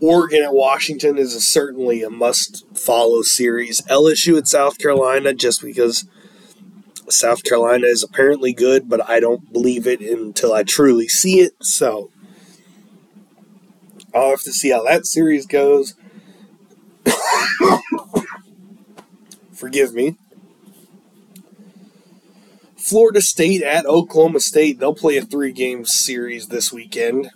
Oregon 0.00 0.42
at 0.42 0.52
Washington 0.52 1.16
is 1.16 1.34
a, 1.34 1.40
certainly 1.40 2.02
a 2.02 2.10
must 2.10 2.66
follow 2.76 3.22
series. 3.22 3.80
LSU 3.82 4.36
at 4.36 4.48
South 4.48 4.78
Carolina, 4.78 5.32
just 5.32 5.62
because 5.62 6.06
South 7.08 7.44
Carolina 7.44 7.86
is 7.86 8.02
apparently 8.02 8.52
good, 8.52 8.88
but 8.88 9.08
I 9.08 9.20
don't 9.20 9.52
believe 9.52 9.86
it 9.86 10.00
until 10.00 10.52
I 10.52 10.62
truly 10.62 11.08
see 11.08 11.40
it. 11.40 11.52
So 11.62 12.10
I'll 14.14 14.30
have 14.30 14.42
to 14.42 14.52
see 14.52 14.70
how 14.70 14.82
that 14.84 15.06
series 15.06 15.46
goes. 15.46 15.94
Forgive 19.54 19.94
me. 19.94 20.16
Florida 22.76 23.22
State 23.22 23.62
at 23.62 23.86
Oklahoma 23.86 24.40
State. 24.40 24.78
They'll 24.78 24.94
play 24.94 25.16
a 25.16 25.22
three 25.22 25.52
game 25.52 25.84
series 25.84 26.48
this 26.48 26.72
weekend. 26.72 27.30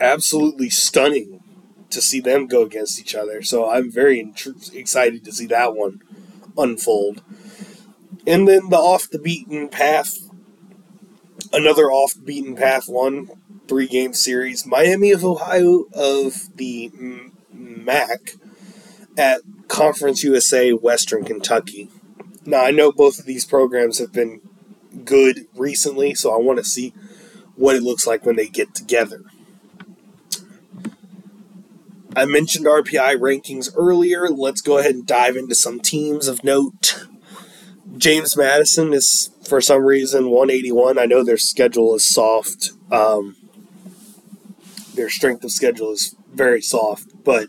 Absolutely 0.00 0.68
stunning 0.68 1.42
to 1.88 2.02
see 2.02 2.20
them 2.20 2.46
go 2.46 2.62
against 2.62 3.00
each 3.00 3.14
other. 3.14 3.42
So 3.42 3.70
I'm 3.70 3.90
very 3.90 4.32
excited 4.74 5.24
to 5.24 5.32
see 5.32 5.46
that 5.46 5.74
one 5.74 6.02
unfold. 6.58 7.22
And 8.26 8.46
then 8.46 8.68
the 8.68 8.76
off 8.76 9.08
the 9.08 9.18
beaten 9.18 9.68
path, 9.68 10.14
another 11.52 11.84
off 11.84 12.14
the 12.14 12.22
beaten 12.22 12.54
path 12.54 12.88
one, 12.88 13.30
three 13.68 13.86
game 13.86 14.12
series. 14.12 14.66
Miami 14.66 15.12
of 15.12 15.24
Ohio 15.24 15.84
of 15.94 16.54
the 16.56 16.90
MAC 17.50 18.34
at 19.16 19.40
Conference 19.68 20.22
USA 20.22 20.72
Western 20.72 21.24
Kentucky. 21.24 21.88
Now, 22.44 22.62
I 22.62 22.70
know 22.70 22.92
both 22.92 23.18
of 23.18 23.26
these 23.26 23.44
programs 23.44 23.98
have 23.98 24.12
been 24.12 24.40
good 25.04 25.46
recently, 25.54 26.14
so 26.14 26.32
I 26.32 26.38
want 26.38 26.58
to 26.58 26.64
see 26.64 26.92
what 27.56 27.76
it 27.76 27.82
looks 27.82 28.06
like 28.06 28.26
when 28.26 28.36
they 28.36 28.48
get 28.48 28.74
together. 28.74 29.22
I 32.14 32.26
mentioned 32.26 32.66
RPI 32.66 33.16
rankings 33.16 33.72
earlier. 33.74 34.28
Let's 34.28 34.60
go 34.60 34.78
ahead 34.78 34.94
and 34.94 35.06
dive 35.06 35.36
into 35.36 35.54
some 35.54 35.80
teams 35.80 36.28
of 36.28 36.44
note. 36.44 37.06
James 37.96 38.36
Madison 38.36 38.92
is, 38.92 39.30
for 39.46 39.60
some 39.60 39.84
reason, 39.84 40.30
181. 40.30 40.98
I 40.98 41.06
know 41.06 41.24
their 41.24 41.38
schedule 41.38 41.94
is 41.94 42.06
soft. 42.06 42.72
Um, 42.90 43.36
their 44.94 45.08
strength 45.08 45.44
of 45.44 45.52
schedule 45.52 45.92
is 45.92 46.14
very 46.32 46.60
soft, 46.60 47.24
but 47.24 47.48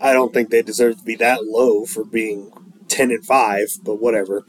I 0.00 0.12
don't 0.12 0.32
think 0.32 0.50
they 0.50 0.62
deserve 0.62 0.98
to 0.98 1.04
be 1.04 1.16
that 1.16 1.44
low 1.44 1.84
for 1.84 2.04
being 2.04 2.52
10 2.88 3.10
and 3.10 3.24
5, 3.24 3.78
but 3.82 4.00
whatever. 4.00 4.44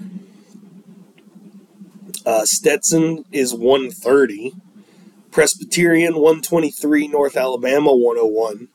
Uh, 2.25 2.45
Stetson 2.45 3.25
is 3.31 3.53
130. 3.53 4.53
Presbyterian 5.31 6.15
123, 6.15 7.07
North 7.07 7.35
Alabama 7.35 7.93
101. 7.93 8.69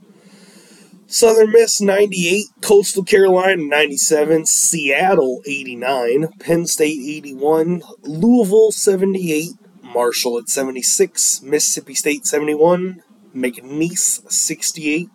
Southern 1.07 1.51
Miss 1.51 1.81
98, 1.81 2.47
Coastal 2.61 3.03
Carolina 3.03 3.57
97, 3.57 4.47
Seattle 4.47 5.43
89, 5.45 6.29
Penn 6.39 6.67
State 6.67 7.01
81, 7.01 7.83
Louisville 8.03 8.71
78, 8.71 9.51
Marshall 9.83 10.39
at 10.39 10.49
76, 10.49 11.43
Mississippi 11.43 11.95
State 11.95 12.27
71, 12.27 13.03
McNeese 13.35 14.31
68, 14.31 15.09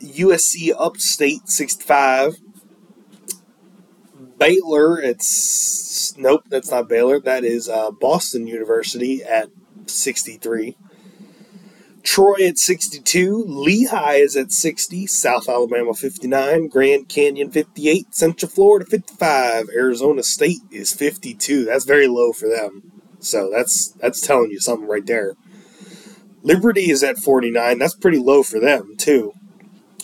USC 0.00 0.72
Upstate 0.78 1.48
65. 1.48 2.36
Baylor, 4.38 5.00
it's 5.00 6.16
nope, 6.16 6.44
that's 6.48 6.70
not 6.70 6.88
Baylor. 6.88 7.20
That 7.20 7.44
is 7.44 7.68
uh, 7.68 7.90
Boston 7.90 8.46
University 8.46 9.22
at 9.22 9.50
63. 9.86 10.76
Troy 12.02 12.46
at 12.46 12.58
62. 12.58 13.44
Lehigh 13.46 14.14
is 14.14 14.36
at 14.36 14.52
60. 14.52 15.06
South 15.06 15.48
Alabama 15.48 15.92
59. 15.92 16.68
Grand 16.68 17.08
Canyon 17.08 17.50
58. 17.50 18.14
Central 18.14 18.50
Florida 18.50 18.86
55. 18.86 19.68
Arizona 19.74 20.22
State 20.22 20.60
is 20.70 20.94
52. 20.94 21.66
That's 21.66 21.84
very 21.84 22.08
low 22.08 22.32
for 22.32 22.48
them. 22.48 22.90
So 23.20 23.50
that's 23.50 23.88
that's 24.00 24.20
telling 24.26 24.50
you 24.50 24.60
something 24.60 24.88
right 24.88 25.04
there. 25.04 25.34
Liberty 26.42 26.90
is 26.90 27.02
at 27.02 27.18
49. 27.18 27.78
That's 27.78 27.94
pretty 27.94 28.18
low 28.18 28.42
for 28.42 28.58
them, 28.58 28.94
too. 28.96 29.34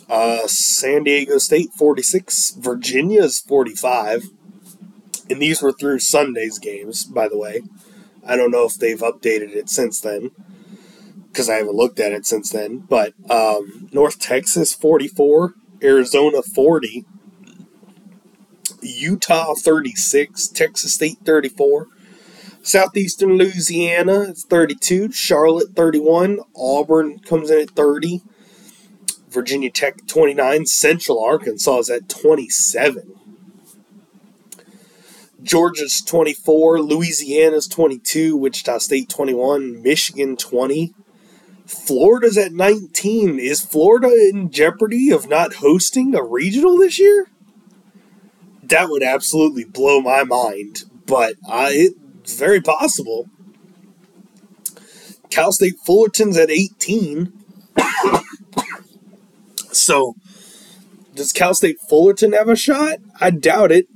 Uh, 0.08 0.46
San 0.46 1.04
Diego 1.04 1.38
State 1.38 1.70
46, 1.72 2.52
Virginia's 2.58 3.40
45. 3.40 4.24
And 5.28 5.42
these 5.42 5.60
were 5.60 5.72
through 5.72 5.98
Sunday's 5.98 6.58
games, 6.58 7.04
by 7.04 7.28
the 7.28 7.38
way. 7.38 7.62
I 8.26 8.36
don't 8.36 8.50
know 8.50 8.64
if 8.64 8.74
they've 8.74 8.98
updated 8.98 9.54
it 9.54 9.68
since 9.68 10.00
then 10.00 10.30
because 11.28 11.50
I 11.50 11.56
haven't 11.56 11.74
looked 11.74 12.00
at 12.00 12.12
it 12.12 12.24
since 12.24 12.50
then. 12.50 12.78
But 12.78 13.12
um, 13.28 13.88
North 13.92 14.18
Texas 14.18 14.72
44, 14.72 15.54
Arizona 15.82 16.42
40, 16.42 17.04
Utah 18.80 19.54
36, 19.54 20.48
Texas 20.48 20.94
State 20.94 21.18
34, 21.24 21.88
Southeastern 22.62 23.36
Louisiana 23.36 24.22
it's 24.22 24.44
32, 24.44 25.12
Charlotte 25.12 25.74
31, 25.76 26.40
Auburn 26.56 27.18
comes 27.20 27.50
in 27.50 27.60
at 27.60 27.70
30. 27.70 28.22
Virginia 29.28 29.70
Tech 29.70 30.06
29. 30.06 30.66
Central 30.66 31.22
Arkansas 31.22 31.78
is 31.78 31.90
at 31.90 32.08
27. 32.08 33.14
Georgia's 35.42 36.02
24. 36.04 36.80
Louisiana's 36.80 37.68
22. 37.68 38.36
Wichita 38.36 38.78
State 38.78 39.08
21. 39.08 39.82
Michigan 39.82 40.36
20. 40.36 40.92
Florida's 41.66 42.38
at 42.38 42.52
19. 42.52 43.38
Is 43.38 43.60
Florida 43.60 44.08
in 44.08 44.50
jeopardy 44.50 45.10
of 45.10 45.28
not 45.28 45.54
hosting 45.54 46.14
a 46.14 46.22
regional 46.22 46.78
this 46.78 46.98
year? 46.98 47.28
That 48.62 48.88
would 48.88 49.02
absolutely 49.02 49.64
blow 49.64 50.00
my 50.00 50.24
mind, 50.24 50.84
but 51.06 51.34
uh, 51.48 51.68
it's 51.70 52.36
very 52.36 52.60
possible. 52.60 53.28
Cal 55.30 55.52
State 55.52 55.76
Fullerton's 55.84 56.36
at 56.36 56.50
18. 56.50 57.32
So, 59.76 60.14
does 61.14 61.32
Cal 61.32 61.54
State 61.54 61.78
Fullerton 61.88 62.32
have 62.32 62.48
a 62.48 62.56
shot? 62.56 62.98
I 63.20 63.30
doubt 63.30 63.72
it, 63.72 63.86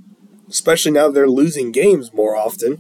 especially 0.49 0.93
now 0.93 1.11
they're 1.11 1.29
losing 1.29 1.73
games 1.73 2.13
more 2.13 2.37
often. 2.37 2.79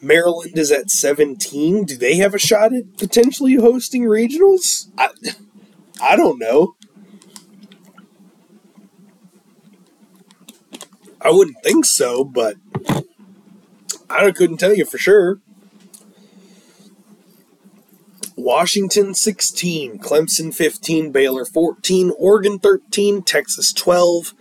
Maryland 0.00 0.56
is 0.56 0.72
at 0.72 0.90
17. 0.90 1.84
Do 1.84 1.96
they 1.96 2.16
have 2.16 2.34
a 2.34 2.38
shot 2.38 2.72
at 2.72 2.96
potentially 2.96 3.56
hosting 3.56 4.04
regionals? 4.04 4.88
I, 4.96 5.10
I 6.02 6.16
don't 6.16 6.38
know. 6.38 6.74
I 11.20 11.30
wouldn't 11.30 11.62
think 11.62 11.84
so, 11.84 12.24
but 12.24 12.56
I 14.08 14.30
couldn't 14.30 14.56
tell 14.56 14.74
you 14.74 14.86
for 14.86 14.96
sure. 14.96 15.40
Washington 18.42 19.14
16, 19.14 19.98
Clemson 19.98 20.54
15, 20.54 21.12
Baylor 21.12 21.44
14, 21.44 22.12
Oregon 22.18 22.58
13, 22.58 23.22
Texas 23.22 23.72
12, 23.72 24.34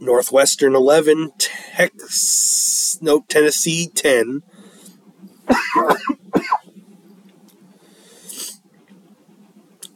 Northwestern 0.00 0.74
11, 0.74 1.30
Tex, 1.38 2.98
nope, 3.00 3.26
Tennessee 3.28 3.88
10. 3.94 4.42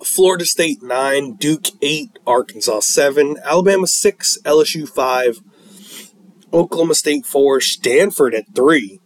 Florida 0.04 0.44
State 0.44 0.82
9, 0.82 1.34
Duke 1.34 1.66
8, 1.82 2.20
Arkansas 2.24 2.80
7, 2.80 3.36
Alabama 3.44 3.88
6, 3.88 4.38
LSU 4.44 4.88
5, 4.88 5.40
Oklahoma 6.52 6.94
State 6.94 7.26
4, 7.26 7.60
Stanford 7.60 8.34
at 8.34 8.44
3, 8.54 9.00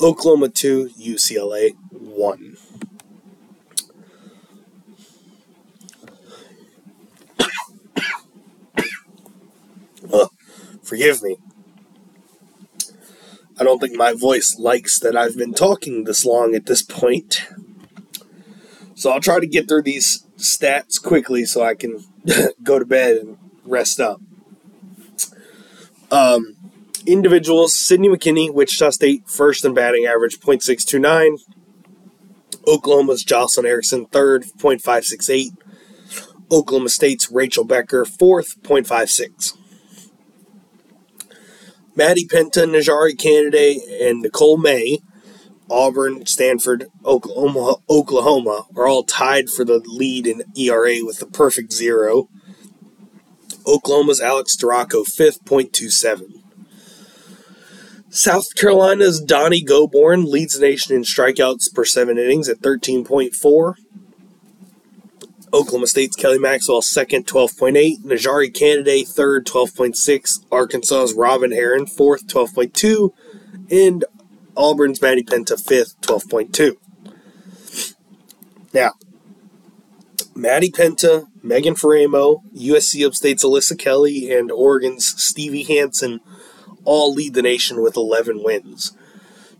Oklahoma 0.00 0.48
2, 0.48 0.92
UCLA 0.98 1.72
1. 2.00 2.56
uh, 10.12 10.26
forgive 10.82 11.22
me. 11.22 11.36
I 13.60 13.64
don't 13.64 13.80
think 13.80 13.96
my 13.96 14.12
voice 14.12 14.56
likes 14.58 15.00
that 15.00 15.16
I've 15.16 15.36
been 15.36 15.52
talking 15.52 16.04
this 16.04 16.24
long 16.24 16.54
at 16.54 16.66
this 16.66 16.82
point. 16.82 17.48
So 18.94 19.10
I'll 19.10 19.20
try 19.20 19.40
to 19.40 19.46
get 19.46 19.68
through 19.68 19.82
these 19.82 20.24
stats 20.36 21.02
quickly 21.02 21.44
so 21.44 21.62
I 21.62 21.74
can 21.74 22.04
go 22.62 22.78
to 22.78 22.84
bed 22.84 23.16
and 23.16 23.38
rest 23.64 24.00
up. 24.00 24.20
Um, 26.10 26.56
individuals 27.06 27.74
Sydney 27.74 28.08
McKinney, 28.08 28.52
Wichita 28.52 28.90
State, 28.90 29.28
first 29.28 29.64
in 29.64 29.74
batting 29.74 30.06
average, 30.06 30.38
.629. 30.38 31.38
Oklahoma's 32.68 33.24
Jocelyn 33.24 33.66
Erickson, 33.66 34.06
third, 34.06 34.44
.568. 34.44 35.56
Oklahoma 36.50 36.90
State's 36.90 37.30
Rachel 37.30 37.64
Becker, 37.64 38.04
fourth, 38.04 38.62
.56. 38.62 39.56
Maddie 41.96 42.26
Penta, 42.26 42.64
NiJaree 42.64 43.18
Canady, 43.18 43.82
and 44.00 44.20
Nicole 44.20 44.58
May, 44.58 44.98
Auburn, 45.70 46.26
Stanford, 46.26 46.86
Oklahoma, 47.04 47.76
Oklahoma 47.90 48.66
are 48.76 48.86
all 48.86 49.02
tied 49.02 49.48
for 49.50 49.64
the 49.64 49.82
lead 49.84 50.26
in 50.26 50.44
ERA 50.56 50.98
with 51.02 51.18
the 51.18 51.26
perfect 51.26 51.72
zero. 51.72 52.28
Oklahoma's 53.66 54.20
Alex 54.20 54.56
Storako, 54.56 55.06
fifth, 55.06 55.44
.27. 55.44 56.42
South 58.10 58.54
Carolina's 58.54 59.20
Donnie 59.20 59.62
Gobourne 59.62 60.24
leads 60.24 60.54
the 60.54 60.66
nation 60.66 60.94
in 60.96 61.02
strikeouts 61.02 61.72
per 61.74 61.84
seven 61.84 62.16
innings 62.16 62.48
at 62.48 62.60
13.4. 62.60 63.74
Oklahoma 65.52 65.86
State's 65.86 66.16
Kelly 66.16 66.38
Maxwell 66.38 66.82
second, 66.82 67.26
12.8. 67.26 68.02
NiJaree 68.02 68.52
Canady 68.54 69.04
third, 69.04 69.46
12.6. 69.46 70.44
Arkansas's 70.50 71.14
Robyn 71.14 71.52
Herron 71.52 71.86
fourth, 71.86 72.26
12.2. 72.26 73.10
And 73.70 74.04
Auburn's 74.56 75.00
Maddie 75.00 75.22
Penta 75.22 75.58
fifth, 75.58 76.00
12.2. 76.00 76.76
Now, 78.72 78.92
Maddie 80.34 80.70
Penta, 80.70 81.26
Megan 81.42 81.74
Faraimo, 81.74 82.42
USC 82.54 83.06
Upstate's 83.06 83.44
Alyssa 83.44 83.78
Kelly, 83.78 84.32
and 84.32 84.50
Oregon's 84.50 85.06
Stevie 85.20 85.64
Hansen 85.64 86.20
all 86.88 87.12
lead 87.12 87.34
the 87.34 87.42
nation 87.42 87.82
with 87.82 87.96
11 87.96 88.42
wins. 88.42 88.96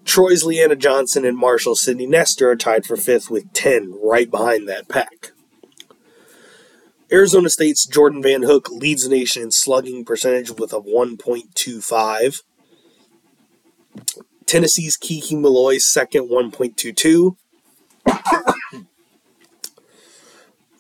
Troy's 0.07 0.45
Leanna 0.45 0.77
Johnson 0.77 1.27
and 1.27 1.37
Marshall 1.37 1.77
Sydney 1.77 2.07
Nestor 2.07 2.51
are 2.51 2.57
tied 2.57 2.87
for 2.87 2.97
fifth 2.97 3.31
with 3.31 3.53
10, 3.53 3.95
right 4.03 4.31
behind 4.31 4.67
that 4.67 4.89
pack. 4.89 5.33
Arizona 7.13 7.51
State's 7.51 7.87
Jordan 7.87 8.23
Van 8.23 8.45
Hook 8.45 8.71
leads 8.71 9.05
the 9.05 9.11
nation 9.11 9.43
in 9.43 9.51
slugging 9.51 10.07
percentage 10.07 10.53
with 10.53 10.73
a 10.73 10.81
1.25. 10.81 12.43
Tennessee's 14.47 14.97
Kiki 14.97 15.37
Malloy 15.37 15.77
second, 15.77 16.31
1.22. 16.31 17.37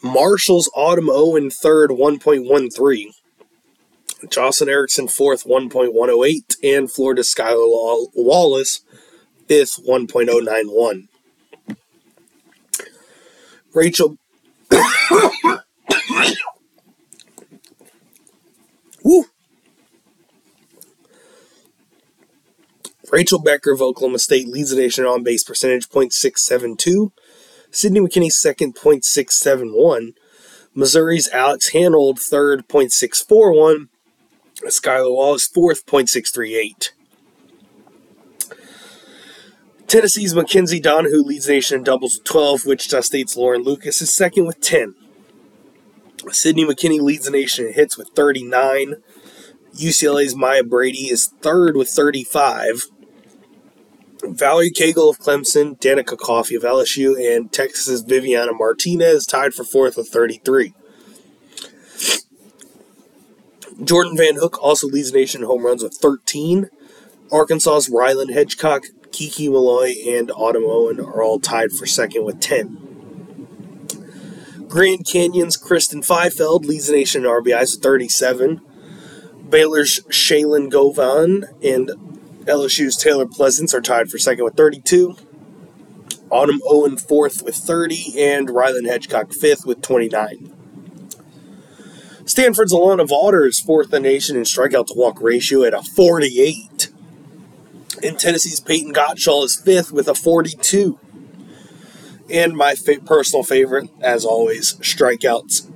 Marshall's 0.02 0.70
Autumn 0.74 1.10
oh 1.10 1.32
Owen 1.32 1.50
third, 1.50 1.90
1.13. 1.90 3.12
Jocelyn 4.28 4.70
Erickson 4.70 5.08
fourth, 5.08 5.44
1.108. 5.44 6.56
And 6.62 6.90
Florida 6.90 7.22
Skylar 7.22 8.08
Wallace 8.14 8.80
fifth, 9.46 9.78
1.091. 9.86 11.08
Rachel 13.74 14.16
Woo. 19.04 19.24
Rachel 23.10 23.40
Becker 23.40 23.72
of 23.72 23.80
Oklahoma 23.80 24.18
State 24.18 24.48
leads 24.48 24.70
the 24.70 24.76
nation 24.76 25.06
on 25.06 25.22
base 25.22 25.42
percentage, 25.42 25.88
.672. 25.88 27.10
Sydney 27.70 28.00
McKinney 28.00 28.30
second, 28.30 28.74
.671. 28.74 30.12
Missouri's 30.74 31.28
Alex 31.30 31.70
Hanold 31.72 32.18
third, 32.18 32.68
.641. 32.68 33.88
Skylar 34.66 35.14
Wallace 35.14 35.46
fourth, 35.46 35.86
.638. 35.86 36.90
Tennessee's 39.86 40.34
Mackenzie 40.34 40.80
Donahue 40.80 41.22
leads 41.22 41.46
the 41.46 41.54
nation 41.54 41.78
in 41.78 41.84
doubles 41.84 42.18
with 42.18 42.24
12. 42.24 42.66
Wichita 42.66 43.00
State's 43.00 43.36
Lauren 43.36 43.62
Lucas 43.62 44.02
is 44.02 44.12
second 44.12 44.44
with 44.44 44.60
10. 44.60 44.94
Sydney 46.30 46.64
McKinney 46.64 47.00
leads 47.00 47.24
the 47.24 47.30
nation 47.30 47.66
in 47.66 47.72
hits 47.72 47.96
with 47.96 48.08
39. 48.08 48.96
UCLA's 49.74 50.36
Maya 50.36 50.62
Brady 50.62 51.08
is 51.08 51.28
third 51.40 51.74
with 51.74 51.88
35. 51.88 52.82
Valerie 54.24 54.70
Cagle 54.70 55.08
of 55.08 55.18
Clemson, 55.18 55.78
Danica 55.78 56.18
Coffey 56.18 56.56
of 56.56 56.64
LSU, 56.64 57.16
and 57.16 57.50
Texas's 57.52 58.02
Viviana 58.02 58.52
Martinez 58.52 59.24
tied 59.24 59.54
for 59.54 59.64
fourth 59.64 59.96
with 59.96 60.08
33. 60.08 60.74
Jordan 63.82 64.16
Van 64.16 64.36
Hook 64.36 64.58
also 64.60 64.88
leads 64.88 65.12
the 65.12 65.18
nation 65.18 65.42
in 65.42 65.46
home 65.46 65.64
runs 65.64 65.82
with 65.82 65.94
13. 65.94 66.68
Arkansas's 67.30 67.88
Ryland 67.88 68.30
Hedgecock, 68.30 68.86
Kiki 69.12 69.48
Malloy, 69.48 69.94
and 70.06 70.30
Autumn 70.32 70.64
Owen 70.66 70.98
are 71.00 71.22
all 71.22 71.38
tied 71.38 71.70
for 71.72 71.86
second 71.86 72.24
with 72.24 72.40
10. 72.40 72.86
Grand 74.68 75.06
Canyon's 75.06 75.56
Kristen 75.56 76.02
Feifeld 76.02 76.64
leads 76.64 76.88
the 76.88 76.92
nation 76.94 77.24
in 77.24 77.30
RBIs 77.30 77.76
with 77.76 77.82
37. 77.82 78.60
Baylor's 79.48 80.00
Shaylin 80.10 80.70
Govan 80.70 81.44
and 81.62 81.90
LSU's 82.44 82.96
Taylor 82.96 83.26
Pleasance 83.26 83.72
are 83.72 83.80
tied 83.80 84.10
for 84.10 84.18
second 84.18 84.44
with 84.44 84.56
32. 84.56 85.16
Autumn 86.30 86.60
Owen 86.66 86.98
fourth 86.98 87.42
with 87.42 87.54
30, 87.54 88.20
and 88.20 88.50
Ryland 88.50 88.86
Hedgecock 88.86 89.32
fifth 89.32 89.64
with 89.64 89.80
29. 89.80 90.57
Stanford's 92.28 92.74
Alana 92.74 93.08
Vawter 93.08 93.48
is 93.48 93.58
fourth 93.58 93.86
in 93.86 93.90
the 93.90 94.00
nation 94.00 94.36
in 94.36 94.42
strikeout 94.42 94.88
to 94.88 94.94
walk 94.94 95.18
ratio 95.22 95.62
at 95.62 95.72
a 95.72 95.82
48. 95.82 96.90
And 98.02 98.18
Tennessee's 98.18 98.60
Peyton 98.60 98.92
Gottschall 98.92 99.46
is 99.46 99.56
fifth 99.56 99.92
with 99.92 100.08
a 100.08 100.14
42. 100.14 101.00
And 102.30 102.54
my 102.54 102.74
fa- 102.74 103.00
personal 103.02 103.42
favorite, 103.42 103.88
as 104.02 104.26
always, 104.26 104.74
strikeouts. 104.74 105.70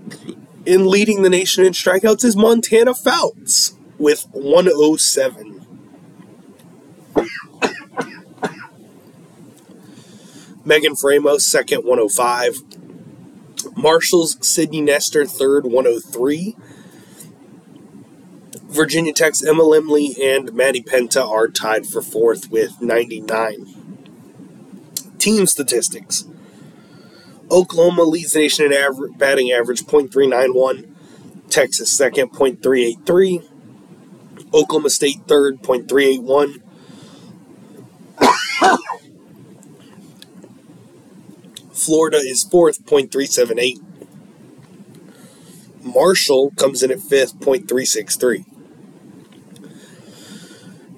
In 0.67 0.87
leading 0.89 1.23
the 1.23 1.31
nation 1.31 1.65
in 1.65 1.73
strikeouts 1.73 2.23
is 2.23 2.37
Montana 2.37 2.93
Fouts 2.93 3.75
with 3.99 4.27
107. 4.33 5.67
Megan 10.67 10.95
Faraimo, 10.97 11.41
second, 11.41 11.79
105. 11.79 12.59
Marshall's 13.77 14.37
Sydney 14.47 14.81
Nestor, 14.81 15.27
third, 15.27 15.65
103. 15.65 16.57
Virginia 18.73 19.13
Tech's 19.13 19.45
Emma 19.45 19.63
Lemley 19.63 20.19
and 20.19 20.53
Maddie 20.55 20.83
Penta 20.83 21.27
are 21.29 21.49
tied 21.49 21.87
for 21.87 22.01
fourth 22.01 22.51
with 22.51 22.81
99. 22.81 23.67
Team 25.19 25.47
statistics. 25.47 26.25
Oklahoma 27.51 28.03
leads 28.03 28.33
the 28.33 28.41
nation 28.41 28.73
in 28.73 29.13
batting 29.19 29.53
average, 29.53 29.83
.391. 29.83 30.89
Texas 31.51 31.91
second, 31.91 32.31
.383. 32.31 33.47
Oklahoma 34.55 34.89
State 34.91 35.21
third, 35.27 35.63
.381. 35.63 36.63
Florida 41.85 42.19
is 42.19 42.45
fourth, 42.45 42.85
.378. 42.87 43.79
Marshall 45.83 46.53
comes 46.57 46.83
in 46.83 46.91
at 46.93 47.01
fifth, 47.01 47.39
.363. 47.41 48.45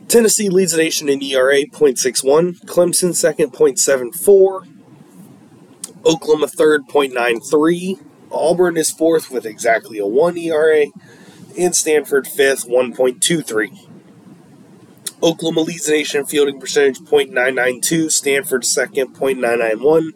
Tennessee 0.09 0.49
leads 0.49 0.72
the 0.72 0.78
nation 0.78 1.09
in 1.09 1.22
ERA, 1.22 1.64
.61. 1.64 2.61
Clemson 2.66 3.14
second, 3.14 3.53
.74. 3.53 4.68
Oklahoma 6.05 6.49
third, 6.49 6.82
.93. 6.89 7.99
Auburn 8.30 8.76
is 8.76 8.91
fourth 8.91 9.30
with 9.30 9.47
exactly 9.47 9.99
a 9.99 10.07
1 10.07 10.37
ERA. 10.37 10.87
and 11.59 11.74
Stanford 11.74 12.26
fifth, 12.26 12.66
1.23. 12.68 13.89
Oklahoma 15.22 15.61
leads 15.62 15.87
the 15.87 15.93
nation 15.93 16.20
in 16.20 16.26
fielding 16.26 16.61
percentage, 16.61 16.99
.992. 16.99 18.12
Stanford 18.12 18.64
second, 18.64 19.14
.991. 19.14 20.11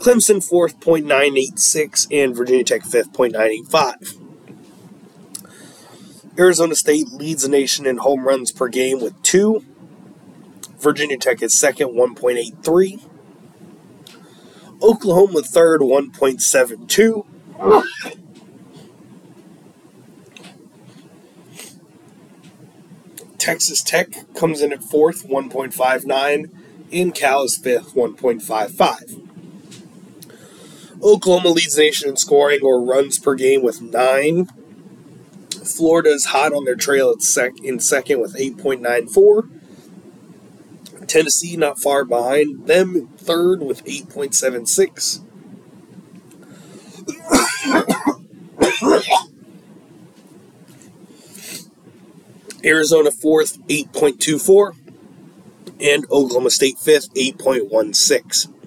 Clemson 0.00 0.42
fourth, 0.42 0.80
.986. 0.80 2.06
And 2.10 2.34
Virginia 2.34 2.64
Tech 2.64 2.84
fifth, 2.84 3.12
.985. 3.12 4.18
Arizona 6.38 6.74
State 6.74 7.08
leads 7.08 7.42
the 7.42 7.50
nation 7.50 7.84
in 7.84 7.98
home 7.98 8.26
runs 8.26 8.50
per 8.50 8.68
game 8.68 9.00
with 9.00 9.22
two. 9.22 9.62
Virginia 10.78 11.18
Tech 11.18 11.42
is 11.42 11.58
second, 11.58 11.88
1.83. 11.88 13.06
Oklahoma 14.82 15.42
third, 15.42 15.82
1.72. 15.82 17.26
Texas 23.36 23.82
Tech 23.82 24.08
comes 24.34 24.62
in 24.62 24.72
at 24.72 24.82
fourth, 24.82 25.26
1.59. 25.28 26.50
In 26.90 27.12
Cal 27.12 27.42
is 27.42 27.58
fifth, 27.58 27.94
1.55. 27.94 29.29
Oklahoma 31.02 31.48
leads 31.48 31.76
the 31.76 31.82
nation 31.82 32.08
in 32.10 32.16
scoring 32.16 32.60
or 32.62 32.84
runs 32.84 33.18
per 33.18 33.34
game 33.34 33.62
with 33.62 33.80
nine. 33.80 34.48
Florida 35.64 36.10
is 36.10 36.26
hot 36.26 36.52
on 36.52 36.64
their 36.64 36.74
trail 36.76 37.18
sec- 37.18 37.60
in 37.62 37.80
second 37.80 38.20
with 38.20 38.36
8.94. 38.36 39.48
Tennessee 41.06 41.56
not 41.56 41.78
far 41.78 42.04
behind 42.04 42.66
them, 42.66 43.08
third 43.16 43.62
with 43.62 43.84
8.76. 43.84 45.22
Arizona 52.64 53.10
fourth, 53.10 53.58
8.24. 53.68 54.76
And 55.80 56.04
Oklahoma 56.10 56.50
State 56.50 56.78
fifth, 56.78 57.12
8.16. 57.14 58.59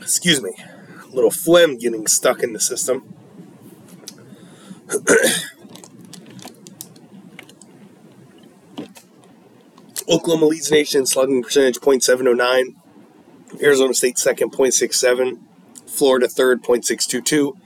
Excuse 0.00 0.42
me. 0.42 0.52
A 1.04 1.14
little 1.14 1.30
phlegm 1.30 1.78
getting 1.78 2.06
stuck 2.06 2.42
in 2.42 2.52
the 2.52 2.60
system. 2.60 3.14
Oklahoma 10.08 10.46
leads 10.46 10.70
nation 10.70 11.00
in 11.00 11.06
slugging 11.06 11.42
percentage 11.42 11.80
.709. 11.80 12.74
Arizona 13.60 13.92
State 13.94 14.18
second 14.18 14.52
.67. 14.52 15.38
Florida 15.86 16.28
third 16.28 16.62
.622. 16.62 17.56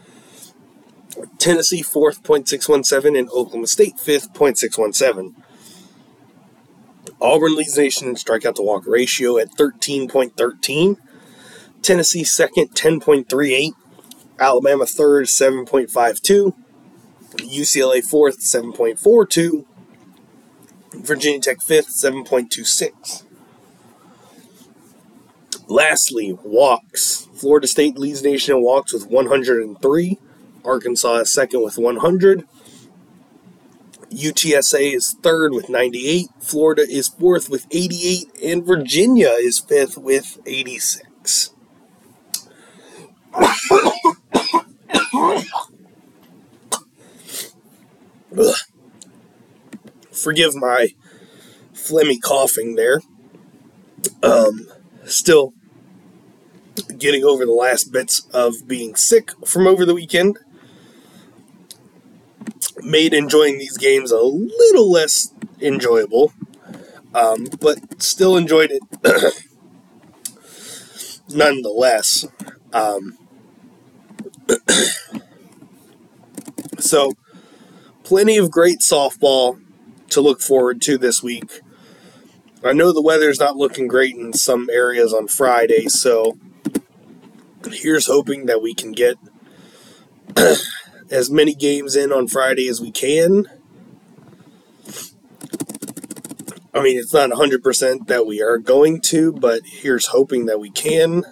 Tennessee 1.39 1.83
fourth 1.83 2.23
.617 2.23 3.19
and 3.19 3.29
Oklahoma 3.31 3.67
State 3.67 3.99
fifth 3.99 4.33
.617. 4.33 5.35
Auburn 7.21 7.55
leads 7.57 7.77
nation 7.77 8.09
in 8.09 8.15
strikeout 8.15 8.55
to 8.55 8.63
walk 8.63 8.87
ratio 8.87 9.37
at 9.39 9.51
13.13. 9.53 10.97
Tennessee 11.83 12.25
second 12.25 12.69
10.38. 12.75 13.73
Alabama 14.39 14.87
third 14.87 15.27
7.52. 15.27 16.55
UCLA 17.37 18.03
fourth 18.03 18.41
7.42. 18.41 19.65
Virginia 20.95 21.41
Tech 21.41 21.61
fifth 21.63 21.89
7.26. 21.89 23.25
Lastly, 25.69 26.37
walks. 26.43 27.29
Florida 27.35 27.67
State 27.67 27.97
leads 27.97 28.23
nation 28.23 28.57
in 28.57 28.63
walks 28.63 28.93
with 28.93 29.07
103. 29.07 30.19
Arkansas 30.65 31.17
is 31.17 31.33
second 31.33 31.63
with 31.63 31.79
100. 31.79 32.47
UTSA 34.11 34.95
is 34.95 35.17
third 35.23 35.53
with 35.53 35.69
98. 35.69 36.29
Florida 36.41 36.83
is 36.83 37.09
fourth 37.09 37.49
with 37.49 37.67
88. 37.71 38.29
And 38.43 38.67
Virginia 38.67 39.31
is 39.39 39.61
fifth 39.61 39.97
with 39.97 40.39
86. 40.47 41.53
Forgive 50.13 50.55
my 50.57 50.89
phlegmy 51.73 52.21
coughing 52.21 52.75
there. 52.75 53.01
Um, 54.23 54.67
still 55.05 55.55
getting 56.99 57.25
over 57.25 57.47
the 57.47 57.53
last 57.53 57.93
bits 57.93 58.27
of 58.33 58.67
being 58.67 58.95
sick 58.97 59.31
from 59.47 59.67
over 59.67 59.85
the 59.87 59.95
weekend 59.95 60.39
made 62.83 63.15
enjoying 63.15 63.59
these 63.59 63.77
games 63.77 64.11
a 64.11 64.21
little 64.21 64.91
less 64.91 65.35
enjoyable, 65.61 66.33
um, 67.15 67.47
but 67.61 68.03
still 68.03 68.37
enjoyed 68.37 68.71
it 68.71 68.83
nonetheless. 71.29 72.27
Um, 72.73 73.19
so, 76.79 77.13
plenty 78.05 78.37
of 78.37 78.51
great 78.51 78.81
softball 78.81 79.61
to 80.11 80.21
look 80.21 80.41
forward 80.41 80.83
to 80.83 80.99
this 80.99 81.23
week. 81.23 81.61
I 82.63 82.73
know 82.73 82.93
the 82.93 83.03
weather's 83.03 83.41
not 83.41 83.57
looking 83.57 83.89
great 83.89 84.17
in 84.17 84.35
some 84.35 84.69
areas 84.71 85.15
on 85.15 85.29
Friday, 85.29 85.89
so 85.89 86.37
here's 87.71 88.07
hoping 88.07 88.47
that 88.47 88.61
we 88.61 88.75
can 88.75 88.93
get 88.93 89.17
as 91.11 91.31
many 91.31 91.55
games 91.55 91.97
in 91.97 92.13
on 92.13 92.29
Friday 92.29 92.69
as 92.69 92.81
we 92.81 92.91
can. 92.91 93.47
I 96.73 96.83
mean, 96.83 96.99
it's 96.99 97.13
not 97.13 97.31
100% 97.31 98.07
that 98.07 98.27
we 98.27 98.41
are 98.41 98.57
going 98.57 99.01
to, 99.03 99.33
but 99.33 99.63
here's 99.65 100.07
hoping 100.07 100.47
that 100.47 100.61
we 100.61 100.71
can. 100.71 101.25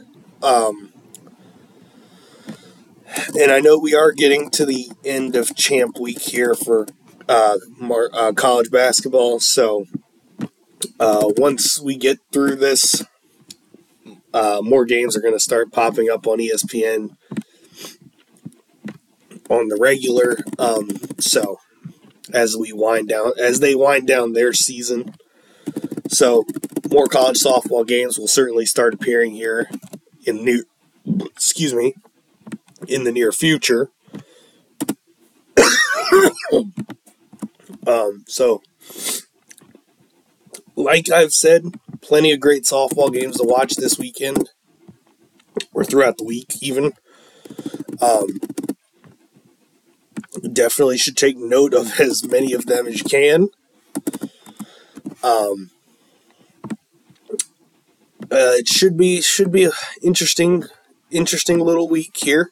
Um, 0.42 0.92
and 3.38 3.52
I 3.52 3.60
know 3.60 3.78
we 3.78 3.94
are 3.94 4.12
getting 4.12 4.50
to 4.50 4.66
the 4.66 4.90
end 5.04 5.36
of 5.36 5.54
champ 5.54 5.98
week 5.98 6.20
here 6.20 6.54
for 6.54 6.86
uh, 7.28 7.58
uh, 8.12 8.32
college 8.32 8.70
basketball. 8.70 9.38
So 9.38 9.86
uh, 10.98 11.30
once 11.36 11.80
we 11.80 11.96
get 11.96 12.18
through 12.32 12.56
this, 12.56 13.04
uh, 14.34 14.60
more 14.62 14.84
games 14.84 15.16
are 15.16 15.20
going 15.20 15.34
to 15.34 15.40
start 15.40 15.72
popping 15.72 16.10
up 16.10 16.26
on 16.26 16.38
ESPN 16.38 17.16
on 19.49 19.68
the 19.68 19.78
regular. 19.80 20.38
Um, 20.59 20.88
so 21.18 21.59
as 22.32 22.57
we 22.57 22.72
wind 22.72 23.09
down, 23.09 23.32
as 23.38 23.61
they 23.61 23.74
wind 23.74 24.07
down 24.07 24.32
their 24.32 24.53
season, 24.53 25.14
so 26.09 26.44
more 26.90 27.07
college 27.07 27.38
softball 27.38 27.86
games 27.86 28.18
will 28.18 28.28
certainly 28.28 28.66
start 28.66 28.94
appearing 28.94 29.32
here 29.32 29.68
in 30.26 30.44
new. 30.44 30.64
Excuse 31.24 31.72
me, 31.72 31.94
in 32.86 33.05
the 33.05 33.12
near 33.12 33.32
future. 33.32 33.90
um, 37.86 38.24
so, 38.26 38.62
like 40.76 41.11
I've 41.11 41.32
said, 41.32 41.74
plenty 42.03 42.30
of 42.32 42.40
great 42.40 42.64
softball 42.64 43.12
games 43.12 43.38
to 43.38 43.44
watch 43.44 43.76
this 43.76 43.99
weekend 43.99 44.51
or 45.72 45.84
throughout 45.84 46.18
the 46.18 46.24
week, 46.24 46.62
even. 46.62 46.92
Um, 48.01 48.40
definitely 50.53 50.99
should 50.99 51.16
take 51.16 51.36
note 51.36 51.74
of 51.74 52.01
as 52.01 52.26
many 52.26 52.53
of 52.53 52.66
them 52.66 52.86
as 52.86 52.99
you 52.99 53.05
can. 53.05 53.49
Um, 55.22 55.70
uh, 58.30 58.55
it 58.57 58.68
should 58.68 58.97
be 58.97 59.20
should 59.20 59.51
be 59.51 59.64
an 59.64 59.72
interesting 60.03 60.64
interesting 61.11 61.59
little 61.59 61.89
week 61.89 62.16
here. 62.16 62.51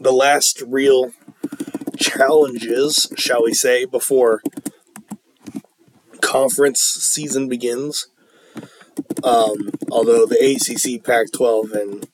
The 0.00 0.12
last 0.12 0.62
real 0.66 1.12
challenges, 1.98 3.12
shall 3.16 3.42
we 3.44 3.52
say, 3.52 3.84
before 3.84 4.42
conference 6.20 6.80
season 6.80 7.48
begins. 7.48 8.08
Um, 9.22 9.70
although 9.90 10.26
the 10.26 10.36
ACC, 10.36 11.02
Pac 11.02 11.32
12, 11.32 11.72
and 11.72 12.08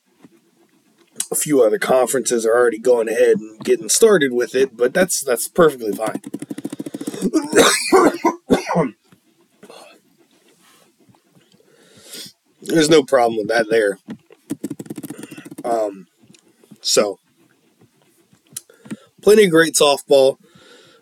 a 1.35 1.37
few 1.37 1.62
other 1.62 1.78
conferences 1.78 2.47
are 2.47 2.57
already 2.57 2.78
going 2.78 3.09
ahead 3.09 3.39
and 3.39 3.59
getting 3.64 3.89
started 3.89 4.32
with 4.32 4.55
it, 4.55 4.76
but 4.76 4.95
that's 4.95 5.20
that's 5.20 5.49
perfectly 5.49 5.93
fine. 5.93 6.22
There's 12.62 12.89
no 12.89 13.03
problem 13.03 13.37
with 13.37 13.49
that 13.49 13.66
there. 13.68 13.99
Um, 15.64 16.07
so 16.80 17.18
plenty 19.20 19.45
of 19.45 19.51
great 19.51 19.74
softball 19.74 20.39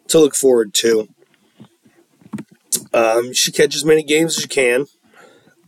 to 0.09 0.19
look 0.19 0.35
forward 0.35 0.73
to. 0.75 1.09
Um, 2.95 3.27
you 3.27 3.35
should 3.35 3.55
catch 3.55 3.77
as 3.77 3.85
many 3.85 4.03
games 4.03 4.37
as 4.37 4.43
she 4.43 4.49
can 4.49 4.87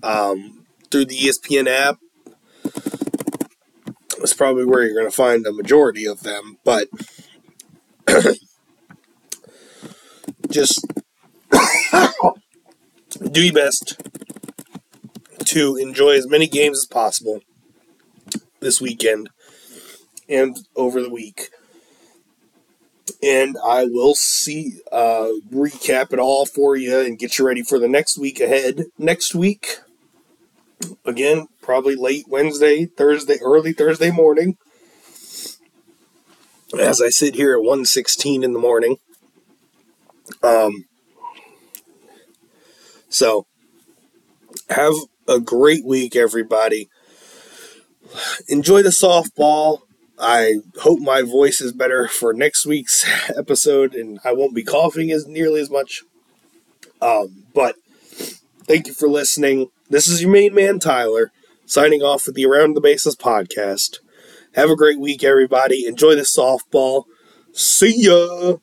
um, 0.02 0.64
through 0.90 1.04
the 1.04 1.18
ESPN 1.18 1.68
app. 1.68 1.98
That's 4.24 4.32
probably 4.32 4.64
where 4.64 4.82
you're 4.82 4.94
going 4.94 5.04
to 5.04 5.14
find 5.14 5.44
the 5.44 5.52
majority 5.52 6.06
of 6.06 6.22
them, 6.22 6.56
but 6.64 6.88
just 10.50 10.86
do 13.30 13.42
your 13.44 13.52
best 13.52 14.00
to 15.40 15.76
enjoy 15.76 16.12
as 16.12 16.26
many 16.26 16.46
games 16.46 16.78
as 16.78 16.86
possible 16.86 17.42
this 18.60 18.80
weekend 18.80 19.28
and 20.26 20.56
over 20.74 21.02
the 21.02 21.10
week. 21.10 21.50
And 23.22 23.58
I 23.62 23.84
will 23.84 24.14
see, 24.14 24.78
uh, 24.90 25.32
recap 25.52 26.14
it 26.14 26.18
all 26.18 26.46
for 26.46 26.76
you 26.76 26.98
and 26.98 27.18
get 27.18 27.38
you 27.38 27.46
ready 27.46 27.62
for 27.62 27.78
the 27.78 27.88
next 27.88 28.16
week 28.16 28.40
ahead. 28.40 28.86
Next 28.98 29.34
week, 29.34 29.80
again, 31.04 31.48
probably 31.64 31.96
late 31.96 32.26
Wednesday, 32.28 32.84
Thursday, 32.84 33.38
early 33.40 33.72
Thursday 33.72 34.10
morning. 34.10 34.58
As 36.78 37.00
I 37.00 37.08
sit 37.08 37.36
here 37.36 37.54
at 37.54 37.64
1.16 37.64 38.44
in 38.44 38.52
the 38.52 38.58
morning. 38.58 38.96
Um, 40.42 40.84
so, 43.08 43.46
have 44.68 44.94
a 45.26 45.40
great 45.40 45.84
week, 45.84 46.14
everybody. 46.16 46.88
Enjoy 48.48 48.82
the 48.82 48.90
softball. 48.90 49.80
I 50.18 50.56
hope 50.80 51.00
my 51.00 51.22
voice 51.22 51.60
is 51.60 51.72
better 51.72 52.08
for 52.08 52.32
next 52.34 52.66
week's 52.66 53.06
episode 53.36 53.94
and 53.94 54.18
I 54.24 54.32
won't 54.32 54.54
be 54.54 54.62
coughing 54.62 55.10
as 55.10 55.26
nearly 55.26 55.60
as 55.60 55.70
much. 55.70 56.02
Um, 57.00 57.44
but 57.54 57.76
thank 58.64 58.86
you 58.86 58.92
for 58.92 59.08
listening. 59.08 59.68
This 59.88 60.08
is 60.08 60.22
your 60.22 60.30
main 60.30 60.54
man, 60.54 60.78
Tyler, 60.78 61.32
signing 61.66 62.02
off 62.02 62.26
with 62.26 62.34
the 62.34 62.46
Around 62.46 62.74
the 62.74 62.80
Bases 62.80 63.16
podcast. 63.16 63.98
Have 64.54 64.70
a 64.70 64.76
great 64.76 65.00
week, 65.00 65.24
everybody. 65.24 65.86
Enjoy 65.86 66.14
the 66.14 66.22
softball. 66.22 67.04
See 67.52 68.02
ya. 68.04 68.56